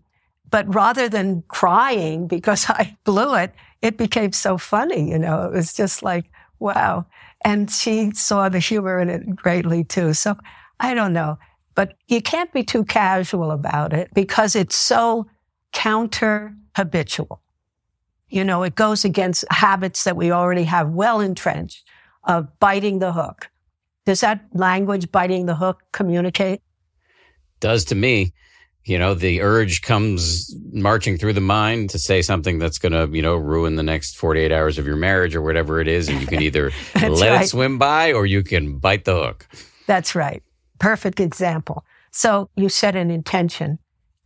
But 0.52 0.72
rather 0.72 1.10
than 1.10 1.42
crying 1.48 2.28
because 2.28 2.66
I 2.70 2.96
blew 3.06 3.34
it, 3.34 3.56
it 3.82 3.98
became 3.98 4.34
so 4.34 4.60
funny. 4.60 5.10
You 5.10 5.18
know, 5.18 5.46
it 5.46 5.52
was 5.52 5.74
just 5.74 6.04
like, 6.04 6.30
wow. 6.60 7.08
And 7.46 7.70
she 7.70 8.12
saw 8.12 8.50
the 8.50 8.60
humor 8.60 9.00
in 9.00 9.10
it 9.10 9.36
greatly 9.36 9.84
too. 9.84 10.14
So 10.14 10.36
I 10.80 10.96
don't 10.96 11.14
know, 11.14 11.38
but 11.76 11.94
you 12.08 12.22
can't 12.22 12.52
be 12.52 12.64
too 12.64 12.84
casual 12.84 13.52
about 13.52 13.94
it 13.94 14.10
because 14.16 14.56
it's 14.56 14.76
so 14.76 15.28
counter 15.72 16.56
habitual. 16.76 17.42
You 18.30 18.44
know, 18.44 18.64
it 18.64 18.74
goes 18.74 19.06
against 19.06 19.46
habits 19.52 20.06
that 20.06 20.18
we 20.18 20.32
already 20.32 20.64
have 20.64 20.90
well 20.90 21.22
entrenched 21.22 21.88
of 22.24 22.48
biting 22.60 22.98
the 22.98 23.14
hook. 23.14 23.52
Does 24.06 24.22
that 24.22 24.44
language, 24.54 25.12
biting 25.12 25.46
the 25.46 25.56
hook, 25.56 25.84
communicate? 25.92 26.62
Does 27.60 27.86
to 27.86 27.96
me 27.96 28.34
you 28.86 29.00
know, 29.00 29.16
the 29.16 29.42
urge 29.42 29.82
comes 29.82 30.56
marching 30.72 31.18
through 31.18 31.34
the 31.34 31.42
mind 31.42 31.90
to 31.90 32.00
say 32.00 32.22
something 32.22 32.60
that's 32.60 32.78
going 32.78 32.92
to, 32.92 33.10
you 33.16 33.22
know, 33.22 33.36
ruin 33.36 33.76
the 33.76 33.84
next 33.84 34.16
48 34.16 34.52
hours 34.52 34.78
of 34.78 34.86
your 34.86 34.96
marriage 34.96 35.36
or 35.36 35.42
whatever 35.42 35.82
it 35.82 35.88
is. 35.88 36.08
And 36.08 36.22
you 36.22 36.28
can 36.28 36.42
either 36.42 36.72
let 37.02 37.32
right. 37.32 37.42
it 37.42 37.48
swim 37.48 37.80
by 37.80 38.14
or 38.14 38.28
you 38.28 38.44
can 38.44 38.78
bite 38.78 39.06
the 39.06 39.16
hook. 39.16 39.48
That's 39.88 40.14
right. 40.14 40.44
Perfect 40.78 41.20
example. 41.20 41.84
So 42.12 42.50
you 42.56 42.70
set 42.70 42.96
an 42.96 43.10
intention. 43.10 43.80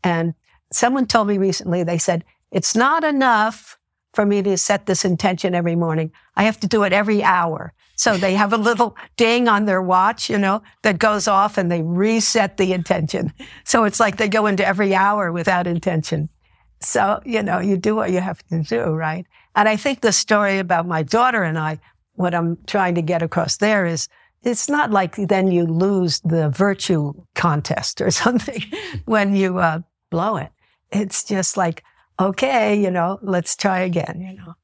And 0.03 0.33
someone 0.73 1.05
told 1.05 1.29
me 1.29 1.37
recently, 1.37 1.83
they 1.83 1.97
said, 1.97 2.25
it's 2.51 2.75
not 2.75 3.05
enough 3.05 3.79
for 4.13 4.25
me 4.25 4.41
to 4.41 4.57
set 4.57 4.87
this 4.87 5.05
intention 5.05 5.55
every 5.55 5.75
morning. 5.75 6.11
I 6.35 6.43
have 6.43 6.59
to 6.59 6.67
do 6.67 6.83
it 6.83 6.91
every 6.91 7.23
hour. 7.23 7.73
So 7.99 8.15
they 8.15 8.33
have 8.35 8.53
a 8.53 8.57
little 8.57 8.95
ding 9.17 9.49
on 9.49 9.65
their 9.65 9.81
watch, 9.81 10.29
you 10.29 10.37
know, 10.37 10.63
that 10.83 10.99
goes 10.99 11.27
off 11.27 11.57
and 11.57 11.69
they 11.69 11.81
reset 11.81 12.55
the 12.55 12.71
intention. 12.71 13.33
So 13.65 13.83
it's 13.83 13.99
like 13.99 14.15
they 14.15 14.29
go 14.29 14.45
into 14.45 14.65
every 14.65 14.95
hour 14.95 15.33
without 15.33 15.67
intention. 15.67 16.29
So, 16.79 17.19
you 17.25 17.43
know, 17.43 17.59
you 17.59 17.75
do 17.75 17.97
what 17.97 18.11
you 18.11 18.21
have 18.21 18.41
to 18.47 18.63
do, 18.63 18.83
right? 18.85 19.25
And 19.53 19.67
I 19.67 19.75
think 19.75 19.99
the 19.99 20.13
story 20.13 20.59
about 20.59 20.87
my 20.87 21.03
daughter 21.03 21.43
and 21.43 21.59
I, 21.59 21.77
what 22.13 22.33
I'm 22.33 22.57
trying 22.67 22.95
to 22.95 23.01
get 23.01 23.21
across 23.21 23.57
there 23.57 23.85
is 23.85 24.07
it's 24.43 24.69
not 24.69 24.91
like 24.91 25.17
then 25.17 25.51
you 25.51 25.65
lose 25.65 26.21
the 26.21 26.47
virtue 26.51 27.11
contest 27.35 27.99
or 27.99 28.11
something 28.23 28.63
when 29.07 29.35
you 29.35 29.57
uh, 29.57 29.81
blow 30.09 30.37
it. 30.37 30.51
It's 30.89 31.25
just 31.25 31.57
like, 31.57 31.83
okay, 32.17 32.81
you 32.81 32.91
know, 32.91 33.19
let's 33.21 33.57
try 33.57 33.79
again, 33.79 34.21
you 34.21 34.37
know. 34.37 34.55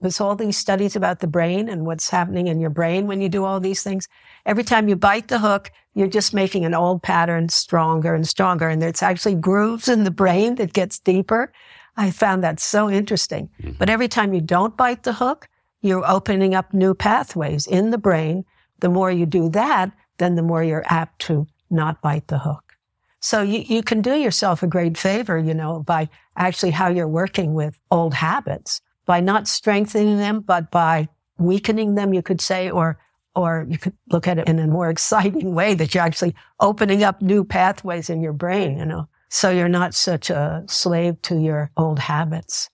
There's 0.00 0.20
all 0.20 0.36
these 0.36 0.56
studies 0.56 0.94
about 0.94 1.20
the 1.20 1.26
brain 1.26 1.68
and 1.68 1.84
what's 1.84 2.10
happening 2.10 2.46
in 2.46 2.60
your 2.60 2.70
brain 2.70 3.06
when 3.06 3.20
you 3.20 3.28
do 3.28 3.44
all 3.44 3.58
these 3.58 3.82
things. 3.82 4.08
Every 4.46 4.62
time 4.62 4.88
you 4.88 4.96
bite 4.96 5.28
the 5.28 5.40
hook, 5.40 5.72
you're 5.94 6.06
just 6.06 6.32
making 6.32 6.64
an 6.64 6.74
old 6.74 7.02
pattern 7.02 7.48
stronger 7.48 8.14
and 8.14 8.26
stronger. 8.26 8.68
And 8.68 8.80
there's 8.80 9.02
actually 9.02 9.34
grooves 9.34 9.88
in 9.88 10.04
the 10.04 10.10
brain 10.10 10.54
that 10.56 10.72
gets 10.72 10.98
deeper. 11.00 11.52
I 11.96 12.12
found 12.12 12.44
that 12.44 12.60
so 12.60 12.88
interesting. 12.88 13.50
Mm-hmm. 13.60 13.72
But 13.78 13.90
every 13.90 14.08
time 14.08 14.32
you 14.32 14.40
don't 14.40 14.76
bite 14.76 15.02
the 15.02 15.14
hook, 15.14 15.48
you're 15.80 16.08
opening 16.08 16.54
up 16.54 16.72
new 16.72 16.94
pathways 16.94 17.66
in 17.66 17.90
the 17.90 17.98
brain. 17.98 18.44
The 18.78 18.88
more 18.88 19.10
you 19.10 19.26
do 19.26 19.48
that, 19.50 19.90
then 20.18 20.36
the 20.36 20.42
more 20.42 20.62
you're 20.62 20.84
apt 20.86 21.20
to 21.22 21.46
not 21.70 22.00
bite 22.00 22.28
the 22.28 22.38
hook. 22.38 22.74
So 23.20 23.42
you, 23.42 23.60
you 23.60 23.82
can 23.82 24.00
do 24.00 24.14
yourself 24.14 24.62
a 24.62 24.68
great 24.68 24.96
favor, 24.96 25.36
you 25.36 25.54
know, 25.54 25.80
by 25.80 26.08
actually 26.36 26.70
how 26.70 26.88
you're 26.88 27.08
working 27.08 27.54
with 27.54 27.76
old 27.90 28.14
habits 28.14 28.80
by 29.08 29.20
not 29.20 29.48
strengthening 29.48 30.18
them, 30.18 30.40
but 30.40 30.70
by 30.70 31.08
weakening 31.38 31.94
them, 31.94 32.12
you 32.12 32.22
could 32.22 32.42
say, 32.42 32.70
or 32.70 32.98
or 33.34 33.66
you 33.68 33.78
could 33.78 33.94
look 34.10 34.28
at 34.28 34.38
it 34.38 34.48
in 34.48 34.58
a 34.58 34.66
more 34.66 34.90
exciting 34.96 35.54
way 35.54 35.74
that 35.74 35.94
you're 35.94 36.04
actually 36.04 36.34
opening 36.60 37.02
up 37.02 37.22
new 37.22 37.42
pathways 37.42 38.10
in 38.10 38.20
your 38.20 38.34
brain, 38.34 38.78
you 38.78 38.84
know. 38.84 39.08
So 39.30 39.50
you're 39.50 39.68
not 39.68 39.94
such 39.94 40.30
a 40.30 40.62
slave 40.68 41.20
to 41.22 41.38
your 41.38 41.70
old 41.76 41.98
habits. 41.98 42.68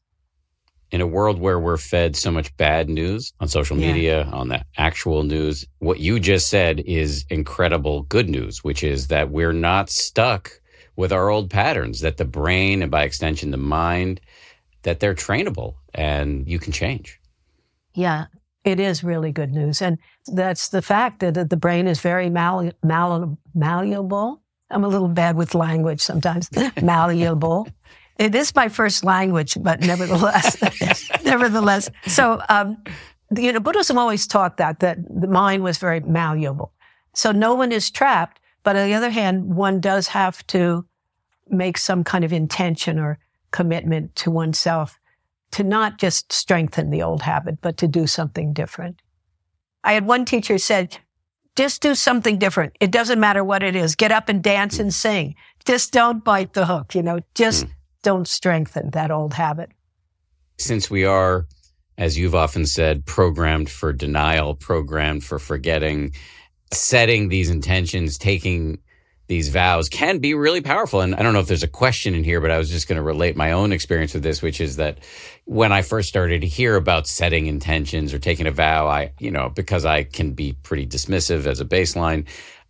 In 0.91 1.01
a 1.01 1.07
world 1.07 1.39
where 1.39 1.59
we're 1.59 1.77
fed 1.77 2.17
so 2.17 2.31
much 2.31 2.57
bad 2.57 2.89
news 2.89 3.33
on 3.41 3.49
social 3.49 3.77
media, 3.77 4.25
yeah. 4.25 4.31
on 4.31 4.49
the 4.49 4.65
actual 4.77 5.23
news, 5.23 5.67
what 5.79 5.99
you 6.01 6.21
just 6.21 6.49
said 6.49 6.81
is 6.81 7.25
incredible 7.31 8.03
good 8.03 8.29
news, 8.29 8.63
which 8.63 8.85
is 8.85 9.09
that 9.09 9.31
we're 9.31 9.53
not 9.53 9.91
stuck 9.91 10.53
with 10.97 11.13
our 11.13 11.31
old 11.31 11.51
patterns, 11.51 12.01
that 12.01 12.17
the 12.17 12.25
brain 12.25 12.83
and 12.83 12.91
by 12.91 13.03
extension 13.03 13.51
the 13.51 13.57
mind 13.57 14.21
that 14.85 15.01
they're 15.01 15.15
trainable 15.15 15.75
and 15.95 16.49
you 16.49 16.59
can 16.59 16.73
change. 16.73 17.21
Yeah, 17.95 18.27
it 18.65 18.81
is 18.81 19.05
really 19.05 19.33
good 19.33 19.53
news. 19.53 19.83
And 19.83 19.99
that's 20.27 20.69
the 20.69 20.83
fact 20.83 21.21
that 21.21 21.51
the 21.51 21.57
brain 21.57 21.87
is 21.87 22.01
very 22.01 22.31
mal- 22.31 22.73
mal- 22.83 23.39
malleable. 23.55 24.41
I'm 24.71 24.85
a 24.85 24.89
little 24.89 25.09
bad 25.09 25.37
with 25.37 25.55
language 25.55 26.01
sometimes. 26.01 26.49
malleable. 26.83 27.69
It 28.19 28.35
is 28.35 28.55
my 28.55 28.69
first 28.69 29.05
language, 29.05 29.59
but 29.61 29.81
nevertheless, 29.81 30.57
nevertheless. 31.25 31.91
So, 32.07 32.41
um, 32.49 32.83
you 33.37 33.53
know, 33.53 33.61
Buddhism 33.61 33.99
always 33.99 34.27
taught 34.27 34.57
that, 34.59 34.81
that 34.81 34.99
the 35.09 35.27
mind 35.27 35.65
was 35.65 35.79
very 35.79 36.01
malleable. 36.01 36.73
So 37.15 37.33
no 37.33 37.55
one 37.55 37.73
is 37.73 37.91
trapped. 37.91 38.41
But 38.63 38.77
on 38.77 38.87
the 38.87 38.95
other 38.95 39.11
hand, 39.11 39.55
one 39.55 39.81
does 39.81 40.09
have 40.09 40.45
to 40.49 40.87
make 41.49 41.77
some 41.77 42.03
kind 42.03 42.25
of 42.25 42.33
intention 42.33 42.99
or 42.99 43.19
commitment 43.55 44.15
to 44.17 44.31
oneself 44.31 44.99
to 45.53 45.63
not 45.63 45.99
just 45.99 46.33
strengthen 46.33 46.91
the 46.91 47.03
old 47.03 47.23
habit, 47.23 47.61
but 47.63 47.77
to 47.79 47.89
do 47.89 48.07
something 48.07 48.53
different. 48.53 49.01
I 49.85 49.93
had 49.93 50.07
one 50.07 50.25
teacher 50.25 50.59
said, 50.59 50.99
just 51.57 51.81
do 51.81 51.95
something 51.95 52.39
different. 52.39 52.77
It 52.81 52.91
doesn't 52.91 53.21
matter 53.21 53.45
what 53.45 53.63
it 53.63 53.77
is. 53.77 53.95
Get 53.95 54.11
up 54.11 54.29
and 54.29 54.43
dance 54.43 54.81
and 54.81 54.93
sing. 54.93 55.37
Just 55.65 55.93
don't 55.93 56.25
bite 56.25 56.53
the 56.53 56.67
hook, 56.67 56.95
you 56.95 57.03
know, 57.03 57.21
just 57.35 57.67
mm. 57.67 57.71
don't 58.03 58.27
strengthen 58.27 58.91
that 58.91 59.13
old 59.13 59.35
habit. 59.35 59.71
Since 60.59 60.91
we 60.91 61.05
are 61.05 61.47
as 61.97 62.19
you've 62.19 62.35
often 62.35 62.67
said, 62.67 63.07
programmed 63.07 63.71
for 63.71 63.93
denial, 63.93 64.55
programmed 64.55 65.25
for 65.25 65.39
forgetting, 65.39 66.13
setting 66.73 67.29
these 67.29 67.51
intentions, 67.51 68.19
taking 68.19 68.79
these 69.27 69.49
vows 69.49 69.89
can 69.89 70.19
be 70.19 70.35
really 70.35 70.61
powerful. 70.61 71.01
And 71.01 71.15
I 71.15 71.23
don't 71.23 71.33
know 71.33 71.41
if 71.41 71.47
there's 71.47 71.63
a 71.63 71.69
question 71.69 72.15
in 72.15 72.25
here, 72.25 72.41
but 72.41 72.51
I 72.51 72.59
was 72.59 72.71
just 72.71 72.89
going 72.89 72.97
to 72.97 73.03
relate 73.03 73.37
my 73.37 73.53
own 73.53 73.73
experience 73.73 74.15
with 74.15 74.23
this, 74.23 74.43
which 74.43 74.61
is 74.61 74.77
that 74.77 74.99
when 75.45 75.73
I 75.73 75.83
first 75.83 76.09
started 76.09 76.43
to 76.43 76.47
hear 76.47 76.77
about 76.77 77.07
setting 77.07 77.47
intentions 77.47 78.13
or 78.13 78.19
taking 78.19 78.47
a 78.47 78.51
vow, 78.51 78.87
I, 78.87 79.13
you 79.19 79.31
know, 79.31 79.49
because 79.49 79.85
I 79.85 80.05
can 80.05 80.33
be 80.33 80.53
pretty 80.63 80.87
dismissive 80.87 81.47
as 81.47 81.61
a 81.61 81.65
baseline, 81.65 82.27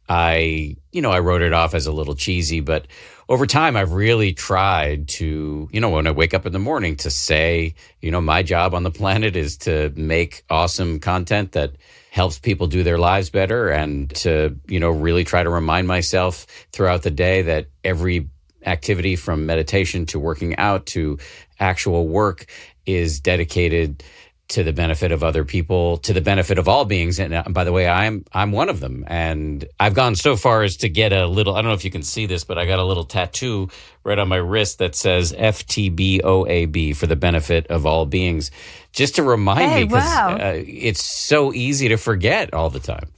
I, 0.09 0.77
you 0.93 1.01
know, 1.01 1.11
I 1.11 1.21
wrote 1.21 1.43
it 1.43 1.53
off 1.53 1.75
as 1.75 1.87
a 1.87 1.93
little 1.93 2.15
cheesy, 2.15 2.61
but 2.61 2.87
over 3.29 3.47
time, 3.47 3.75
I've 3.75 3.93
really 3.93 4.35
tried 4.35 5.09
to, 5.09 5.69
you 5.73 5.81
know, 5.81 5.89
when 5.89 6.07
I 6.07 6.11
wake 6.11 6.35
up 6.35 6.45
in 6.45 6.53
the 6.53 6.59
morning 6.59 6.97
to 6.97 7.11
say, 7.11 7.75
you 8.03 8.11
know, 8.11 8.21
my 8.21 8.43
job 8.43 8.75
on 8.75 8.83
the 8.83 8.91
planet 8.91 9.35
is 9.35 9.57
to 9.59 9.91
make 9.97 10.45
awesome 10.51 11.01
content 11.01 11.53
that 11.53 11.73
helps 12.15 12.39
people 12.39 12.69
do 12.69 12.85
their 12.85 12.97
lives 12.97 13.29
better 13.29 13.71
and 13.71 14.09
to, 14.15 14.57
you 14.69 14.79
know, 14.79 14.89
really 14.91 15.25
try 15.25 15.43
to 15.43 15.51
remind 15.51 15.89
myself 15.89 16.47
throughout 16.71 17.03
the 17.03 17.11
day 17.11 17.43
that 17.43 17.67
every 17.83 18.29
activity 18.65 19.17
from 19.17 19.47
meditation 19.47 20.07
to 20.07 20.21
working 20.21 20.57
out 20.57 20.87
to 20.87 21.19
actual 21.59 22.07
work 22.07 22.47
is 22.87 23.19
dedicated 23.19 24.05
to 24.49 24.63
the 24.63 24.73
benefit 24.73 25.11
of 25.11 25.25
other 25.25 25.45
people, 25.45 25.97
to 25.99 26.13
the 26.13 26.21
benefit 26.21 26.59
of 26.59 26.69
all 26.69 26.85
beings. 26.85 27.19
And 27.19 27.33
uh, 27.33 27.45
by 27.49 27.65
the 27.65 27.73
way, 27.73 27.89
I'm 27.89 28.25
I'm 28.33 28.53
one 28.53 28.69
of 28.69 28.81
them. 28.81 29.05
And 29.07 29.67
I've 29.81 29.95
gone 29.95 30.15
so 30.15 30.37
far 30.37 30.63
as 30.63 30.77
to 30.79 30.89
get 30.89 31.13
a 31.13 31.27
little. 31.27 31.55
I 31.55 31.63
don't 31.63 31.71
know 31.71 31.75
if 31.75 31.85
you 31.85 31.91
can 31.91 32.03
see 32.03 32.27
this, 32.27 32.45
but 32.45 32.59
I 32.59 32.67
got 32.67 32.79
a 32.79 32.85
little 32.85 33.05
tattoo 33.05 33.69
right 34.05 34.19
on 34.19 34.29
my 34.29 34.37
wrist 34.37 34.79
that 34.79 34.95
says 34.95 35.33
FTBOAB 35.33 36.95
for 36.97 37.07
the 37.07 37.17
benefit 37.17 37.67
of 37.69 37.87
all 37.87 38.07
beings, 38.07 38.51
just 38.93 39.17
to 39.17 39.23
remind 39.23 39.71
hey, 39.71 39.81
me 39.81 39.85
because 39.85 40.05
wow. 40.05 40.37
uh, 40.37 40.63
it's 40.67 41.03
so 41.03 41.53
easy 41.53 41.89
to 41.89 41.97
forget 41.97 42.53
all 42.53 42.71
the 42.71 42.81
time. 42.81 43.09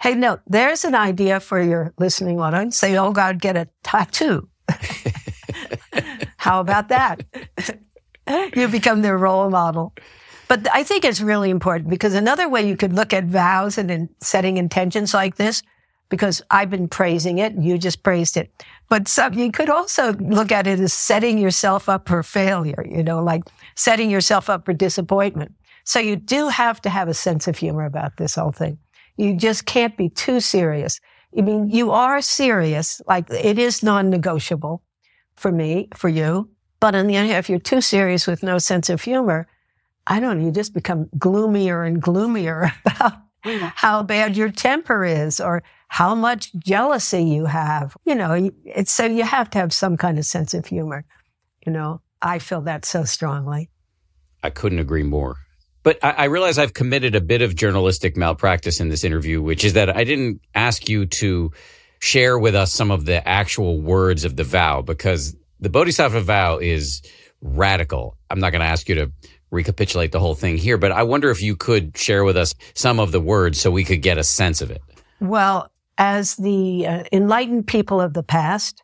Hey, 0.00 0.16
no, 0.16 0.40
there's 0.48 0.84
an 0.84 0.96
idea 0.96 1.38
for 1.38 1.62
your 1.62 1.94
listening 1.96 2.40
audience. 2.40 2.76
Say, 2.76 2.96
oh 2.96 3.12
God, 3.12 3.40
get 3.40 3.56
a 3.56 3.68
tattoo. 3.84 4.48
How 6.36 6.58
about 6.58 6.88
that? 6.88 7.22
you 8.56 8.66
become 8.66 9.02
their 9.02 9.16
role 9.16 9.48
model. 9.48 9.92
But 10.52 10.68
I 10.70 10.82
think 10.82 11.06
it's 11.06 11.22
really 11.22 11.48
important 11.48 11.88
because 11.88 12.12
another 12.12 12.46
way 12.46 12.68
you 12.68 12.76
could 12.76 12.92
look 12.92 13.14
at 13.14 13.24
vows 13.24 13.78
and 13.78 13.90
in 13.90 14.10
setting 14.20 14.58
intentions 14.58 15.14
like 15.14 15.36
this, 15.36 15.62
because 16.10 16.42
I've 16.50 16.68
been 16.68 16.88
praising 16.88 17.38
it, 17.38 17.54
you 17.54 17.78
just 17.78 18.02
praised 18.02 18.36
it. 18.36 18.50
But 18.90 19.08
some, 19.08 19.32
you 19.32 19.50
could 19.50 19.70
also 19.70 20.12
look 20.12 20.52
at 20.52 20.66
it 20.66 20.78
as 20.78 20.92
setting 20.92 21.38
yourself 21.38 21.88
up 21.88 22.06
for 22.06 22.22
failure, 22.22 22.84
you 22.86 23.02
know, 23.02 23.22
like 23.22 23.44
setting 23.76 24.10
yourself 24.10 24.50
up 24.50 24.66
for 24.66 24.74
disappointment. 24.74 25.54
So 25.84 26.00
you 26.00 26.16
do 26.16 26.48
have 26.48 26.82
to 26.82 26.90
have 26.90 27.08
a 27.08 27.14
sense 27.14 27.48
of 27.48 27.56
humor 27.56 27.86
about 27.86 28.18
this 28.18 28.34
whole 28.34 28.52
thing. 28.52 28.76
You 29.16 29.34
just 29.34 29.64
can't 29.64 29.96
be 29.96 30.10
too 30.10 30.38
serious. 30.40 31.00
I 31.34 31.40
mean, 31.40 31.70
you 31.70 31.92
are 31.92 32.20
serious, 32.20 33.00
like 33.08 33.30
it 33.30 33.58
is 33.58 33.82
non-negotiable 33.82 34.82
for 35.34 35.50
me, 35.50 35.88
for 35.96 36.10
you. 36.10 36.50
But 36.78 36.94
on 36.94 37.06
the 37.06 37.16
other 37.16 37.28
hand, 37.28 37.38
if 37.38 37.48
you're 37.48 37.58
too 37.58 37.80
serious 37.80 38.26
with 38.26 38.42
no 38.42 38.58
sense 38.58 38.90
of 38.90 39.00
humor, 39.00 39.48
I 40.06 40.20
don't 40.20 40.38
know, 40.38 40.46
you 40.46 40.52
just 40.52 40.74
become 40.74 41.08
gloomier 41.18 41.82
and 41.82 42.00
gloomier 42.00 42.72
about 42.86 43.14
how 43.44 44.02
bad 44.02 44.36
your 44.36 44.50
temper 44.50 45.04
is 45.04 45.40
or 45.40 45.62
how 45.88 46.14
much 46.14 46.52
jealousy 46.54 47.22
you 47.24 47.46
have. 47.46 47.96
You 48.04 48.14
know, 48.14 48.50
it's 48.64 48.92
so 48.92 49.04
you 49.04 49.24
have 49.24 49.50
to 49.50 49.58
have 49.58 49.72
some 49.72 49.96
kind 49.96 50.18
of 50.18 50.24
sense 50.24 50.54
of 50.54 50.66
humor. 50.66 51.04
You 51.66 51.72
know, 51.72 52.00
I 52.20 52.38
feel 52.38 52.62
that 52.62 52.84
so 52.84 53.04
strongly. 53.04 53.70
I 54.42 54.50
couldn't 54.50 54.78
agree 54.78 55.02
more. 55.02 55.36
But 55.82 55.98
I, 56.02 56.10
I 56.10 56.24
realize 56.24 56.58
I've 56.58 56.74
committed 56.74 57.14
a 57.14 57.20
bit 57.20 57.42
of 57.42 57.56
journalistic 57.56 58.16
malpractice 58.16 58.80
in 58.80 58.88
this 58.88 59.04
interview, 59.04 59.42
which 59.42 59.64
is 59.64 59.72
that 59.74 59.94
I 59.94 60.04
didn't 60.04 60.40
ask 60.54 60.88
you 60.88 61.06
to 61.06 61.52
share 62.00 62.38
with 62.38 62.54
us 62.54 62.72
some 62.72 62.90
of 62.90 63.04
the 63.04 63.26
actual 63.26 63.80
words 63.80 64.24
of 64.24 64.36
the 64.36 64.44
vow 64.44 64.82
because 64.82 65.36
the 65.60 65.68
Bodhisattva 65.68 66.20
vow 66.20 66.58
is 66.58 67.02
radical. 67.40 68.16
I'm 68.30 68.40
not 68.40 68.50
going 68.50 68.60
to 68.60 68.66
ask 68.66 68.88
you 68.88 68.94
to 68.96 69.12
recapitulate 69.52 70.10
the 70.10 70.18
whole 70.18 70.34
thing 70.34 70.56
here, 70.56 70.78
but 70.78 70.90
I 70.90 71.04
wonder 71.04 71.30
if 71.30 71.40
you 71.40 71.54
could 71.54 71.96
share 71.96 72.24
with 72.24 72.36
us 72.36 72.54
some 72.74 72.98
of 72.98 73.12
the 73.12 73.20
words 73.20 73.60
so 73.60 73.70
we 73.70 73.84
could 73.84 74.02
get 74.02 74.18
a 74.18 74.24
sense 74.24 74.60
of 74.60 74.70
it. 74.70 74.82
Well, 75.20 75.70
as 75.98 76.36
the 76.36 76.86
uh, 76.86 77.04
enlightened 77.12 77.66
people 77.68 78.00
of 78.00 78.14
the 78.14 78.22
past 78.22 78.82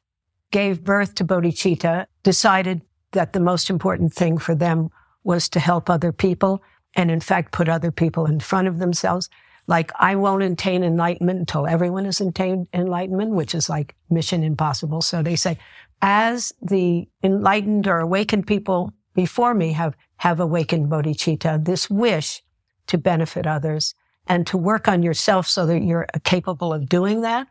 gave 0.51 0.85
birth 0.85 1.15
to 1.17 1.25
bodhicitta, 1.25 2.07
decided 2.23 2.83
that 3.13 3.33
the 3.33 3.41
most 3.41 3.71
important 3.71 4.13
thing 4.13 4.39
for 4.39 4.55
them 4.55 4.91
was 5.25 5.49
to 5.49 5.61
help 5.61 5.91
other 5.91 6.13
people 6.13 6.63
and 6.95 7.11
in 7.11 7.21
fact 7.21 7.53
put 7.53 7.69
other 7.69 7.91
people 7.91 8.27
in 8.27 8.41
front 8.41 8.69
of 8.69 8.79
themselves. 8.79 9.29
Like 9.67 9.91
I 9.99 10.15
won't 10.17 10.43
attain 10.43 10.83
enlightenment 10.85 11.39
until 11.41 11.67
everyone 11.67 12.05
has 12.05 12.21
attained 12.21 12.69
enlightenment, 12.73 13.33
which 13.33 13.55
is 13.55 13.69
like 13.69 13.95
mission 14.11 14.43
impossible. 14.43 15.03
So 15.03 15.23
they 15.23 15.37
say, 15.37 15.59
as 16.01 16.53
the 16.63 17.09
enlightened 17.23 17.87
or 17.87 17.99
awakened 17.99 18.47
people 18.47 18.93
before 19.15 19.53
me 19.55 19.73
have, 19.73 19.95
have 20.19 20.41
awakened 20.41 20.89
bodhicitta, 20.89 21.65
this 21.65 21.89
wish 21.89 22.43
to 22.87 22.99
benefit 22.99 23.47
others 23.47 23.95
and 24.27 24.47
to 24.47 24.57
work 24.57 24.89
on 24.89 25.03
yourself 25.03 25.47
so 25.47 25.67
that 25.67 25.83
you're 25.83 26.07
capable 26.25 26.73
of 26.73 26.89
doing 26.89 27.23
that. 27.23 27.49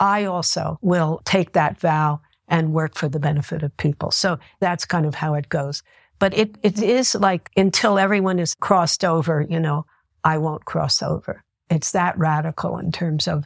I 0.00 0.24
also 0.24 0.78
will 0.82 1.20
take 1.24 1.52
that 1.52 1.80
vow 1.80 2.20
and 2.48 2.72
work 2.72 2.96
for 2.96 3.08
the 3.08 3.20
benefit 3.20 3.62
of 3.62 3.76
people. 3.76 4.10
So 4.10 4.38
that's 4.60 4.84
kind 4.84 5.06
of 5.06 5.14
how 5.14 5.34
it 5.34 5.48
goes. 5.48 5.82
But 6.18 6.36
it, 6.36 6.56
it 6.62 6.82
is 6.82 7.14
like 7.14 7.50
until 7.56 7.98
everyone 7.98 8.38
is 8.38 8.54
crossed 8.54 9.04
over, 9.04 9.44
you 9.48 9.60
know, 9.60 9.86
I 10.24 10.38
won't 10.38 10.64
cross 10.64 11.02
over. 11.02 11.44
It's 11.70 11.92
that 11.92 12.18
radical 12.18 12.78
in 12.78 12.92
terms 12.92 13.28
of 13.28 13.44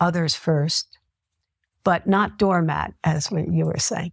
others 0.00 0.34
first, 0.34 0.98
but 1.84 2.06
not 2.06 2.38
doormat, 2.38 2.94
as 3.04 3.30
you 3.30 3.66
were 3.66 3.78
saying. 3.78 4.12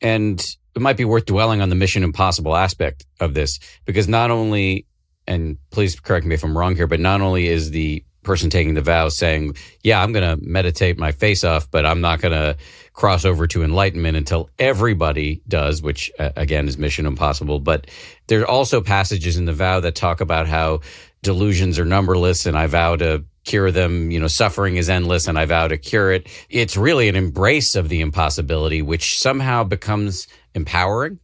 And 0.00 0.44
it 0.76 0.82
might 0.82 0.96
be 0.96 1.04
worth 1.04 1.24
dwelling 1.24 1.62
on 1.62 1.70
the 1.70 1.74
mission 1.74 2.02
impossible 2.02 2.54
aspect 2.54 3.06
of 3.18 3.34
this 3.34 3.58
because 3.86 4.06
not 4.08 4.30
only, 4.30 4.86
and 5.26 5.56
please 5.70 5.98
correct 5.98 6.26
me 6.26 6.34
if 6.34 6.44
I'm 6.44 6.56
wrong 6.56 6.76
here, 6.76 6.86
but 6.86 7.00
not 7.00 7.22
only 7.22 7.48
is 7.48 7.70
the 7.70 8.04
person 8.22 8.50
taking 8.50 8.74
the 8.74 8.82
vow 8.82 9.08
saying, 9.08 9.56
yeah, 9.82 10.02
I'm 10.02 10.12
going 10.12 10.38
to 10.38 10.44
meditate 10.44 10.98
my 10.98 11.12
face 11.12 11.44
off, 11.44 11.70
but 11.70 11.86
I'm 11.86 12.00
not 12.02 12.20
going 12.20 12.32
to 12.32 12.56
cross 12.92 13.24
over 13.24 13.46
to 13.46 13.62
enlightenment 13.62 14.16
until 14.16 14.50
everybody 14.58 15.40
does, 15.48 15.80
which 15.80 16.10
uh, 16.18 16.30
again 16.36 16.68
is 16.68 16.76
mission 16.76 17.06
impossible. 17.06 17.60
But 17.60 17.86
there 18.26 18.42
are 18.42 18.46
also 18.46 18.82
passages 18.82 19.38
in 19.38 19.46
the 19.46 19.52
vow 19.52 19.80
that 19.80 19.94
talk 19.94 20.20
about 20.20 20.46
how 20.46 20.80
delusions 21.22 21.78
are 21.78 21.84
numberless 21.84 22.46
and 22.46 22.58
I 22.58 22.66
vow 22.66 22.96
to 22.96 23.24
cure 23.44 23.70
them. 23.70 24.10
You 24.10 24.20
know, 24.20 24.26
suffering 24.26 24.76
is 24.76 24.90
endless 24.90 25.28
and 25.28 25.38
I 25.38 25.46
vow 25.46 25.68
to 25.68 25.78
cure 25.78 26.12
it. 26.12 26.28
It's 26.50 26.76
really 26.76 27.08
an 27.08 27.16
embrace 27.16 27.76
of 27.76 27.88
the 27.88 28.00
impossibility, 28.00 28.82
which 28.82 29.18
somehow 29.18 29.64
becomes 29.64 30.26
empowering. 30.56 31.20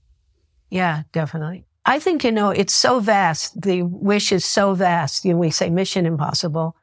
Yeah, 0.71 1.03
definitely. 1.11 1.65
I 1.85 1.99
think, 1.99 2.23
you 2.23 2.31
know, 2.31 2.51
it's 2.51 2.73
so 2.73 3.01
vast. 3.01 3.61
The 3.61 3.83
wish 3.83 4.31
is 4.31 4.45
so 4.45 4.75
vast. 4.75 5.25
You 5.25 5.33
know, 5.33 5.39
we 5.39 5.51
say 5.51 5.69
mission 5.69 6.07
impossible 6.07 6.77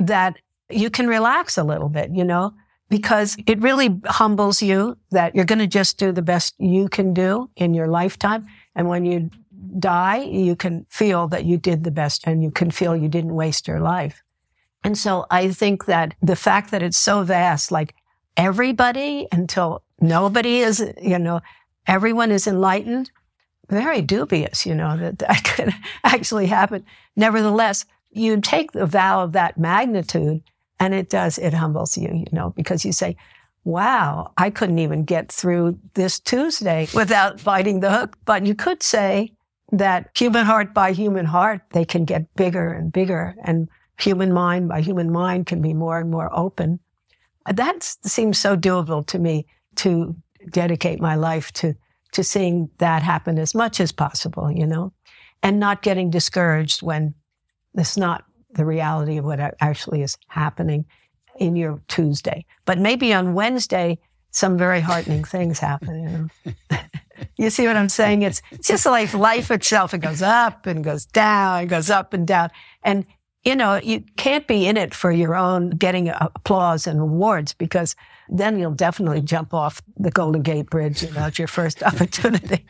that 0.00 0.36
you 0.68 0.90
can 0.90 1.06
relax 1.06 1.56
a 1.56 1.62
little 1.62 1.88
bit, 1.88 2.10
you 2.12 2.24
know, 2.24 2.52
because 2.88 3.36
it 3.46 3.62
really 3.62 4.00
humbles 4.06 4.60
you 4.60 4.98
that 5.12 5.34
you're 5.36 5.44
going 5.44 5.60
to 5.60 5.66
just 5.68 5.96
do 5.98 6.10
the 6.10 6.22
best 6.22 6.54
you 6.58 6.88
can 6.88 7.14
do 7.14 7.48
in 7.56 7.72
your 7.72 7.86
lifetime. 7.86 8.46
And 8.74 8.88
when 8.88 9.04
you 9.04 9.30
die, 9.78 10.22
you 10.22 10.56
can 10.56 10.84
feel 10.90 11.28
that 11.28 11.44
you 11.44 11.56
did 11.56 11.84
the 11.84 11.90
best 11.90 12.24
and 12.26 12.42
you 12.42 12.50
can 12.50 12.70
feel 12.70 12.96
you 12.96 13.08
didn't 13.08 13.34
waste 13.34 13.68
your 13.68 13.80
life. 13.80 14.22
And 14.82 14.98
so 14.98 15.26
I 15.30 15.50
think 15.50 15.84
that 15.84 16.14
the 16.20 16.36
fact 16.36 16.72
that 16.72 16.82
it's 16.82 16.98
so 16.98 17.22
vast, 17.22 17.70
like 17.70 17.94
everybody 18.36 19.28
until 19.30 19.84
nobody 20.00 20.58
is, 20.58 20.84
you 21.00 21.18
know, 21.18 21.40
everyone 21.86 22.30
is 22.30 22.46
enlightened, 22.46 23.10
very 23.68 24.02
dubious, 24.02 24.66
you 24.66 24.74
know, 24.74 24.96
that 24.96 25.18
that 25.18 25.44
could 25.56 25.74
actually 26.04 26.46
happen. 26.46 26.84
Nevertheless, 27.16 27.84
you 28.10 28.40
take 28.40 28.72
the 28.72 28.86
vow 28.86 29.22
of 29.22 29.32
that 29.32 29.58
magnitude 29.58 30.42
and 30.78 30.94
it 30.94 31.08
does, 31.08 31.38
it 31.38 31.54
humbles 31.54 31.96
you, 31.96 32.12
you 32.12 32.26
know, 32.32 32.50
because 32.50 32.84
you 32.84 32.92
say, 32.92 33.16
wow, 33.64 34.32
I 34.36 34.50
couldn't 34.50 34.80
even 34.80 35.04
get 35.04 35.30
through 35.30 35.78
this 35.94 36.18
Tuesday 36.18 36.88
without 36.94 37.42
biting 37.44 37.80
the 37.80 37.90
hook. 37.90 38.16
But 38.24 38.44
you 38.44 38.54
could 38.54 38.82
say 38.82 39.32
that 39.70 40.10
human 40.14 40.44
heart 40.44 40.74
by 40.74 40.92
human 40.92 41.24
heart, 41.24 41.62
they 41.70 41.84
can 41.84 42.04
get 42.04 42.34
bigger 42.34 42.72
and 42.72 42.92
bigger 42.92 43.34
and 43.44 43.68
human 43.98 44.32
mind 44.32 44.68
by 44.68 44.80
human 44.80 45.12
mind 45.12 45.46
can 45.46 45.62
be 45.62 45.72
more 45.72 45.98
and 45.98 46.10
more 46.10 46.28
open. 46.36 46.80
That 47.50 47.82
seems 47.82 48.38
so 48.38 48.56
doable 48.56 49.06
to 49.06 49.18
me 49.18 49.46
to 49.76 50.16
dedicate 50.50 51.00
my 51.00 51.14
life 51.14 51.52
to, 51.52 51.74
to 52.12 52.24
seeing 52.24 52.70
that 52.78 53.02
happen 53.02 53.38
as 53.38 53.54
much 53.54 53.80
as 53.80 53.92
possible, 53.92 54.50
you 54.50 54.66
know, 54.66 54.92
and 55.42 55.58
not 55.58 55.82
getting 55.82 56.10
discouraged 56.10 56.82
when 56.82 57.14
it's 57.74 57.96
not 57.96 58.24
the 58.54 58.64
reality 58.64 59.16
of 59.16 59.24
what 59.24 59.40
actually 59.60 60.02
is 60.02 60.16
happening 60.28 60.84
in 61.38 61.56
your 61.56 61.80
Tuesday. 61.88 62.44
But 62.64 62.78
maybe 62.78 63.14
on 63.14 63.34
Wednesday, 63.34 63.98
some 64.30 64.58
very 64.58 64.80
heartening 64.80 65.24
things 65.24 65.58
happen. 65.58 66.30
You 66.44 66.52
know? 66.52 66.78
you 67.36 67.50
see 67.50 67.66
what 67.66 67.76
I'm 67.76 67.88
saying? 67.88 68.22
It's, 68.22 68.42
it's 68.50 68.68
just 68.68 68.86
like 68.86 69.12
life 69.14 69.50
itself. 69.50 69.94
It 69.94 69.98
goes 69.98 70.22
up 70.22 70.66
and 70.66 70.84
goes 70.84 71.06
down, 71.06 71.64
it 71.64 71.66
goes 71.66 71.90
up 71.90 72.12
and 72.12 72.26
down. 72.26 72.50
And, 72.82 73.06
you 73.44 73.56
know, 73.56 73.80
you 73.82 74.04
can't 74.16 74.46
be 74.46 74.66
in 74.66 74.76
it 74.76 74.94
for 74.94 75.10
your 75.10 75.34
own 75.34 75.70
getting 75.70 76.08
applause 76.08 76.86
and 76.86 77.00
awards 77.00 77.54
because 77.54 77.96
then 78.28 78.58
you'll 78.58 78.70
definitely 78.70 79.20
jump 79.20 79.52
off 79.52 79.82
the 79.96 80.10
Golden 80.10 80.42
Gate 80.42 80.70
Bridge. 80.70 81.02
It's 81.02 81.38
your 81.38 81.48
first 81.48 81.82
opportunity. 81.82 82.64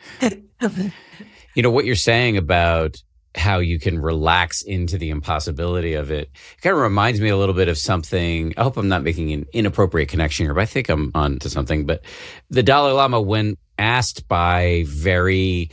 you 1.53 1.61
know, 1.61 1.71
what 1.71 1.85
you're 1.85 1.95
saying 1.95 2.37
about 2.37 2.97
how 3.35 3.59
you 3.59 3.79
can 3.79 3.99
relax 3.99 4.61
into 4.61 4.97
the 4.97 5.09
impossibility 5.09 5.93
of 5.93 6.11
it. 6.11 6.29
It 6.57 6.61
kind 6.61 6.75
of 6.75 6.81
reminds 6.81 7.19
me 7.19 7.29
a 7.29 7.37
little 7.37 7.55
bit 7.55 7.67
of 7.67 7.77
something. 7.77 8.53
I 8.57 8.63
hope 8.63 8.77
I'm 8.77 8.87
not 8.87 9.03
making 9.03 9.31
an 9.31 9.45
inappropriate 9.53 10.09
connection 10.09 10.45
here, 10.45 10.53
but 10.53 10.61
I 10.61 10.65
think 10.65 10.89
I'm 10.89 11.11
on 11.15 11.39
to 11.39 11.49
something. 11.49 11.85
But 11.85 12.03
the 12.49 12.61
Dalai 12.61 12.91
Lama, 12.91 13.21
when 13.21 13.57
asked 13.79 14.27
by 14.27 14.83
very 14.87 15.71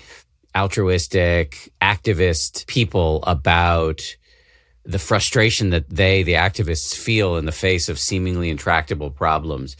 altruistic 0.56 1.70
activist 1.82 2.66
people 2.66 3.22
about 3.24 4.16
the 4.84 4.98
frustration 4.98 5.70
that 5.70 5.88
they, 5.88 6.22
the 6.22 6.34
activists, 6.34 6.94
feel 6.94 7.36
in 7.36 7.44
the 7.44 7.52
face 7.52 7.88
of 7.88 7.98
seemingly 7.98 8.50
intractable 8.50 9.10
problems, 9.10 9.76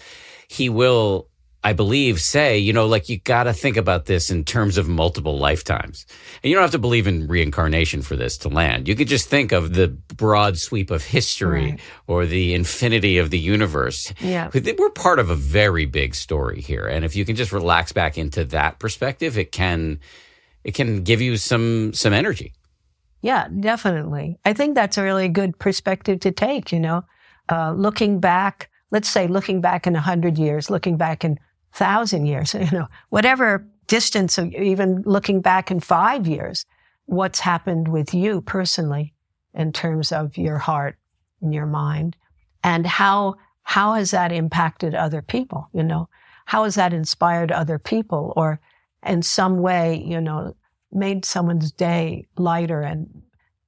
he 0.48 0.68
will 0.68 1.30
I 1.62 1.74
believe, 1.74 2.20
say, 2.20 2.56
you 2.56 2.72
know, 2.72 2.86
like 2.86 3.10
you 3.10 3.18
got 3.18 3.42
to 3.42 3.52
think 3.52 3.76
about 3.76 4.06
this 4.06 4.30
in 4.30 4.44
terms 4.44 4.78
of 4.78 4.88
multiple 4.88 5.38
lifetimes. 5.38 6.06
And 6.42 6.48
you 6.48 6.56
don't 6.56 6.62
have 6.62 6.70
to 6.70 6.78
believe 6.78 7.06
in 7.06 7.26
reincarnation 7.26 8.00
for 8.00 8.16
this 8.16 8.38
to 8.38 8.48
land. 8.48 8.88
You 8.88 8.96
could 8.96 9.08
just 9.08 9.28
think 9.28 9.52
of 9.52 9.74
the 9.74 9.88
broad 9.88 10.56
sweep 10.56 10.90
of 10.90 11.04
history 11.04 11.72
right. 11.72 11.80
or 12.06 12.24
the 12.24 12.54
infinity 12.54 13.18
of 13.18 13.28
the 13.28 13.38
universe. 13.38 14.10
Yeah. 14.20 14.48
We're 14.54 14.90
part 14.90 15.18
of 15.18 15.28
a 15.28 15.34
very 15.34 15.84
big 15.84 16.14
story 16.14 16.62
here. 16.62 16.86
And 16.86 17.04
if 17.04 17.14
you 17.14 17.26
can 17.26 17.36
just 17.36 17.52
relax 17.52 17.92
back 17.92 18.16
into 18.16 18.46
that 18.46 18.78
perspective, 18.78 19.36
it 19.36 19.52
can 19.52 20.00
it 20.64 20.74
can 20.74 21.02
give 21.02 21.20
you 21.20 21.36
some 21.36 21.92
some 21.92 22.14
energy. 22.14 22.54
Yeah, 23.22 23.48
definitely. 23.48 24.38
I 24.44 24.52
think 24.52 24.74
that's 24.74 24.96
a 24.96 25.02
really 25.02 25.28
good 25.28 25.58
perspective 25.58 26.20
to 26.20 26.30
take, 26.30 26.72
you 26.72 26.80
know. 26.80 27.04
Uh, 27.50 27.72
looking 27.72 28.20
back, 28.20 28.70
let's 28.90 29.08
say 29.08 29.26
looking 29.26 29.60
back 29.60 29.86
in 29.86 29.96
a 29.96 30.00
hundred 30.00 30.38
years, 30.38 30.70
looking 30.70 30.96
back 30.96 31.24
in 31.24 31.38
thousand 31.72 32.26
years, 32.26 32.54
you 32.60 32.70
know, 32.70 32.86
whatever 33.10 33.66
distance, 33.86 34.38
even 34.38 35.02
looking 35.04 35.40
back 35.40 35.70
in 35.70 35.80
five 35.80 36.26
years, 36.26 36.64
what's 37.06 37.40
happened 37.40 37.88
with 37.88 38.14
you 38.14 38.40
personally 38.40 39.12
in 39.52 39.72
terms 39.72 40.12
of 40.12 40.38
your 40.38 40.58
heart 40.58 40.96
and 41.42 41.52
your 41.52 41.66
mind 41.66 42.16
and 42.62 42.86
how, 42.86 43.34
how 43.62 43.94
has 43.94 44.12
that 44.12 44.30
impacted 44.30 44.94
other 44.94 45.20
people? 45.20 45.68
You 45.72 45.82
know, 45.82 46.08
how 46.46 46.64
has 46.64 46.76
that 46.76 46.92
inspired 46.92 47.50
other 47.50 47.78
people 47.78 48.32
or 48.36 48.60
in 49.04 49.22
some 49.22 49.58
way, 49.58 50.02
you 50.06 50.20
know, 50.20 50.54
made 50.92 51.24
someone's 51.24 51.72
day 51.72 52.26
lighter 52.36 52.82
and 52.82 53.08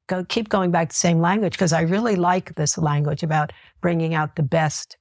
go, 0.07 0.25
keep 0.25 0.49
going 0.49 0.71
back 0.71 0.89
to 0.89 0.95
the 0.95 0.99
same 0.99 1.21
language 1.21 1.53
because 1.53 1.73
I 1.73 1.83
really 1.83 2.17
like 2.17 2.55
this 2.55 2.77
language 2.77 3.23
about 3.23 3.53
bringing 3.81 4.15
out 4.15 4.37
the 4.37 4.43
best 4.43 4.97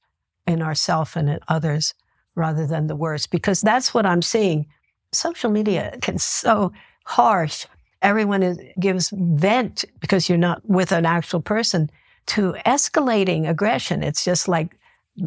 in 0.46 0.62
ourselves 0.62 1.16
and 1.16 1.28
in 1.28 1.40
others 1.48 1.94
rather 2.34 2.66
than 2.66 2.86
the 2.86 2.96
worst, 2.96 3.30
because 3.30 3.60
that's 3.60 3.92
what 3.92 4.06
I'm 4.06 4.22
seeing. 4.22 4.66
Social 5.12 5.50
media 5.50 5.96
can 6.00 6.18
so 6.18 6.72
harsh. 7.04 7.66
Everyone 8.00 8.42
is, 8.42 8.58
gives 8.80 9.12
vent 9.14 9.84
because 10.00 10.28
you're 10.28 10.38
not 10.38 10.62
with 10.68 10.92
an 10.92 11.04
actual 11.04 11.40
person 11.40 11.90
to 12.26 12.54
escalating 12.64 13.48
aggression. 13.48 14.02
It's 14.02 14.24
just 14.24 14.48
like 14.48 14.78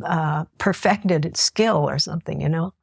uh, 0.04 0.46
perfected 0.58 1.38
skill 1.38 1.78
or 1.78 2.00
something, 2.00 2.41
you 2.41 2.50
know? 2.50 2.74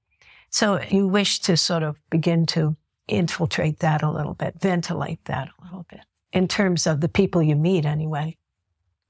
So 0.51 0.81
you 0.89 1.09
wish 1.09 1.41
to 1.41 1.57
sort 1.57 1.83
of 1.83 1.99
begin 2.11 2.47
to 2.47 2.77
infiltrate 3.09 3.81
that 3.81 4.03
a 4.03 4.11
little 4.11 4.35
bit, 4.35 4.55
ventilate 4.61 5.25
that 5.27 5.49
a 5.49 5.65
little 5.65 5.87
bit 5.91 6.01
in 6.33 6.49
terms 6.49 6.87
of 6.87 7.01
the 7.01 7.09
people 7.09 7.43
you 7.43 7.57
meet 7.57 7.85
anyway. 7.85 8.37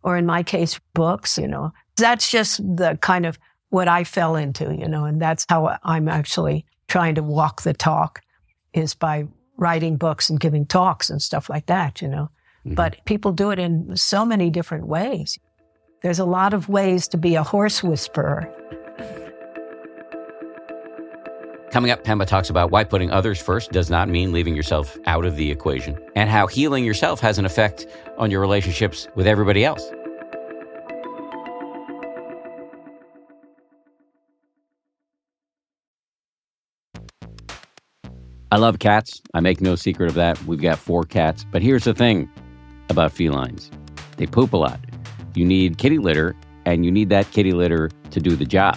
Or 0.02 0.16
in 0.16 0.26
my 0.26 0.42
case, 0.42 0.80
books, 0.94 1.38
you 1.38 1.46
know, 1.46 1.72
that's 1.96 2.30
just 2.30 2.58
the 2.58 2.98
kind 3.00 3.24
of 3.24 3.38
what 3.70 3.88
I 3.88 4.04
fell 4.04 4.36
into, 4.36 4.74
you 4.74 4.88
know, 4.88 5.04
and 5.04 5.22
that's 5.22 5.46
how 5.48 5.78
I'm 5.84 6.08
actually 6.08 6.66
trying 6.88 7.14
to 7.14 7.22
walk 7.22 7.62
the 7.62 7.72
talk 7.72 8.20
is 8.74 8.94
by 8.94 9.26
writing 9.56 9.96
books 9.96 10.28
and 10.28 10.40
giving 10.40 10.66
talks 10.66 11.08
and 11.08 11.22
stuff 11.22 11.48
like 11.48 11.66
that, 11.66 12.02
you 12.02 12.08
know. 12.08 12.30
Mm-hmm. 12.66 12.74
But 12.74 13.04
people 13.04 13.32
do 13.32 13.50
it 13.50 13.58
in 13.58 13.96
so 13.96 14.24
many 14.24 14.50
different 14.50 14.86
ways. 14.86 15.38
There's 16.02 16.18
a 16.18 16.24
lot 16.24 16.52
of 16.52 16.68
ways 16.68 17.06
to 17.08 17.16
be 17.16 17.36
a 17.36 17.42
horse 17.42 17.82
whisperer. 17.82 18.52
Coming 21.72 21.90
up, 21.90 22.04
Pema 22.04 22.26
talks 22.26 22.50
about 22.50 22.70
why 22.70 22.84
putting 22.84 23.10
others 23.10 23.40
first 23.40 23.72
does 23.72 23.88
not 23.88 24.06
mean 24.06 24.30
leaving 24.30 24.54
yourself 24.54 24.98
out 25.06 25.24
of 25.24 25.36
the 25.36 25.50
equation 25.50 25.98
and 26.14 26.28
how 26.28 26.46
healing 26.46 26.84
yourself 26.84 27.18
has 27.20 27.38
an 27.38 27.46
effect 27.46 27.86
on 28.18 28.30
your 28.30 28.42
relationships 28.42 29.08
with 29.14 29.26
everybody 29.26 29.64
else. 29.64 29.90
I 38.50 38.58
love 38.58 38.78
cats. 38.78 39.22
I 39.32 39.40
make 39.40 39.62
no 39.62 39.74
secret 39.74 40.10
of 40.10 40.14
that. 40.16 40.44
We've 40.44 40.60
got 40.60 40.78
four 40.78 41.04
cats. 41.04 41.46
But 41.50 41.62
here's 41.62 41.84
the 41.84 41.94
thing 41.94 42.30
about 42.90 43.12
felines 43.12 43.70
they 44.18 44.26
poop 44.26 44.52
a 44.52 44.58
lot. 44.58 44.78
You 45.34 45.46
need 45.46 45.78
kitty 45.78 45.96
litter, 45.96 46.36
and 46.66 46.84
you 46.84 46.90
need 46.92 47.08
that 47.08 47.30
kitty 47.30 47.52
litter 47.52 47.90
to 48.10 48.20
do 48.20 48.36
the 48.36 48.44
job, 48.44 48.76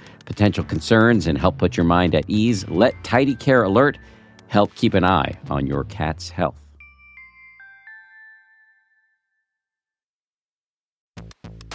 potential 0.31 0.63
concerns 0.63 1.27
and 1.27 1.37
help 1.37 1.57
put 1.57 1.75
your 1.75 1.83
mind 1.83 2.15
at 2.15 2.23
ease. 2.29 2.65
Let 2.69 2.93
Tidy 3.03 3.35
Care 3.35 3.63
Alert 3.63 3.97
help 4.47 4.73
keep 4.75 4.93
an 4.93 5.03
eye 5.03 5.37
on 5.49 5.67
your 5.67 5.83
cat's 5.83 6.29
health. 6.29 6.55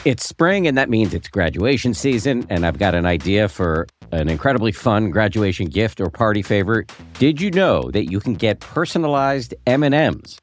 It's 0.07 0.27
spring, 0.27 0.67
and 0.67 0.79
that 0.79 0.89
means 0.89 1.13
it's 1.13 1.29
graduation 1.29 1.93
season, 1.93 2.47
and 2.49 2.65
I've 2.65 2.79
got 2.79 2.95
an 2.95 3.05
idea 3.05 3.49
for 3.49 3.89
an 4.13 4.29
incredibly 4.31 4.73
fun 4.73 5.11
graduation 5.11 5.67
gift 5.67 6.01
or 6.01 6.09
party 6.09 6.41
favor. 6.41 6.87
Did 7.19 7.41
you 7.41 7.51
know 7.51 7.91
that 7.91 8.11
you 8.11 8.21
can 8.21 8.35
get 8.35 8.61
personalized 8.61 9.53
M&Ms? 9.67 10.39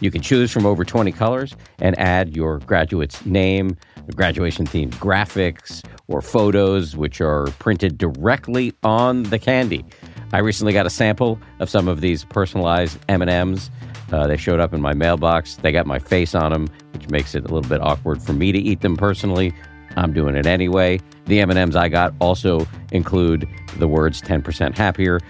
You 0.00 0.10
can 0.10 0.22
choose 0.22 0.52
from 0.52 0.64
over 0.64 0.84
20 0.84 1.12
colors 1.12 1.54
and 1.80 1.98
add 1.98 2.34
your 2.34 2.60
graduate's 2.60 3.26
name, 3.26 3.76
graduation 4.16 4.66
themed 4.66 4.94
graphics, 4.94 5.84
or 6.08 6.22
photos 6.22 6.96
which 6.96 7.20
are 7.20 7.46
printed 7.58 7.98
directly 7.98 8.72
on 8.82 9.24
the 9.24 9.38
candy. 9.38 9.84
I 10.32 10.38
recently 10.38 10.72
got 10.72 10.86
a 10.86 10.90
sample 10.90 11.38
of 11.58 11.70
some 11.70 11.88
of 11.88 12.00
these 12.00 12.24
personalized 12.24 12.98
M&Ms. 13.08 13.70
Uh, 14.12 14.26
they 14.26 14.36
showed 14.36 14.60
up 14.60 14.72
in 14.74 14.80
my 14.80 14.94
mailbox. 14.94 15.56
They 15.56 15.72
got 15.72 15.86
my 15.86 15.98
face 15.98 16.34
on 16.34 16.52
them, 16.52 16.68
which 16.92 17.08
makes 17.10 17.34
it 17.34 17.44
a 17.44 17.54
little 17.54 17.68
bit 17.68 17.80
awkward 17.82 18.22
for 18.22 18.32
me 18.32 18.52
to 18.52 18.58
eat 18.58 18.80
them 18.80 18.96
personally. 18.96 19.54
I'm 19.96 20.12
doing 20.12 20.36
it 20.36 20.46
anyway. 20.46 21.00
The 21.26 21.40
M&Ms 21.40 21.76
I 21.76 21.88
got 21.88 22.14
also 22.20 22.66
include 22.92 23.48
the 23.78 23.88
words 23.88 24.22
10% 24.22 24.76
happier, 24.76 25.20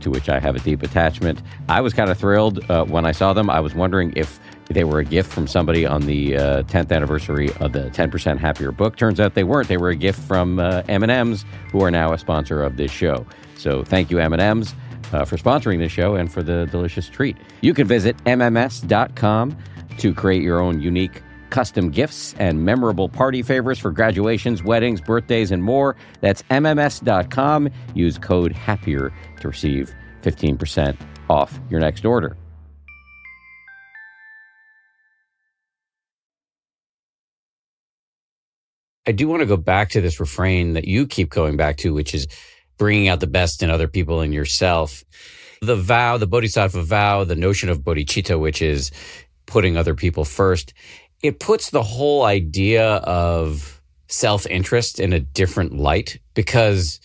to 0.00 0.10
which 0.10 0.28
I 0.28 0.38
have 0.38 0.54
a 0.54 0.60
deep 0.60 0.82
attachment. 0.82 1.42
I 1.68 1.80
was 1.80 1.94
kind 1.94 2.10
of 2.10 2.18
thrilled 2.18 2.68
uh, 2.70 2.84
when 2.84 3.04
I 3.06 3.12
saw 3.12 3.32
them. 3.32 3.50
I 3.50 3.60
was 3.60 3.74
wondering 3.74 4.12
if 4.16 4.38
they 4.70 4.84
were 4.84 4.98
a 4.98 5.04
gift 5.04 5.32
from 5.32 5.46
somebody 5.46 5.86
on 5.86 6.02
the 6.02 6.36
uh, 6.36 6.62
10th 6.64 6.92
anniversary 6.92 7.50
of 7.60 7.72
the 7.72 7.90
10% 7.90 8.38
Happier 8.38 8.72
book. 8.72 8.96
Turns 8.96 9.18
out 9.20 9.34
they 9.34 9.44
weren't. 9.44 9.68
They 9.68 9.76
were 9.76 9.90
a 9.90 9.96
gift 9.96 10.20
from 10.20 10.58
uh, 10.58 10.82
M&Ms, 10.88 11.44
who 11.72 11.82
are 11.82 11.90
now 11.90 12.12
a 12.12 12.18
sponsor 12.18 12.62
of 12.62 12.76
this 12.76 12.90
show. 12.90 13.26
So 13.56 13.82
thank 13.82 14.10
you, 14.10 14.18
M&Ms. 14.18 14.74
Uh, 15.12 15.24
for 15.24 15.38
sponsoring 15.38 15.78
this 15.78 15.90
show 15.90 16.16
and 16.16 16.30
for 16.30 16.42
the 16.42 16.66
delicious 16.66 17.08
treat. 17.08 17.36
You 17.62 17.72
can 17.72 17.86
visit 17.86 18.16
MMS.com 18.24 19.56
to 19.98 20.14
create 20.14 20.42
your 20.42 20.60
own 20.60 20.82
unique 20.82 21.22
custom 21.48 21.90
gifts 21.90 22.34
and 22.38 22.64
memorable 22.64 23.08
party 23.08 23.42
favors 23.42 23.78
for 23.78 23.90
graduations, 23.90 24.62
weddings, 24.62 25.00
birthdays, 25.00 25.50
and 25.50 25.62
more. 25.62 25.96
That's 26.20 26.42
MMS.com. 26.50 27.70
Use 27.94 28.18
code 28.18 28.52
HAPPIER 28.52 29.12
to 29.40 29.48
receive 29.48 29.94
15% 30.22 30.96
off 31.30 31.58
your 31.70 31.80
next 31.80 32.04
order. 32.04 32.36
I 39.08 39.12
do 39.12 39.26
want 39.26 39.40
to 39.40 39.46
go 39.46 39.56
back 39.56 39.88
to 39.90 40.02
this 40.02 40.20
refrain 40.20 40.74
that 40.74 40.86
you 40.86 41.06
keep 41.06 41.30
going 41.30 41.56
back 41.56 41.78
to, 41.78 41.94
which 41.94 42.14
is 42.14 42.28
bringing 42.76 43.08
out 43.08 43.20
the 43.20 43.26
best 43.26 43.62
in 43.62 43.70
other 43.70 43.88
people 43.88 44.20
and 44.20 44.34
yourself. 44.34 45.02
The 45.62 45.76
vow, 45.76 46.18
the 46.18 46.26
bodhisattva 46.26 46.82
vow, 46.82 47.24
the 47.24 47.34
notion 47.34 47.70
of 47.70 47.80
bodhicitta, 47.80 48.38
which 48.38 48.60
is 48.60 48.90
putting 49.46 49.78
other 49.78 49.94
people 49.94 50.26
first, 50.26 50.74
it 51.22 51.40
puts 51.40 51.70
the 51.70 51.82
whole 51.82 52.24
idea 52.24 52.96
of 52.96 53.80
self 54.08 54.46
interest 54.46 55.00
in 55.00 55.14
a 55.14 55.20
different 55.20 55.74
light 55.74 56.20
because, 56.34 57.00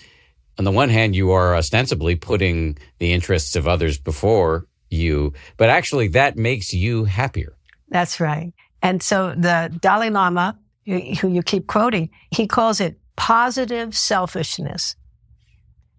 on 0.60 0.66
the 0.66 0.72
one 0.72 0.90
hand, 0.90 1.16
you 1.16 1.32
are 1.32 1.56
ostensibly 1.56 2.18
putting 2.18 2.78
the 3.00 3.14
interests 3.14 3.56
of 3.56 3.66
others 3.66 3.98
before 3.98 4.68
you, 4.90 5.32
but 5.56 5.70
actually 5.70 6.10
that 6.10 6.36
makes 6.36 6.74
you 6.74 7.06
happier. 7.06 7.56
That's 7.88 8.20
right. 8.20 8.52
And 8.82 9.02
so 9.02 9.34
the 9.34 9.74
Dalai 9.80 10.10
Lama, 10.10 10.60
who 10.86 11.28
you 11.30 11.44
keep 11.44 11.68
quoting, 11.68 12.10
he 12.32 12.48
calls 12.48 12.80
it 12.80 13.00
positive 13.16 13.96
selfishness. 13.96 14.96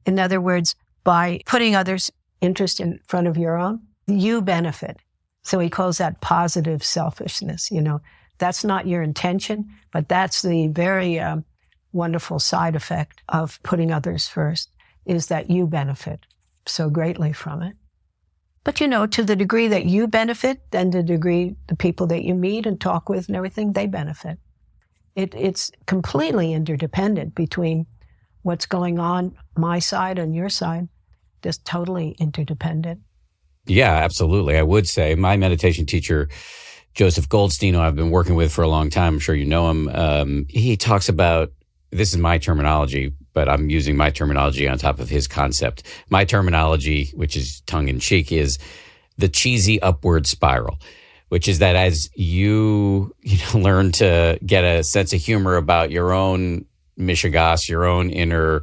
In 0.07 0.19
other 0.19 0.41
words, 0.41 0.75
by 1.05 1.41
putting 1.47 1.75
others' 1.75 2.11
interest 2.41 2.81
in 2.81 3.01
front 3.07 3.27
of 3.27 3.37
your 3.37 3.57
own, 3.57 3.81
you 4.07 4.43
benefit. 4.43 4.99
So 5.43 5.59
he 5.59 5.71
calls 5.71 5.99
that 5.99 6.21
positive 6.21 6.83
selfishness. 6.85 7.71
You 7.71 7.83
know, 7.83 8.01
that's 8.39 8.65
not 8.65 8.87
your 8.87 9.03
intention, 9.03 9.69
but 9.93 10.09
that's 10.09 10.43
the 10.43 10.69
very 10.69 11.19
um, 11.21 11.45
wonderful 11.93 12.39
side 12.39 12.75
effect 12.75 13.23
of 13.29 13.63
putting 13.63 13.93
others 13.93 14.27
first 14.27 14.71
is 15.07 15.27
that 15.27 15.51
you 15.51 15.67
benefit 15.67 16.27
so 16.67 16.91
greatly 16.91 17.33
from 17.33 17.63
it. 17.63 17.77
But 18.65 18.81
you 18.81 18.89
know, 18.89 19.07
to 19.07 19.23
the 19.23 19.37
degree 19.37 19.69
that 19.69 19.85
you 19.85 20.09
benefit, 20.09 20.71
then 20.71 20.91
the 20.91 21.03
degree 21.03 21.57
the 21.69 21.77
people 21.77 22.07
that 22.09 22.25
you 22.25 22.35
meet 22.35 22.67
and 22.67 22.81
talk 22.81 23.11
with 23.11 23.29
and 23.29 23.37
everything, 23.37 23.73
they 23.73 23.87
benefit. 23.87 24.39
It, 25.17 25.35
it's 25.35 25.71
completely 25.87 26.53
interdependent 26.53 27.35
between 27.35 27.87
what's 28.43 28.67
going 28.67 28.99
on 28.99 29.37
my 29.57 29.79
side 29.79 30.19
and 30.19 30.35
your 30.35 30.49
side, 30.49 30.89
just 31.43 31.65
totally 31.65 32.17
interdependent. 32.19 33.01
Yeah, 33.67 33.93
absolutely. 33.93 34.59
I 34.59 34.63
would 34.63 34.87
say 34.89 35.15
my 35.15 35.37
meditation 35.37 35.87
teacher, 35.87 36.29
Joseph 36.95 37.29
Goldstein, 37.29 37.75
who 37.75 37.81
I've 37.81 37.97
been 37.97 38.11
working 38.11 38.35
with 38.35 38.53
for 38.53 38.63
a 38.63 38.69
long 38.69 38.91
time, 38.91 39.15
I'm 39.15 39.21
sure 39.21 39.35
you 39.35 39.47
know 39.47 39.71
him. 39.71 39.89
Um, 39.89 40.47
he 40.49 40.77
talks 40.77 41.09
about 41.09 41.53
this 41.91 42.13
is 42.13 42.19
my 42.19 42.39
terminology, 42.39 43.13
but 43.33 43.49
I'm 43.49 43.71
using 43.71 43.97
my 43.97 44.11
terminology 44.11 44.69
on 44.69 44.79
top 44.79 44.99
of 44.99 45.09
his 45.09 45.27
concept. 45.29 45.85
My 46.11 46.25
terminology, 46.25 47.13
which 47.15 47.37
is 47.37 47.61
tongue 47.63 47.89
in 47.89 48.01
cheek, 48.01 48.33
is 48.33 48.59
the 49.17 49.29
cheesy 49.29 49.81
upward 49.81 50.27
spiral, 50.27 50.79
which 51.29 51.49
is 51.49 51.59
that 51.59 51.77
as 51.77 52.11
you, 52.15 53.15
you 53.23 53.39
know, 53.39 53.61
learn 53.61 53.93
to 53.93 54.39
get 54.45 54.65
a 54.65 54.83
sense 54.85 55.13
of 55.13 55.21
humor 55.21 55.57
about 55.57 55.91
your 55.91 56.13
own 56.13 56.65
mishigas, 56.99 57.69
your 57.69 57.85
own 57.85 58.11
inner 58.11 58.63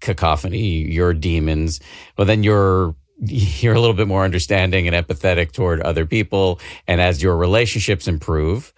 cacophony, 0.00 0.90
your 0.90 1.14
demons, 1.14 1.80
well, 2.16 2.26
then 2.26 2.42
you're 2.42 2.94
you're 3.24 3.74
a 3.74 3.80
little 3.80 3.94
bit 3.94 4.08
more 4.08 4.24
understanding 4.24 4.88
and 4.88 5.06
empathetic 5.06 5.52
toward 5.52 5.80
other 5.80 6.06
people. 6.06 6.58
And 6.88 7.00
as 7.00 7.22
your 7.22 7.36
relationships 7.36 8.08
improve, 8.08 8.72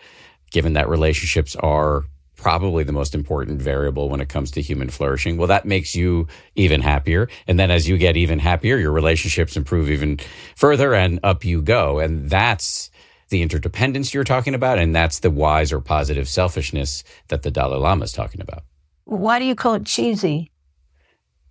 given 0.50 0.74
that 0.74 0.88
relationships 0.88 1.56
are 1.56 2.04
probably 2.36 2.84
the 2.84 2.92
most 2.92 3.14
important 3.14 3.62
variable 3.62 4.10
when 4.10 4.20
it 4.20 4.28
comes 4.28 4.50
to 4.50 4.60
human 4.60 4.90
flourishing. 4.90 5.38
Well, 5.38 5.48
that 5.48 5.64
makes 5.64 5.94
you 5.94 6.26
even 6.56 6.82
happier. 6.82 7.28
And 7.46 7.58
then 7.58 7.70
as 7.70 7.88
you 7.88 7.96
get 7.96 8.18
even 8.18 8.38
happier, 8.38 8.76
your 8.76 8.92
relationships 8.92 9.56
improve 9.56 9.88
even 9.88 10.18
further 10.54 10.94
and 10.94 11.20
up 11.22 11.44
you 11.44 11.62
go. 11.62 12.00
And 12.00 12.28
that's 12.28 12.90
the 13.28 13.42
interdependence 13.42 14.12
you're 14.12 14.24
talking 14.24 14.54
about. 14.54 14.78
And 14.78 14.94
that's 14.94 15.20
the 15.20 15.30
wise 15.30 15.72
or 15.72 15.80
positive 15.80 16.28
selfishness 16.28 17.04
that 17.28 17.42
the 17.42 17.50
Dalai 17.50 17.78
Lama 17.78 18.04
is 18.04 18.12
talking 18.12 18.40
about. 18.40 18.62
Why 19.04 19.38
do 19.38 19.44
you 19.44 19.54
call 19.54 19.74
it 19.74 19.86
cheesy? 19.86 20.50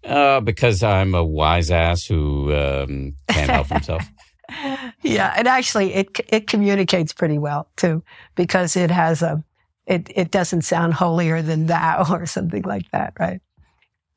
Uh, 0.03 0.41
because 0.41 0.83
I'm 0.83 1.15
a 1.15 1.23
wise 1.23 1.71
ass 1.71 2.05
who 2.05 2.53
um, 2.53 3.15
can't 3.29 3.49
help 3.49 3.67
himself. 3.67 4.03
yeah, 5.01 5.33
and 5.37 5.47
actually, 5.47 5.93
it 5.93 6.19
it 6.27 6.47
communicates 6.47 7.13
pretty 7.13 7.37
well 7.37 7.69
too, 7.77 8.03
because 8.35 8.75
it 8.75 8.91
has 8.91 9.21
a 9.21 9.41
it 9.85 10.11
it 10.13 10.29
doesn't 10.29 10.63
sound 10.63 10.93
holier 10.93 11.41
than 11.41 11.67
thou 11.67 12.05
or 12.11 12.25
something 12.25 12.63
like 12.63 12.89
that, 12.91 13.13
right? 13.17 13.41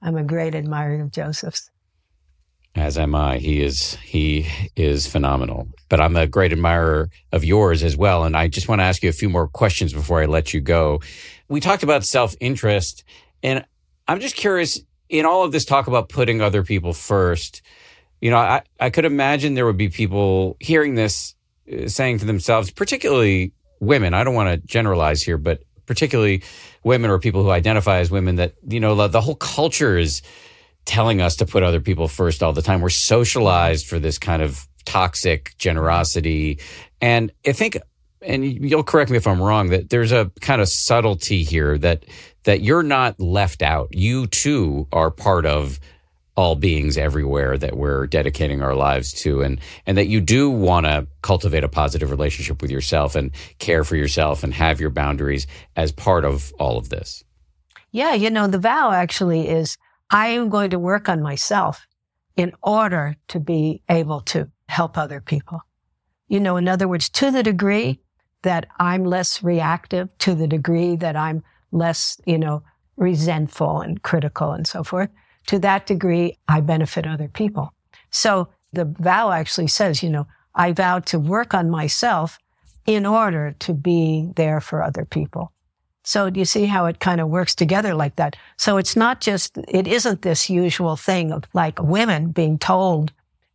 I'm 0.02 0.16
a 0.16 0.24
great 0.24 0.54
admirer 0.54 1.02
of 1.02 1.12
Joseph's. 1.12 1.70
As 2.76 2.98
am 2.98 3.14
I. 3.14 3.38
He 3.38 3.62
is 3.62 3.94
he 4.04 4.46
is 4.76 5.06
phenomenal. 5.06 5.68
But 5.88 6.00
I'm 6.00 6.14
a 6.14 6.26
great 6.26 6.52
admirer 6.52 7.08
of 7.32 7.42
yours 7.42 7.82
as 7.82 7.96
well. 7.96 8.24
And 8.24 8.36
I 8.36 8.48
just 8.48 8.68
want 8.68 8.80
to 8.80 8.84
ask 8.84 9.02
you 9.02 9.08
a 9.08 9.14
few 9.14 9.30
more 9.30 9.48
questions 9.48 9.94
before 9.94 10.20
I 10.20 10.26
let 10.26 10.52
you 10.52 10.60
go. 10.60 11.00
We 11.48 11.60
talked 11.60 11.82
about 11.82 12.04
self 12.04 12.34
interest, 12.38 13.02
and 13.42 13.64
I'm 14.06 14.20
just 14.20 14.36
curious 14.36 14.78
in 15.08 15.24
all 15.24 15.42
of 15.42 15.52
this 15.52 15.64
talk 15.64 15.86
about 15.86 16.10
putting 16.10 16.42
other 16.42 16.62
people 16.62 16.92
first. 16.92 17.62
You 18.20 18.30
know, 18.30 18.36
I, 18.36 18.62
I 18.78 18.90
could 18.90 19.06
imagine 19.06 19.54
there 19.54 19.66
would 19.66 19.76
be 19.78 19.88
people 19.88 20.56
hearing 20.60 20.96
this 20.96 21.34
uh, 21.72 21.88
saying 21.88 22.18
to 22.18 22.24
themselves, 22.26 22.70
particularly 22.70 23.52
women, 23.80 24.12
I 24.12 24.22
don't 24.24 24.34
want 24.34 24.48
to 24.50 24.66
generalize 24.66 25.22
here, 25.22 25.38
but 25.38 25.62
particularly 25.86 26.42
women 26.82 27.10
or 27.10 27.18
people 27.18 27.42
who 27.42 27.50
identify 27.50 27.98
as 27.98 28.10
women 28.10 28.36
that, 28.36 28.54
you 28.68 28.80
know, 28.80 28.94
the, 28.94 29.08
the 29.08 29.20
whole 29.20 29.36
culture 29.36 29.96
is 29.96 30.22
telling 30.86 31.20
us 31.20 31.36
to 31.36 31.46
put 31.46 31.62
other 31.62 31.80
people 31.80 32.08
first 32.08 32.42
all 32.42 32.52
the 32.52 32.62
time. 32.62 32.80
We're 32.80 32.88
socialized 32.88 33.86
for 33.86 33.98
this 33.98 34.18
kind 34.18 34.40
of 34.40 34.66
toxic 34.84 35.54
generosity. 35.58 36.60
And 37.00 37.32
I 37.46 37.52
think, 37.52 37.76
and 38.22 38.44
you'll 38.44 38.84
correct 38.84 39.10
me 39.10 39.18
if 39.18 39.26
I'm 39.26 39.42
wrong, 39.42 39.68
that 39.70 39.90
there's 39.90 40.12
a 40.12 40.30
kind 40.40 40.62
of 40.62 40.68
subtlety 40.68 41.42
here 41.42 41.76
that, 41.78 42.06
that 42.44 42.62
you're 42.62 42.84
not 42.84 43.20
left 43.20 43.62
out. 43.62 43.94
You 43.94 44.28
too 44.28 44.86
are 44.92 45.10
part 45.10 45.44
of 45.44 45.78
all 46.36 46.54
beings 46.54 46.96
everywhere 46.98 47.56
that 47.58 47.76
we're 47.76 48.06
dedicating 48.06 48.62
our 48.62 48.74
lives 48.74 49.12
to 49.12 49.40
and 49.40 49.58
and 49.86 49.96
that 49.96 50.06
you 50.06 50.20
do 50.20 50.50
want 50.50 50.84
to 50.84 51.06
cultivate 51.22 51.64
a 51.64 51.68
positive 51.68 52.10
relationship 52.10 52.60
with 52.60 52.70
yourself 52.70 53.16
and 53.16 53.30
care 53.58 53.84
for 53.84 53.96
yourself 53.96 54.44
and 54.44 54.52
have 54.52 54.78
your 54.78 54.90
boundaries 54.90 55.46
as 55.76 55.92
part 55.92 56.26
of 56.26 56.52
all 56.58 56.76
of 56.76 56.90
this. 56.90 57.24
Yeah, 57.90 58.12
you 58.12 58.28
know, 58.28 58.46
the 58.46 58.58
vow 58.58 58.90
actually 58.90 59.48
is 59.48 59.78
I 60.10 60.28
am 60.28 60.48
going 60.48 60.70
to 60.70 60.78
work 60.78 61.08
on 61.08 61.22
myself 61.22 61.86
in 62.36 62.52
order 62.62 63.16
to 63.28 63.40
be 63.40 63.82
able 63.88 64.20
to 64.20 64.48
help 64.68 64.96
other 64.98 65.20
people. 65.20 65.60
You 66.28 66.40
know, 66.40 66.56
in 66.56 66.68
other 66.68 66.88
words, 66.88 67.08
to 67.10 67.30
the 67.30 67.42
degree 67.42 68.00
that 68.42 68.66
I'm 68.78 69.04
less 69.04 69.42
reactive, 69.42 70.16
to 70.18 70.34
the 70.34 70.46
degree 70.46 70.96
that 70.96 71.16
I'm 71.16 71.42
less, 71.72 72.20
you 72.26 72.38
know, 72.38 72.62
resentful 72.96 73.80
and 73.80 74.02
critical 74.02 74.52
and 74.52 74.66
so 74.66 74.84
forth, 74.84 75.10
to 75.46 75.58
that 75.60 75.86
degree, 75.86 76.38
I 76.48 76.60
benefit 76.60 77.06
other 77.06 77.28
people. 77.28 77.72
So 78.10 78.48
the 78.72 78.84
vow 78.84 79.30
actually 79.30 79.68
says, 79.68 80.02
you 80.02 80.10
know, 80.10 80.26
I 80.54 80.72
vow 80.72 81.00
to 81.00 81.18
work 81.18 81.54
on 81.54 81.70
myself 81.70 82.38
in 82.86 83.04
order 83.04 83.54
to 83.60 83.72
be 83.74 84.30
there 84.36 84.60
for 84.60 84.82
other 84.82 85.04
people. 85.04 85.52
So 86.06 86.30
do 86.30 86.38
you 86.38 86.44
see 86.46 86.66
how 86.66 86.86
it 86.86 87.00
kind 87.00 87.20
of 87.20 87.28
works 87.28 87.52
together 87.52 87.92
like 87.92 88.14
that? 88.14 88.36
So 88.56 88.76
it's 88.76 88.94
not 88.94 89.20
just, 89.20 89.58
it 89.66 89.88
isn't 89.88 90.22
this 90.22 90.48
usual 90.48 90.94
thing 90.94 91.32
of 91.32 91.42
like 91.52 91.82
women 91.82 92.30
being 92.30 92.60
told 92.60 93.12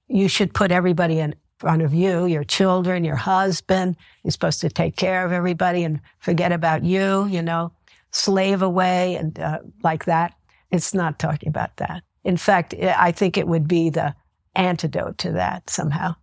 you 0.09 0.27
should 0.27 0.53
put 0.53 0.69
everybody 0.69 1.19
in 1.19 1.33
front 1.59 1.81
of 1.81 1.93
you, 1.93 2.25
your 2.25 2.43
children, 2.43 3.05
your 3.05 3.15
husband. 3.15 3.95
You're 4.23 4.31
supposed 4.31 4.59
to 4.61 4.69
take 4.69 4.97
care 4.97 5.25
of 5.25 5.31
everybody 5.31 5.85
and 5.85 6.01
forget 6.19 6.51
about 6.51 6.83
you, 6.83 7.25
you 7.27 7.41
know, 7.41 7.71
slave 8.11 8.61
away 8.61 9.15
and 9.15 9.39
uh, 9.39 9.59
like 9.81 10.03
that. 10.05 10.33
It's 10.71 10.93
not 10.93 11.19
talking 11.19 11.47
about 11.47 11.77
that. 11.77 12.03
In 12.25 12.35
fact, 12.35 12.73
I 12.73 13.13
think 13.13 13.37
it 13.37 13.47
would 13.47 13.65
be 13.65 13.89
the 13.89 14.13
antidote 14.55 15.17
to 15.19 15.31
that 15.31 15.69
somehow. 15.69 16.15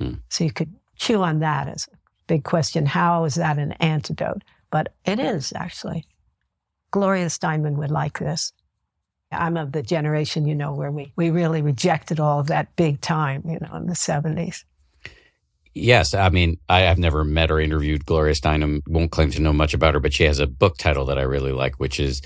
Hmm. 0.00 0.14
So 0.30 0.44
you 0.44 0.52
could 0.52 0.74
chew 0.96 1.22
on 1.22 1.40
that 1.40 1.68
as 1.68 1.88
a 1.92 1.96
big 2.26 2.44
question. 2.44 2.86
How 2.86 3.24
is 3.24 3.34
that 3.34 3.58
an 3.58 3.72
antidote? 3.72 4.42
But 4.74 4.92
it 5.04 5.20
is 5.20 5.52
actually. 5.54 6.04
Gloria 6.90 7.26
Steinem 7.26 7.76
would 7.76 7.92
like 7.92 8.18
this. 8.18 8.52
I'm 9.30 9.56
of 9.56 9.70
the 9.70 9.84
generation, 9.84 10.48
you 10.48 10.56
know, 10.56 10.74
where 10.74 10.90
we, 10.90 11.12
we 11.14 11.30
really 11.30 11.62
rejected 11.62 12.18
all 12.18 12.40
of 12.40 12.48
that 12.48 12.74
big 12.74 13.00
time, 13.00 13.44
you 13.46 13.60
know, 13.60 13.72
in 13.76 13.86
the 13.86 13.94
70s. 13.94 14.64
Yes, 15.74 16.12
I 16.12 16.28
mean, 16.30 16.58
I 16.68 16.80
have 16.80 16.98
never 16.98 17.22
met 17.22 17.52
or 17.52 17.60
interviewed 17.60 18.04
Gloria 18.04 18.34
Steinem. 18.34 18.80
Won't 18.88 19.12
claim 19.12 19.30
to 19.30 19.40
know 19.40 19.52
much 19.52 19.74
about 19.74 19.94
her, 19.94 20.00
but 20.00 20.12
she 20.12 20.24
has 20.24 20.40
a 20.40 20.46
book 20.48 20.76
title 20.76 21.04
that 21.04 21.20
I 21.20 21.22
really 21.22 21.52
like, 21.52 21.76
which 21.76 22.00
is 22.00 22.20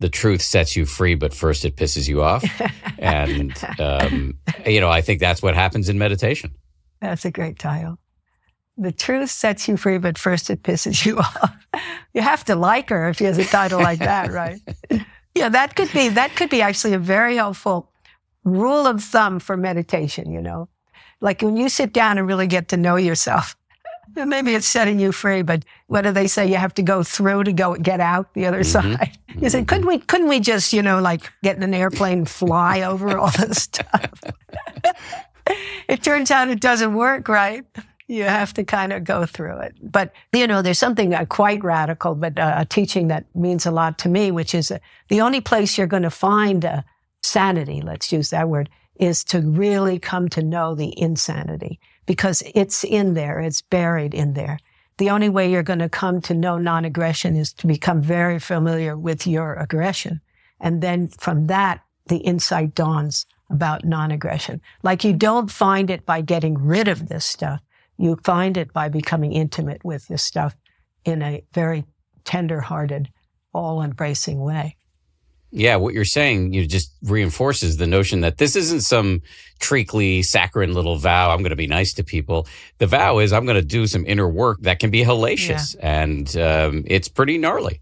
the 0.00 0.08
truth 0.08 0.42
sets 0.42 0.74
you 0.74 0.86
free, 0.86 1.14
but 1.14 1.32
first 1.32 1.64
it 1.64 1.76
pisses 1.76 2.08
you 2.08 2.24
off. 2.24 2.44
and, 2.98 3.56
um, 3.78 4.36
you 4.66 4.80
know, 4.80 4.90
I 4.90 5.00
think 5.00 5.20
that's 5.20 5.42
what 5.42 5.54
happens 5.54 5.88
in 5.88 5.96
meditation. 5.96 6.56
That's 7.00 7.24
a 7.24 7.30
great 7.30 7.60
title. 7.60 8.00
The 8.76 8.92
truth 8.92 9.30
sets 9.30 9.68
you 9.68 9.76
free, 9.76 9.98
but 9.98 10.18
first 10.18 10.50
it 10.50 10.62
pisses 10.62 11.04
you 11.06 11.18
off. 11.18 11.56
you 12.12 12.22
have 12.22 12.44
to 12.44 12.56
like 12.56 12.88
her 12.90 13.08
if 13.08 13.18
she 13.18 13.24
has 13.24 13.38
a 13.38 13.44
title 13.44 13.80
like 13.80 14.00
that, 14.00 14.32
right? 14.32 14.60
yeah, 15.34 15.48
that 15.48 15.76
could 15.76 15.92
be, 15.92 16.08
that 16.08 16.34
could 16.34 16.50
be 16.50 16.62
actually 16.62 16.94
a 16.94 16.98
very 16.98 17.36
helpful 17.36 17.90
rule 18.44 18.86
of 18.86 19.02
thumb 19.02 19.38
for 19.38 19.56
meditation, 19.56 20.30
you 20.30 20.40
know? 20.40 20.68
Like 21.20 21.40
when 21.42 21.56
you 21.56 21.68
sit 21.68 21.92
down 21.92 22.18
and 22.18 22.26
really 22.26 22.46
get 22.46 22.68
to 22.68 22.76
know 22.76 22.96
yourself, 22.96 23.56
maybe 24.14 24.54
it's 24.54 24.66
setting 24.66 25.00
you 25.00 25.12
free, 25.12 25.42
but 25.42 25.64
what 25.86 26.02
do 26.02 26.12
they 26.12 26.26
say? 26.26 26.46
You 26.46 26.56
have 26.56 26.74
to 26.74 26.82
go 26.82 27.02
through 27.02 27.44
to 27.44 27.52
go 27.52 27.74
get 27.74 28.00
out 28.00 28.32
the 28.34 28.46
other 28.46 28.60
mm-hmm. 28.60 28.94
side. 28.94 29.18
You 29.38 29.50
said, 29.50 29.66
couldn't 29.66 29.86
we, 29.86 29.98
couldn't 29.98 30.28
we 30.28 30.40
just, 30.40 30.72
you 30.72 30.82
know, 30.82 31.00
like 31.00 31.32
get 31.42 31.56
in 31.56 31.62
an 31.62 31.74
airplane, 31.74 32.24
fly 32.24 32.82
over 32.82 33.16
all 33.16 33.30
this 33.30 33.62
stuff? 33.62 34.10
it 35.88 36.02
turns 36.02 36.30
out 36.30 36.48
it 36.48 36.60
doesn't 36.60 36.94
work, 36.94 37.28
right? 37.28 37.64
You 38.06 38.24
have 38.24 38.52
to 38.54 38.64
kind 38.64 38.92
of 38.92 39.04
go 39.04 39.24
through 39.24 39.58
it. 39.60 39.74
But, 39.80 40.12
you 40.32 40.46
know, 40.46 40.60
there's 40.60 40.78
something 40.78 41.14
uh, 41.14 41.24
quite 41.24 41.64
radical, 41.64 42.14
but 42.14 42.38
uh, 42.38 42.54
a 42.58 42.64
teaching 42.66 43.08
that 43.08 43.24
means 43.34 43.64
a 43.64 43.70
lot 43.70 43.98
to 44.00 44.08
me, 44.08 44.30
which 44.30 44.54
is 44.54 44.70
uh, 44.70 44.78
the 45.08 45.22
only 45.22 45.40
place 45.40 45.78
you're 45.78 45.86
going 45.86 46.02
to 46.02 46.10
find 46.10 46.64
uh, 46.64 46.82
sanity, 47.22 47.80
let's 47.80 48.12
use 48.12 48.30
that 48.30 48.48
word, 48.48 48.68
is 48.96 49.24
to 49.24 49.40
really 49.40 49.98
come 49.98 50.28
to 50.28 50.42
know 50.42 50.74
the 50.74 50.98
insanity 51.00 51.80
because 52.06 52.42
it's 52.54 52.84
in 52.84 53.14
there. 53.14 53.40
It's 53.40 53.62
buried 53.62 54.14
in 54.14 54.34
there. 54.34 54.58
The 54.98 55.10
only 55.10 55.28
way 55.28 55.50
you're 55.50 55.62
going 55.62 55.80
to 55.80 55.88
come 55.88 56.20
to 56.22 56.34
know 56.34 56.58
non-aggression 56.58 57.36
is 57.36 57.52
to 57.54 57.66
become 57.66 58.02
very 58.02 58.38
familiar 58.38 58.96
with 58.96 59.26
your 59.26 59.54
aggression. 59.54 60.20
And 60.60 60.82
then 60.82 61.08
from 61.08 61.46
that, 61.48 61.80
the 62.06 62.18
insight 62.18 62.74
dawns 62.74 63.26
about 63.50 63.84
non-aggression. 63.84 64.60
Like 64.82 65.04
you 65.04 65.12
don't 65.12 65.50
find 65.50 65.90
it 65.90 66.06
by 66.06 66.20
getting 66.20 66.58
rid 66.58 66.86
of 66.86 67.08
this 67.08 67.24
stuff. 67.24 67.60
You 67.96 68.18
find 68.24 68.56
it 68.56 68.72
by 68.72 68.88
becoming 68.88 69.32
intimate 69.32 69.84
with 69.84 70.08
this 70.08 70.22
stuff 70.22 70.56
in 71.04 71.22
a 71.22 71.44
very 71.52 71.84
tender-hearted, 72.24 73.10
all-embracing 73.52 74.40
way. 74.40 74.76
Yeah, 75.56 75.76
what 75.76 75.94
you're 75.94 76.04
saying, 76.04 76.52
you 76.52 76.66
just 76.66 76.92
reinforces 77.04 77.76
the 77.76 77.86
notion 77.86 78.22
that 78.22 78.38
this 78.38 78.56
isn't 78.56 78.80
some 78.80 79.22
treacly, 79.60 80.20
saccharine 80.22 80.74
little 80.74 80.96
vow. 80.96 81.30
I'm 81.30 81.38
going 81.38 81.50
to 81.50 81.56
be 81.56 81.68
nice 81.68 81.94
to 81.94 82.02
people. 82.02 82.48
The 82.78 82.88
vow 82.88 83.20
is 83.20 83.32
I'm 83.32 83.44
going 83.44 83.60
to 83.60 83.62
do 83.62 83.86
some 83.86 84.04
inner 84.04 84.28
work 84.28 84.62
that 84.62 84.80
can 84.80 84.90
be 84.90 85.04
hellacious, 85.04 85.76
yeah. 85.76 86.02
and 86.02 86.36
um, 86.36 86.84
it's 86.88 87.06
pretty 87.06 87.38
gnarly. 87.38 87.80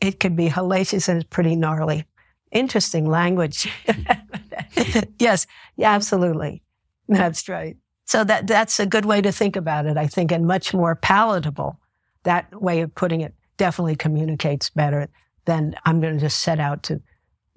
It 0.00 0.20
can 0.20 0.36
be 0.36 0.48
hellacious 0.48 1.08
and 1.08 1.20
it's 1.20 1.28
pretty 1.28 1.56
gnarly. 1.56 2.04
Interesting 2.52 3.06
language. 3.06 3.68
yes, 5.18 5.48
yeah, 5.76 5.90
absolutely. 5.90 6.62
That's 7.08 7.48
right. 7.48 7.76
So 8.10 8.24
that 8.24 8.48
that's 8.48 8.80
a 8.80 8.86
good 8.86 9.04
way 9.04 9.22
to 9.22 9.30
think 9.30 9.54
about 9.54 9.86
it, 9.86 9.96
I 9.96 10.08
think, 10.08 10.32
and 10.32 10.44
much 10.44 10.74
more 10.74 10.96
palatable. 10.96 11.78
That 12.24 12.60
way 12.60 12.80
of 12.80 12.92
putting 12.92 13.20
it 13.20 13.34
definitely 13.56 13.94
communicates 13.94 14.68
better 14.68 15.08
than 15.44 15.76
I'm 15.84 16.00
going 16.00 16.14
to 16.14 16.20
just 16.20 16.40
set 16.40 16.58
out 16.58 16.82
to 16.84 17.00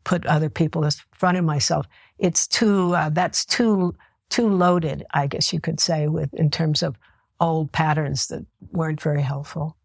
put 0.03 0.23
other 0.27 0.51
people 0.51 0.83
in 0.83 0.91
front 1.11 1.39
of 1.39 1.43
myself. 1.43 1.87
It's 2.19 2.45
too, 2.45 2.93
uh, 2.93 3.09
that's 3.09 3.45
too, 3.45 3.95
too 4.29 4.47
loaded, 4.47 5.03
I 5.11 5.25
guess 5.25 5.53
you 5.53 5.59
could 5.59 5.79
say, 5.79 6.07
with, 6.07 6.31
in 6.35 6.51
terms 6.51 6.83
of 6.83 6.99
old 7.39 7.71
patterns 7.71 8.27
that 8.27 8.45
weren't 8.73 9.01
very 9.01 9.23
helpful. 9.23 9.75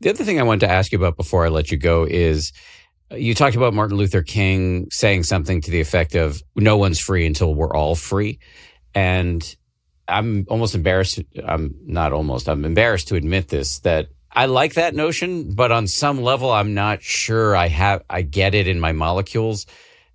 The 0.00 0.08
other 0.08 0.24
thing 0.24 0.40
I 0.40 0.44
wanted 0.44 0.66
to 0.66 0.72
ask 0.72 0.92
you 0.92 0.98
about 0.98 1.18
before 1.18 1.44
I 1.44 1.50
let 1.50 1.70
you 1.70 1.76
go 1.76 2.06
is 2.08 2.54
uh, 3.12 3.16
you 3.16 3.34
talked 3.34 3.54
about 3.54 3.74
Martin 3.74 3.98
Luther 3.98 4.22
King 4.22 4.88
saying 4.90 5.24
something 5.24 5.60
to 5.60 5.70
the 5.70 5.80
effect 5.82 6.14
of 6.14 6.42
no 6.56 6.78
one's 6.78 6.98
free 6.98 7.26
until 7.26 7.54
we're 7.54 7.76
all 7.76 7.94
free. 7.94 8.38
And 8.94 9.56
I'm 10.06 10.46
almost 10.48 10.74
embarrassed. 10.74 11.20
I'm 11.46 11.74
not 11.84 12.12
almost, 12.12 12.48
I'm 12.48 12.64
embarrassed 12.64 13.08
to 13.08 13.16
admit 13.16 13.48
this 13.48 13.80
that 13.80 14.08
I 14.32 14.46
like 14.46 14.74
that 14.74 14.94
notion, 14.94 15.54
but 15.54 15.72
on 15.72 15.86
some 15.86 16.20
level, 16.22 16.50
I'm 16.50 16.74
not 16.74 17.02
sure 17.02 17.56
I 17.56 17.68
have 17.68 18.02
I 18.08 18.22
get 18.22 18.54
it 18.54 18.68
in 18.68 18.78
my 18.78 18.92
molecules 18.92 19.66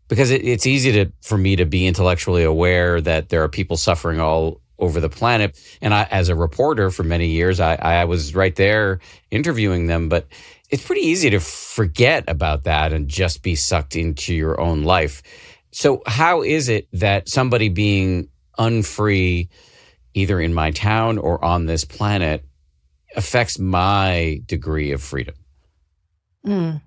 because 0.08 0.32
it, 0.32 0.46
it's 0.46 0.66
easy 0.66 0.92
to 0.94 1.12
for 1.22 1.38
me 1.38 1.56
to 1.56 1.66
be 1.66 1.88
intellectually 1.88 2.44
aware 2.44 3.02
that 3.02 3.30
there 3.30 3.44
are 3.44 3.50
people 3.50 3.78
suffering 3.78 4.20
all 4.20 4.62
over 4.80 5.00
the 5.00 5.10
planet. 5.10 5.60
And 5.82 5.94
I, 5.94 6.04
as 6.04 6.30
a 6.30 6.36
reporter 6.36 6.90
for 6.90 7.04
many 7.04 7.28
years, 7.28 7.60
I, 7.60 7.76
I 7.76 8.06
was 8.06 8.36
right 8.36 8.56
there 8.56 9.00
interviewing 9.32 9.88
them, 9.88 10.10
but 10.10 10.28
it's 10.70 10.86
pretty 10.86 11.02
easy 11.02 11.30
to 11.32 11.40
forget 11.40 12.24
about 12.28 12.64
that 12.64 12.94
and 12.94 13.08
just 13.08 13.44
be 13.44 13.56
sucked 13.56 13.96
into 13.96 14.34
your 14.34 14.60
own 14.60 14.84
life. 14.84 15.22
So, 15.72 16.04
how 16.06 16.44
is 16.44 16.70
it 16.70 16.88
that 16.94 17.30
somebody 17.30 17.70
being 17.70 18.30
unfree, 18.58 19.50
either 20.14 20.40
in 20.40 20.54
my 20.54 20.72
town 20.72 21.18
or 21.18 21.44
on 21.44 21.66
this 21.66 21.86
planet, 21.86 22.46
affects 23.16 23.60
my 23.60 24.42
degree 24.46 24.92
of 24.92 25.02
freedom? 25.02 25.36
Mm. 26.46 26.82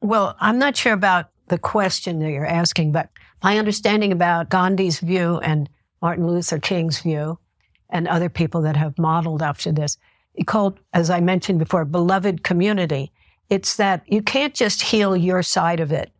Well, 0.00 0.36
I'm 0.40 0.58
not 0.58 0.76
sure 0.76 0.92
about 0.92 1.30
the 1.48 1.58
question 1.58 2.18
that 2.20 2.30
you're 2.30 2.46
asking, 2.46 2.92
but 2.92 3.10
my 3.42 3.58
understanding 3.58 4.12
about 4.12 4.48
Gandhi's 4.48 5.00
view 5.00 5.38
and 5.38 5.68
Martin 6.00 6.26
Luther 6.26 6.58
King's 6.58 7.00
view 7.00 7.38
and 7.90 8.08
other 8.08 8.28
people 8.28 8.62
that 8.62 8.76
have 8.76 8.98
modeled 8.98 9.42
after 9.42 9.70
this, 9.70 9.98
called, 10.46 10.80
as 10.94 11.10
I 11.10 11.20
mentioned 11.20 11.58
before, 11.58 11.84
beloved 11.84 12.42
community. 12.42 13.12
It's 13.50 13.76
that 13.76 14.02
you 14.06 14.22
can't 14.22 14.54
just 14.54 14.80
heal 14.80 15.14
your 15.14 15.42
side 15.42 15.78
of 15.78 15.92
it 15.92 16.10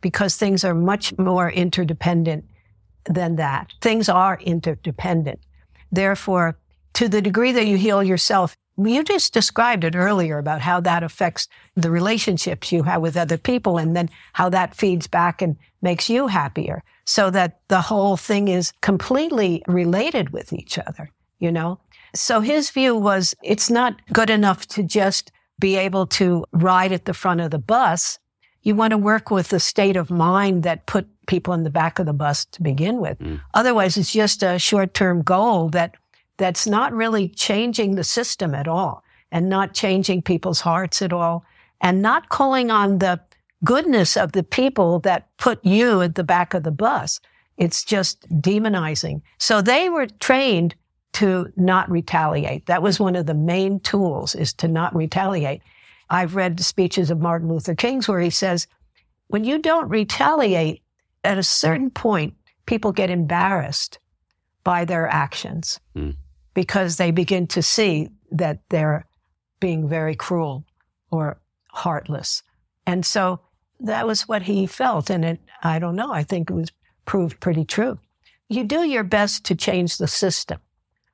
because 0.00 0.36
things 0.36 0.62
are 0.62 0.74
much 0.74 1.16
more 1.18 1.50
interdependent 1.50 2.44
than 3.08 3.36
that. 3.36 3.72
Things 3.80 4.08
are 4.08 4.38
interdependent. 4.40 5.40
Therefore, 5.90 6.58
to 6.94 7.08
the 7.08 7.22
degree 7.22 7.52
that 7.52 7.66
you 7.66 7.76
heal 7.76 8.02
yourself, 8.02 8.56
you 8.76 9.02
just 9.02 9.32
described 9.32 9.84
it 9.84 9.96
earlier 9.96 10.38
about 10.38 10.60
how 10.60 10.80
that 10.80 11.02
affects 11.02 11.48
the 11.74 11.90
relationships 11.90 12.70
you 12.70 12.84
have 12.84 13.02
with 13.02 13.16
other 13.16 13.38
people 13.38 13.78
and 13.78 13.96
then 13.96 14.08
how 14.34 14.48
that 14.50 14.74
feeds 14.74 15.06
back 15.06 15.42
and 15.42 15.56
makes 15.82 16.08
you 16.08 16.28
happier 16.28 16.84
so 17.04 17.30
that 17.30 17.60
the 17.68 17.80
whole 17.80 18.16
thing 18.16 18.48
is 18.48 18.72
completely 18.80 19.62
related 19.66 20.30
with 20.30 20.52
each 20.52 20.78
other, 20.78 21.10
you 21.38 21.50
know? 21.50 21.80
So 22.14 22.40
his 22.40 22.70
view 22.70 22.96
was 22.96 23.34
it's 23.42 23.70
not 23.70 24.00
good 24.12 24.30
enough 24.30 24.66
to 24.68 24.82
just 24.82 25.32
be 25.58 25.76
able 25.76 26.06
to 26.06 26.44
ride 26.52 26.92
at 26.92 27.04
the 27.04 27.14
front 27.14 27.40
of 27.40 27.50
the 27.50 27.58
bus. 27.58 28.18
You 28.62 28.74
want 28.74 28.92
to 28.92 28.98
work 28.98 29.30
with 29.30 29.48
the 29.48 29.60
state 29.60 29.96
of 29.96 30.10
mind 30.10 30.62
that 30.62 30.86
put 30.86 31.08
people 31.28 31.54
in 31.54 31.62
the 31.62 31.70
back 31.70 32.00
of 32.00 32.06
the 32.06 32.12
bus 32.12 32.44
to 32.46 32.62
begin 32.62 33.00
with. 33.00 33.18
Mm. 33.20 33.40
Otherwise, 33.54 33.96
it's 33.96 34.12
just 34.12 34.42
a 34.42 34.58
short 34.58 34.94
term 34.94 35.22
goal 35.22 35.68
that 35.68 35.94
that's 36.38 36.66
not 36.66 36.92
really 36.92 37.28
changing 37.28 37.94
the 37.94 38.04
system 38.04 38.54
at 38.54 38.66
all 38.66 39.04
and 39.30 39.48
not 39.48 39.74
changing 39.74 40.22
people's 40.22 40.60
hearts 40.60 41.02
at 41.02 41.12
all 41.12 41.44
and 41.80 42.02
not 42.02 42.28
calling 42.28 42.70
on 42.70 42.98
the 42.98 43.20
goodness 43.64 44.16
of 44.16 44.32
the 44.32 44.42
people 44.42 44.98
that 45.00 45.28
put 45.36 45.64
you 45.64 46.00
at 46.00 46.14
the 46.16 46.24
back 46.24 46.54
of 46.54 46.62
the 46.62 46.70
bus. 46.70 47.20
It's 47.56 47.84
just 47.84 48.28
demonizing. 48.40 49.20
So 49.38 49.60
they 49.60 49.88
were 49.88 50.06
trained 50.06 50.74
to 51.14 51.52
not 51.56 51.90
retaliate. 51.90 52.66
That 52.66 52.82
was 52.82 53.00
one 53.00 53.16
of 53.16 53.26
the 53.26 53.34
main 53.34 53.80
tools 53.80 54.34
is 54.34 54.52
to 54.54 54.68
not 54.68 54.94
retaliate. 54.94 55.62
I've 56.10 56.36
read 56.36 56.60
speeches 56.60 57.10
of 57.10 57.20
Martin 57.20 57.48
Luther 57.48 57.74
King's 57.74 58.08
where 58.08 58.20
he 58.20 58.30
says, 58.30 58.66
when 59.26 59.44
you 59.44 59.58
don't 59.58 59.88
retaliate 59.88 60.82
at 61.24 61.38
a 61.38 61.42
certain 61.42 61.90
point, 61.90 62.34
people 62.66 62.92
get 62.92 63.10
embarrassed 63.10 63.98
by 64.64 64.84
their 64.84 65.08
actions. 65.08 65.80
Mm 65.96 66.16
because 66.58 66.96
they 66.96 67.12
begin 67.12 67.46
to 67.46 67.62
see 67.62 68.08
that 68.32 68.58
they're 68.68 69.06
being 69.60 69.88
very 69.88 70.16
cruel 70.16 70.64
or 71.12 71.40
heartless. 71.68 72.42
And 72.84 73.06
so 73.06 73.38
that 73.78 74.08
was 74.08 74.22
what 74.22 74.42
he 74.42 74.66
felt. 74.66 75.08
And 75.08 75.24
it, 75.24 75.40
I 75.62 75.78
don't 75.78 75.94
know, 75.94 76.12
I 76.12 76.24
think 76.24 76.50
it 76.50 76.54
was 76.54 76.72
proved 77.04 77.38
pretty 77.38 77.64
true. 77.64 78.00
You 78.48 78.64
do 78.64 78.80
your 78.80 79.04
best 79.04 79.44
to 79.44 79.54
change 79.54 79.98
the 79.98 80.08
system. 80.08 80.58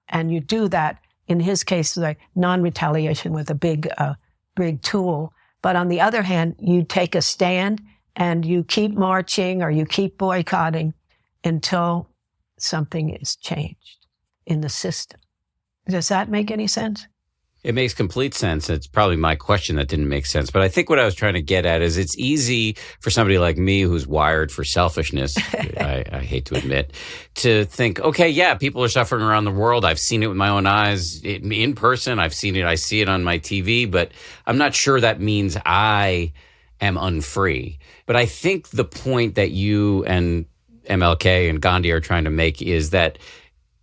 And 0.09 0.33
you 0.33 0.41
do 0.41 0.67
that, 0.69 0.99
in 1.29 1.41
his 1.41 1.63
case, 1.63 1.95
like 1.95 2.21
non-retaliation 2.35 3.35
with 3.35 3.51
a 3.51 3.55
big, 3.55 3.87
uh, 3.99 4.15
big 4.57 4.81
tool. 4.81 5.35
But 5.61 5.77
on 5.77 5.89
the 5.89 6.01
other 6.01 6.23
hand, 6.23 6.57
you 6.59 6.85
take 6.85 7.15
a 7.15 7.21
stand 7.21 7.83
and 8.17 8.45
you 8.45 8.65
keep 8.65 8.93
marching 8.93 9.63
or 9.63 9.71
you 9.71 9.87
keep 9.87 10.19
boycotting 10.19 10.95
until 11.43 12.09
something 12.59 13.11
is 13.11 13.37
changed 13.37 14.07
in 14.47 14.61
the 14.61 14.69
system. 14.69 15.21
Does 15.89 16.09
that 16.09 16.29
make 16.29 16.51
any 16.51 16.67
sense? 16.67 17.07
It 17.65 17.75
makes 17.75 17.95
complete 17.95 18.35
sense. 18.35 18.69
It's 18.69 18.87
probably 18.87 19.17
my 19.17 19.37
question 19.37 19.77
that 19.77 19.89
didn't 19.89 20.11
make 20.11 20.27
sense. 20.27 20.51
But 20.51 20.61
I 20.61 20.69
think 20.69 20.91
what 20.91 20.99
I 20.99 21.05
was 21.07 21.15
trying 21.15 21.33
to 21.33 21.41
get 21.41 21.65
at 21.65 21.81
is 21.81 21.97
it's 21.97 22.17
easy 22.19 22.77
for 23.01 23.09
somebody 23.09 23.39
like 23.39 23.57
me 23.57 23.81
who's 23.81 24.07
wired 24.07 24.53
for 24.53 24.65
selfishness, 24.65 25.35
I, 25.81 26.05
I, 26.13 26.19
hate 26.19 26.45
to 26.47 26.57
admit, 26.57 26.93
to 27.37 27.65
think, 27.65 28.01
okay, 28.01 28.29
yeah, 28.29 28.55
people 28.55 28.85
are 28.85 28.89
suffering 28.89 29.23
around 29.23 29.47
the 29.47 29.51
world. 29.51 29.87
I've 29.87 29.99
seen 29.99 30.23
it 30.23 30.27
with 30.27 30.37
my 30.37 30.51
own 30.51 30.67
eyes 30.67 31.23
in 31.23 31.75
person. 31.75 32.19
I've 32.19 32.35
seen 32.35 32.55
it. 32.55 32.67
I 32.67 32.75
see 32.75 33.01
it 33.01 33.09
on 33.09 33.25
my 33.25 33.39
TV, 33.39 33.91
but 33.91 34.13
I'm 34.47 34.59
not 34.59 34.75
sure 34.75 35.01
that 35.01 35.19
means 35.19 35.57
I 35.65 36.33
am 36.85 36.97
unfree. 36.97 37.79
But 38.07 38.17
I 38.17 38.27
think 38.27 38.69
the 38.71 38.85
point 38.85 39.35
that 39.35 39.51
you 39.51 40.05
and 40.05 40.47
MLK 40.89 41.49
and 41.49 41.61
Gandhi 41.61 41.91
are 41.91 42.01
trying 42.01 42.25
to 42.25 42.31
make 42.31 42.63
is 42.63 42.91
that 42.91 43.19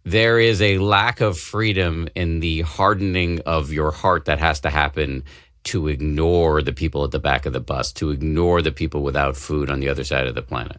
there 0.03 0.39
is 0.39 0.61
a 0.61 0.79
lack 0.79 1.21
of 1.21 1.37
freedom 1.37 2.07
in 2.15 2.39
the 2.39 2.61
hardening 2.61 3.39
of 3.41 3.71
your 3.71 3.91
heart 3.91 4.25
that 4.25 4.39
has 4.39 4.59
to 4.61 4.69
happen 4.69 5.23
to 5.63 5.87
ignore 5.87 6.61
the 6.61 6.73
people 6.73 7.03
at 7.03 7.11
the 7.11 7.19
back 7.19 7.45
of 7.45 7.53
the 7.53 7.59
bus, 7.59 7.91
to 7.93 8.09
ignore 8.09 8.61
the 8.61 8.71
people 8.71 9.03
without 9.03 9.37
food 9.37 9.69
on 9.69 9.79
the 9.79 9.89
other 9.89 10.03
side 10.03 10.25
of 10.25 10.33
the 10.33 10.41
planet. 10.41 10.77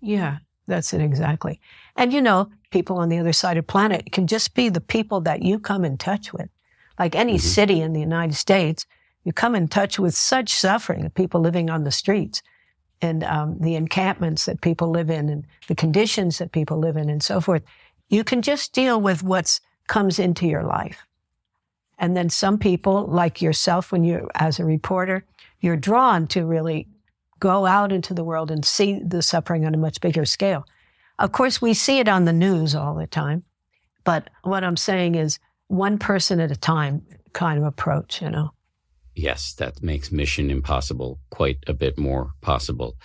Yeah, 0.00 0.38
that's 0.66 0.94
it 0.94 1.02
exactly. 1.02 1.60
And 1.96 2.12
you 2.12 2.22
know, 2.22 2.50
people 2.70 2.96
on 2.96 3.10
the 3.10 3.18
other 3.18 3.34
side 3.34 3.58
of 3.58 3.66
the 3.66 3.72
planet 3.72 4.10
can 4.10 4.26
just 4.26 4.54
be 4.54 4.70
the 4.70 4.80
people 4.80 5.20
that 5.22 5.42
you 5.42 5.58
come 5.58 5.84
in 5.84 5.98
touch 5.98 6.32
with. 6.32 6.48
Like 6.98 7.14
any 7.14 7.34
mm-hmm. 7.34 7.46
city 7.46 7.80
in 7.80 7.92
the 7.92 8.00
United 8.00 8.34
States, 8.34 8.86
you 9.24 9.32
come 9.32 9.54
in 9.54 9.68
touch 9.68 9.98
with 9.98 10.14
such 10.14 10.52
suffering, 10.52 11.08
people 11.10 11.40
living 11.40 11.70
on 11.70 11.84
the 11.84 11.90
streets 11.90 12.42
and 13.00 13.24
um, 13.24 13.58
the 13.58 13.74
encampments 13.74 14.46
that 14.46 14.60
people 14.60 14.90
live 14.90 15.10
in 15.10 15.28
and 15.28 15.46
the 15.68 15.74
conditions 15.74 16.38
that 16.38 16.52
people 16.52 16.78
live 16.78 16.96
in 16.96 17.10
and 17.10 17.22
so 17.22 17.40
forth 17.40 17.62
You 18.08 18.24
can 18.24 18.42
just 18.42 18.72
deal 18.72 19.00
with 19.00 19.22
what 19.22 19.60
comes 19.88 20.18
into 20.18 20.46
your 20.46 20.62
life. 20.62 21.06
And 21.98 22.16
then 22.16 22.30
some 22.30 22.58
people, 22.58 23.06
like 23.06 23.40
yourself, 23.40 23.92
when 23.92 24.04
you're 24.04 24.28
as 24.34 24.58
a 24.58 24.64
reporter, 24.64 25.24
you're 25.60 25.76
drawn 25.76 26.26
to 26.28 26.44
really 26.44 26.88
go 27.38 27.66
out 27.66 27.92
into 27.92 28.14
the 28.14 28.24
world 28.24 28.50
and 28.50 28.64
see 28.64 29.00
the 29.04 29.22
suffering 29.22 29.64
on 29.64 29.74
a 29.74 29.78
much 29.78 30.00
bigger 30.00 30.24
scale. 30.24 30.64
Of 31.18 31.32
course, 31.32 31.62
we 31.62 31.74
see 31.74 31.98
it 31.98 32.08
on 32.08 32.24
the 32.24 32.32
news 32.32 32.74
all 32.74 32.94
the 32.94 33.06
time. 33.06 33.44
But 34.04 34.30
what 34.42 34.64
I'm 34.64 34.76
saying 34.76 35.14
is 35.14 35.38
one 35.68 35.98
person 35.98 36.40
at 36.40 36.50
a 36.50 36.56
time 36.56 37.06
kind 37.32 37.58
of 37.58 37.64
approach, 37.64 38.20
you 38.20 38.30
know. 38.30 38.52
Yes, 39.14 39.52
that 39.54 39.82
makes 39.82 40.10
Mission 40.10 40.50
Impossible 40.50 41.18
quite 41.30 41.58
a 41.66 41.74
bit 41.74 41.98
more 41.98 42.32
possible. 42.40 42.96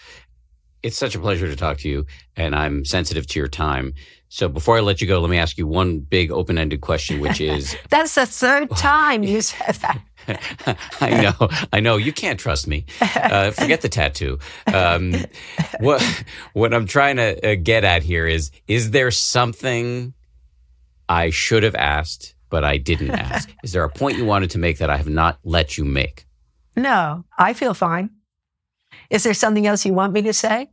It's 0.84 0.98
such 0.98 1.16
a 1.16 1.20
pleasure 1.20 1.48
to 1.48 1.56
talk 1.56 1.80
to 1.80 1.90
you, 1.90 2.06
and 2.36 2.56
I'm 2.56 2.86
sensitive 2.86 3.28
to 3.28 3.40
your 3.40 3.48
time. 3.48 3.94
So 4.30 4.48
before 4.48 4.78
I 4.78 4.82
let 4.82 5.02
you 5.02 5.08
go, 5.08 5.20
let 5.20 5.30
me 5.30 5.38
ask 5.38 5.58
you 5.58 5.66
one 5.68 6.00
big 6.00 6.32
open 6.32 6.58
ended 6.58 6.82
question, 6.82 7.20
which 7.20 7.42
is 7.42 7.76
That's 7.90 8.16
the 8.16 8.26
third 8.26 8.70
time 8.78 9.24
you 9.24 9.42
said 9.42 9.76
that. 9.76 10.02
I 11.02 11.22
know, 11.22 11.50
I 11.74 11.80
know. 11.80 11.98
You 11.98 12.14
can't 12.14 12.40
trust 12.40 12.68
me. 12.68 12.86
Uh, 13.02 13.52
forget 13.52 13.82
the 13.82 13.90
tattoo. 13.90 14.40
Um, 14.74 15.14
what 15.80 16.02
what 16.54 16.74
I'm 16.74 16.86
trying 16.86 17.16
to 17.18 17.52
uh, 17.52 17.56
get 17.56 17.84
at 17.84 18.04
here 18.04 18.28
is: 18.28 18.52
is 18.68 18.92
there 18.92 19.10
something 19.12 20.14
I 21.08 21.30
should 21.30 21.64
have 21.64 21.76
asked, 21.76 22.36
but 22.50 22.64
I 22.64 22.78
didn't 22.78 23.12
ask? 23.32 23.50
is 23.64 23.72
there 23.72 23.84
a 23.84 23.90
point 23.90 24.18
you 24.18 24.26
wanted 24.26 24.52
to 24.52 24.60
make 24.60 24.78
that 24.80 24.90
I 24.90 24.98
have 24.98 25.10
not 25.10 25.40
let 25.44 25.78
you 25.78 25.86
make? 25.86 26.26
No, 26.76 27.26
I 27.38 27.54
feel 27.54 27.74
fine. 27.74 28.12
Is 29.10 29.24
there 29.24 29.34
something 29.34 29.66
else 29.66 29.86
you 29.86 29.94
want 29.94 30.14
me 30.14 30.22
to 30.24 30.34
say? 30.34 30.70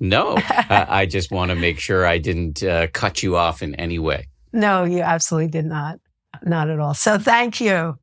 No, 0.00 0.36
uh, 0.70 0.86
I 0.88 1.06
just 1.06 1.30
want 1.30 1.50
to 1.50 1.54
make 1.54 1.78
sure 1.78 2.06
I 2.06 2.18
didn't 2.18 2.62
uh, 2.62 2.88
cut 2.92 3.22
you 3.22 3.36
off 3.36 3.62
in 3.62 3.74
any 3.76 3.98
way. 3.98 4.28
No, 4.52 4.84
you 4.84 5.00
absolutely 5.00 5.50
did 5.50 5.66
not. 5.66 5.98
Not 6.44 6.70
at 6.70 6.78
all. 6.78 6.94
So 6.94 7.18
thank 7.18 7.60
you. 7.60 7.98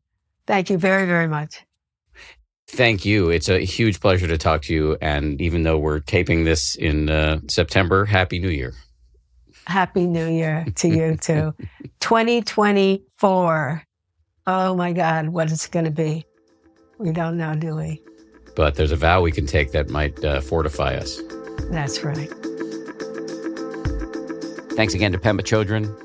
Thank 0.47 0.69
you 0.69 0.77
very, 0.77 1.05
very 1.05 1.27
much. 1.27 1.63
Thank 2.67 3.03
you. 3.03 3.29
It's 3.29 3.49
a 3.49 3.59
huge 3.59 3.99
pleasure 3.99 4.27
to 4.27 4.37
talk 4.37 4.61
to 4.63 4.73
you. 4.73 4.97
And 5.01 5.41
even 5.41 5.63
though 5.63 5.77
we're 5.77 5.99
taping 5.99 6.45
this 6.45 6.75
in 6.75 7.09
uh, 7.09 7.41
September, 7.49 8.05
Happy 8.05 8.39
New 8.39 8.49
Year. 8.49 8.73
Happy 9.67 10.05
New 10.05 10.27
Year 10.27 10.65
to 10.75 10.87
you 10.87 11.17
too. 11.17 11.53
2024. 11.99 13.83
Oh 14.47 14.75
my 14.75 14.91
God, 14.91 15.29
what 15.29 15.51
is 15.51 15.65
it 15.65 15.71
going 15.71 15.85
to 15.85 15.91
be? 15.91 16.25
We 16.97 17.11
don't 17.11 17.37
know, 17.37 17.55
do 17.55 17.75
we? 17.75 18.01
But 18.55 18.75
there's 18.75 18.91
a 18.91 18.95
vow 18.95 19.21
we 19.21 19.31
can 19.31 19.45
take 19.45 19.71
that 19.71 19.89
might 19.89 20.23
uh, 20.23 20.41
fortify 20.41 20.95
us. 20.95 21.21
That's 21.69 22.03
right. 22.03 22.29
Thanks 24.75 24.93
again 24.93 25.11
to 25.11 25.17
Pema 25.17 25.41
Chodron. 25.41 25.95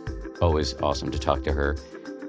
Always 0.43 0.75
awesome 0.83 1.11
to 1.11 1.19
talk 1.19 1.43
to 1.45 1.53
her. 1.53 1.77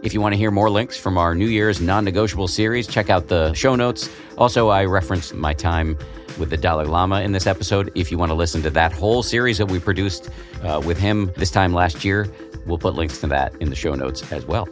If 0.03 0.13
you 0.13 0.21
want 0.21 0.33
to 0.33 0.37
hear 0.37 0.51
more 0.51 0.69
links 0.69 0.95
from 0.97 1.17
our 1.17 1.35
New 1.35 1.47
Year's 1.47 1.81
non 1.81 2.05
negotiable 2.05 2.47
series, 2.47 2.87
check 2.87 3.09
out 3.09 3.27
the 3.27 3.53
show 3.53 3.75
notes. 3.75 4.09
Also, 4.37 4.69
I 4.69 4.85
referenced 4.85 5.33
my 5.33 5.53
time 5.53 5.97
with 6.37 6.49
the 6.49 6.57
Dalai 6.57 6.85
Lama 6.85 7.21
in 7.21 7.31
this 7.31 7.47
episode. 7.47 7.91
If 7.95 8.11
you 8.11 8.17
want 8.17 8.29
to 8.29 8.35
listen 8.35 8.61
to 8.63 8.69
that 8.71 8.91
whole 8.91 9.23
series 9.23 9.57
that 9.57 9.67
we 9.67 9.79
produced 9.79 10.29
uh, 10.63 10.81
with 10.85 10.97
him 10.97 11.31
this 11.37 11.51
time 11.51 11.73
last 11.73 12.03
year, 12.05 12.27
we'll 12.65 12.77
put 12.77 12.95
links 12.95 13.19
to 13.19 13.27
that 13.27 13.55
in 13.61 13.69
the 13.69 13.75
show 13.75 13.95
notes 13.95 14.31
as 14.31 14.45
well. 14.45 14.67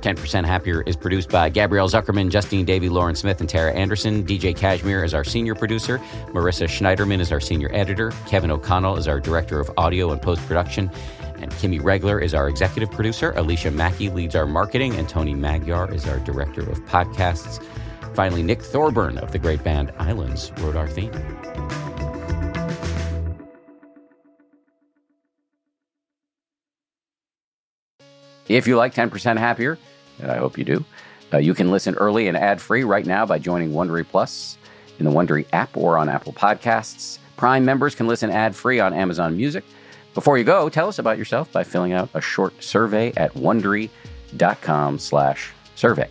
10% 0.00 0.44
Happier 0.44 0.82
is 0.82 0.96
produced 0.96 1.28
by 1.28 1.48
Gabrielle 1.48 1.88
Zuckerman, 1.88 2.30
Justine 2.30 2.64
Davey, 2.64 2.88
Lauren 2.88 3.14
Smith, 3.14 3.40
and 3.40 3.48
Tara 3.48 3.72
Anderson. 3.72 4.24
DJ 4.24 4.56
Cashmere 4.56 5.02
is 5.02 5.12
our 5.12 5.24
senior 5.24 5.54
producer. 5.54 5.98
Marissa 6.28 6.68
Schneiderman 6.68 7.20
is 7.20 7.32
our 7.32 7.40
senior 7.40 7.70
editor. 7.72 8.12
Kevin 8.26 8.50
O'Connell 8.50 8.96
is 8.96 9.08
our 9.08 9.18
director 9.18 9.58
of 9.60 9.70
audio 9.76 10.12
and 10.12 10.22
post 10.22 10.40
production. 10.46 10.90
And 11.38 11.50
Kimmy 11.52 11.82
Regler 11.82 12.20
is 12.20 12.34
our 12.34 12.48
executive 12.48 12.90
producer. 12.90 13.32
Alicia 13.32 13.70
Mackey 13.70 14.10
leads 14.10 14.34
our 14.34 14.46
marketing. 14.46 14.94
And 14.94 15.08
Tony 15.08 15.34
Magyar 15.34 15.92
is 15.92 16.06
our 16.06 16.18
director 16.20 16.62
of 16.62 16.78
podcasts. 16.86 17.64
Finally, 18.18 18.42
Nick 18.42 18.60
Thorburn 18.60 19.16
of 19.18 19.30
the 19.30 19.38
great 19.38 19.62
band 19.62 19.92
Islands 20.00 20.50
wrote 20.58 20.74
our 20.74 20.88
theme. 20.88 21.12
If 28.48 28.66
you 28.66 28.76
like 28.76 28.92
10% 28.92 29.38
Happier, 29.38 29.78
and 30.18 30.32
I 30.32 30.38
hope 30.38 30.58
you 30.58 30.64
do, 30.64 30.84
uh, 31.32 31.38
you 31.38 31.54
can 31.54 31.70
listen 31.70 31.94
early 31.94 32.26
and 32.26 32.36
ad 32.36 32.60
free 32.60 32.82
right 32.82 33.06
now 33.06 33.24
by 33.24 33.38
joining 33.38 33.70
Wondery 33.70 34.04
Plus 34.04 34.58
in 34.98 35.04
the 35.04 35.12
Wondery 35.12 35.46
app 35.52 35.76
or 35.76 35.96
on 35.96 36.08
Apple 36.08 36.32
Podcasts. 36.32 37.20
Prime 37.36 37.64
members 37.64 37.94
can 37.94 38.08
listen 38.08 38.30
ad 38.30 38.56
free 38.56 38.80
on 38.80 38.92
Amazon 38.92 39.36
Music. 39.36 39.62
Before 40.14 40.36
you 40.36 40.42
go, 40.42 40.68
tell 40.68 40.88
us 40.88 40.98
about 40.98 41.18
yourself 41.18 41.52
by 41.52 41.62
filling 41.62 41.92
out 41.92 42.08
a 42.14 42.20
short 42.20 42.64
survey 42.64 43.12
at 43.16 43.32
wondery.com 43.34 44.98
slash 44.98 45.52
survey. 45.76 46.10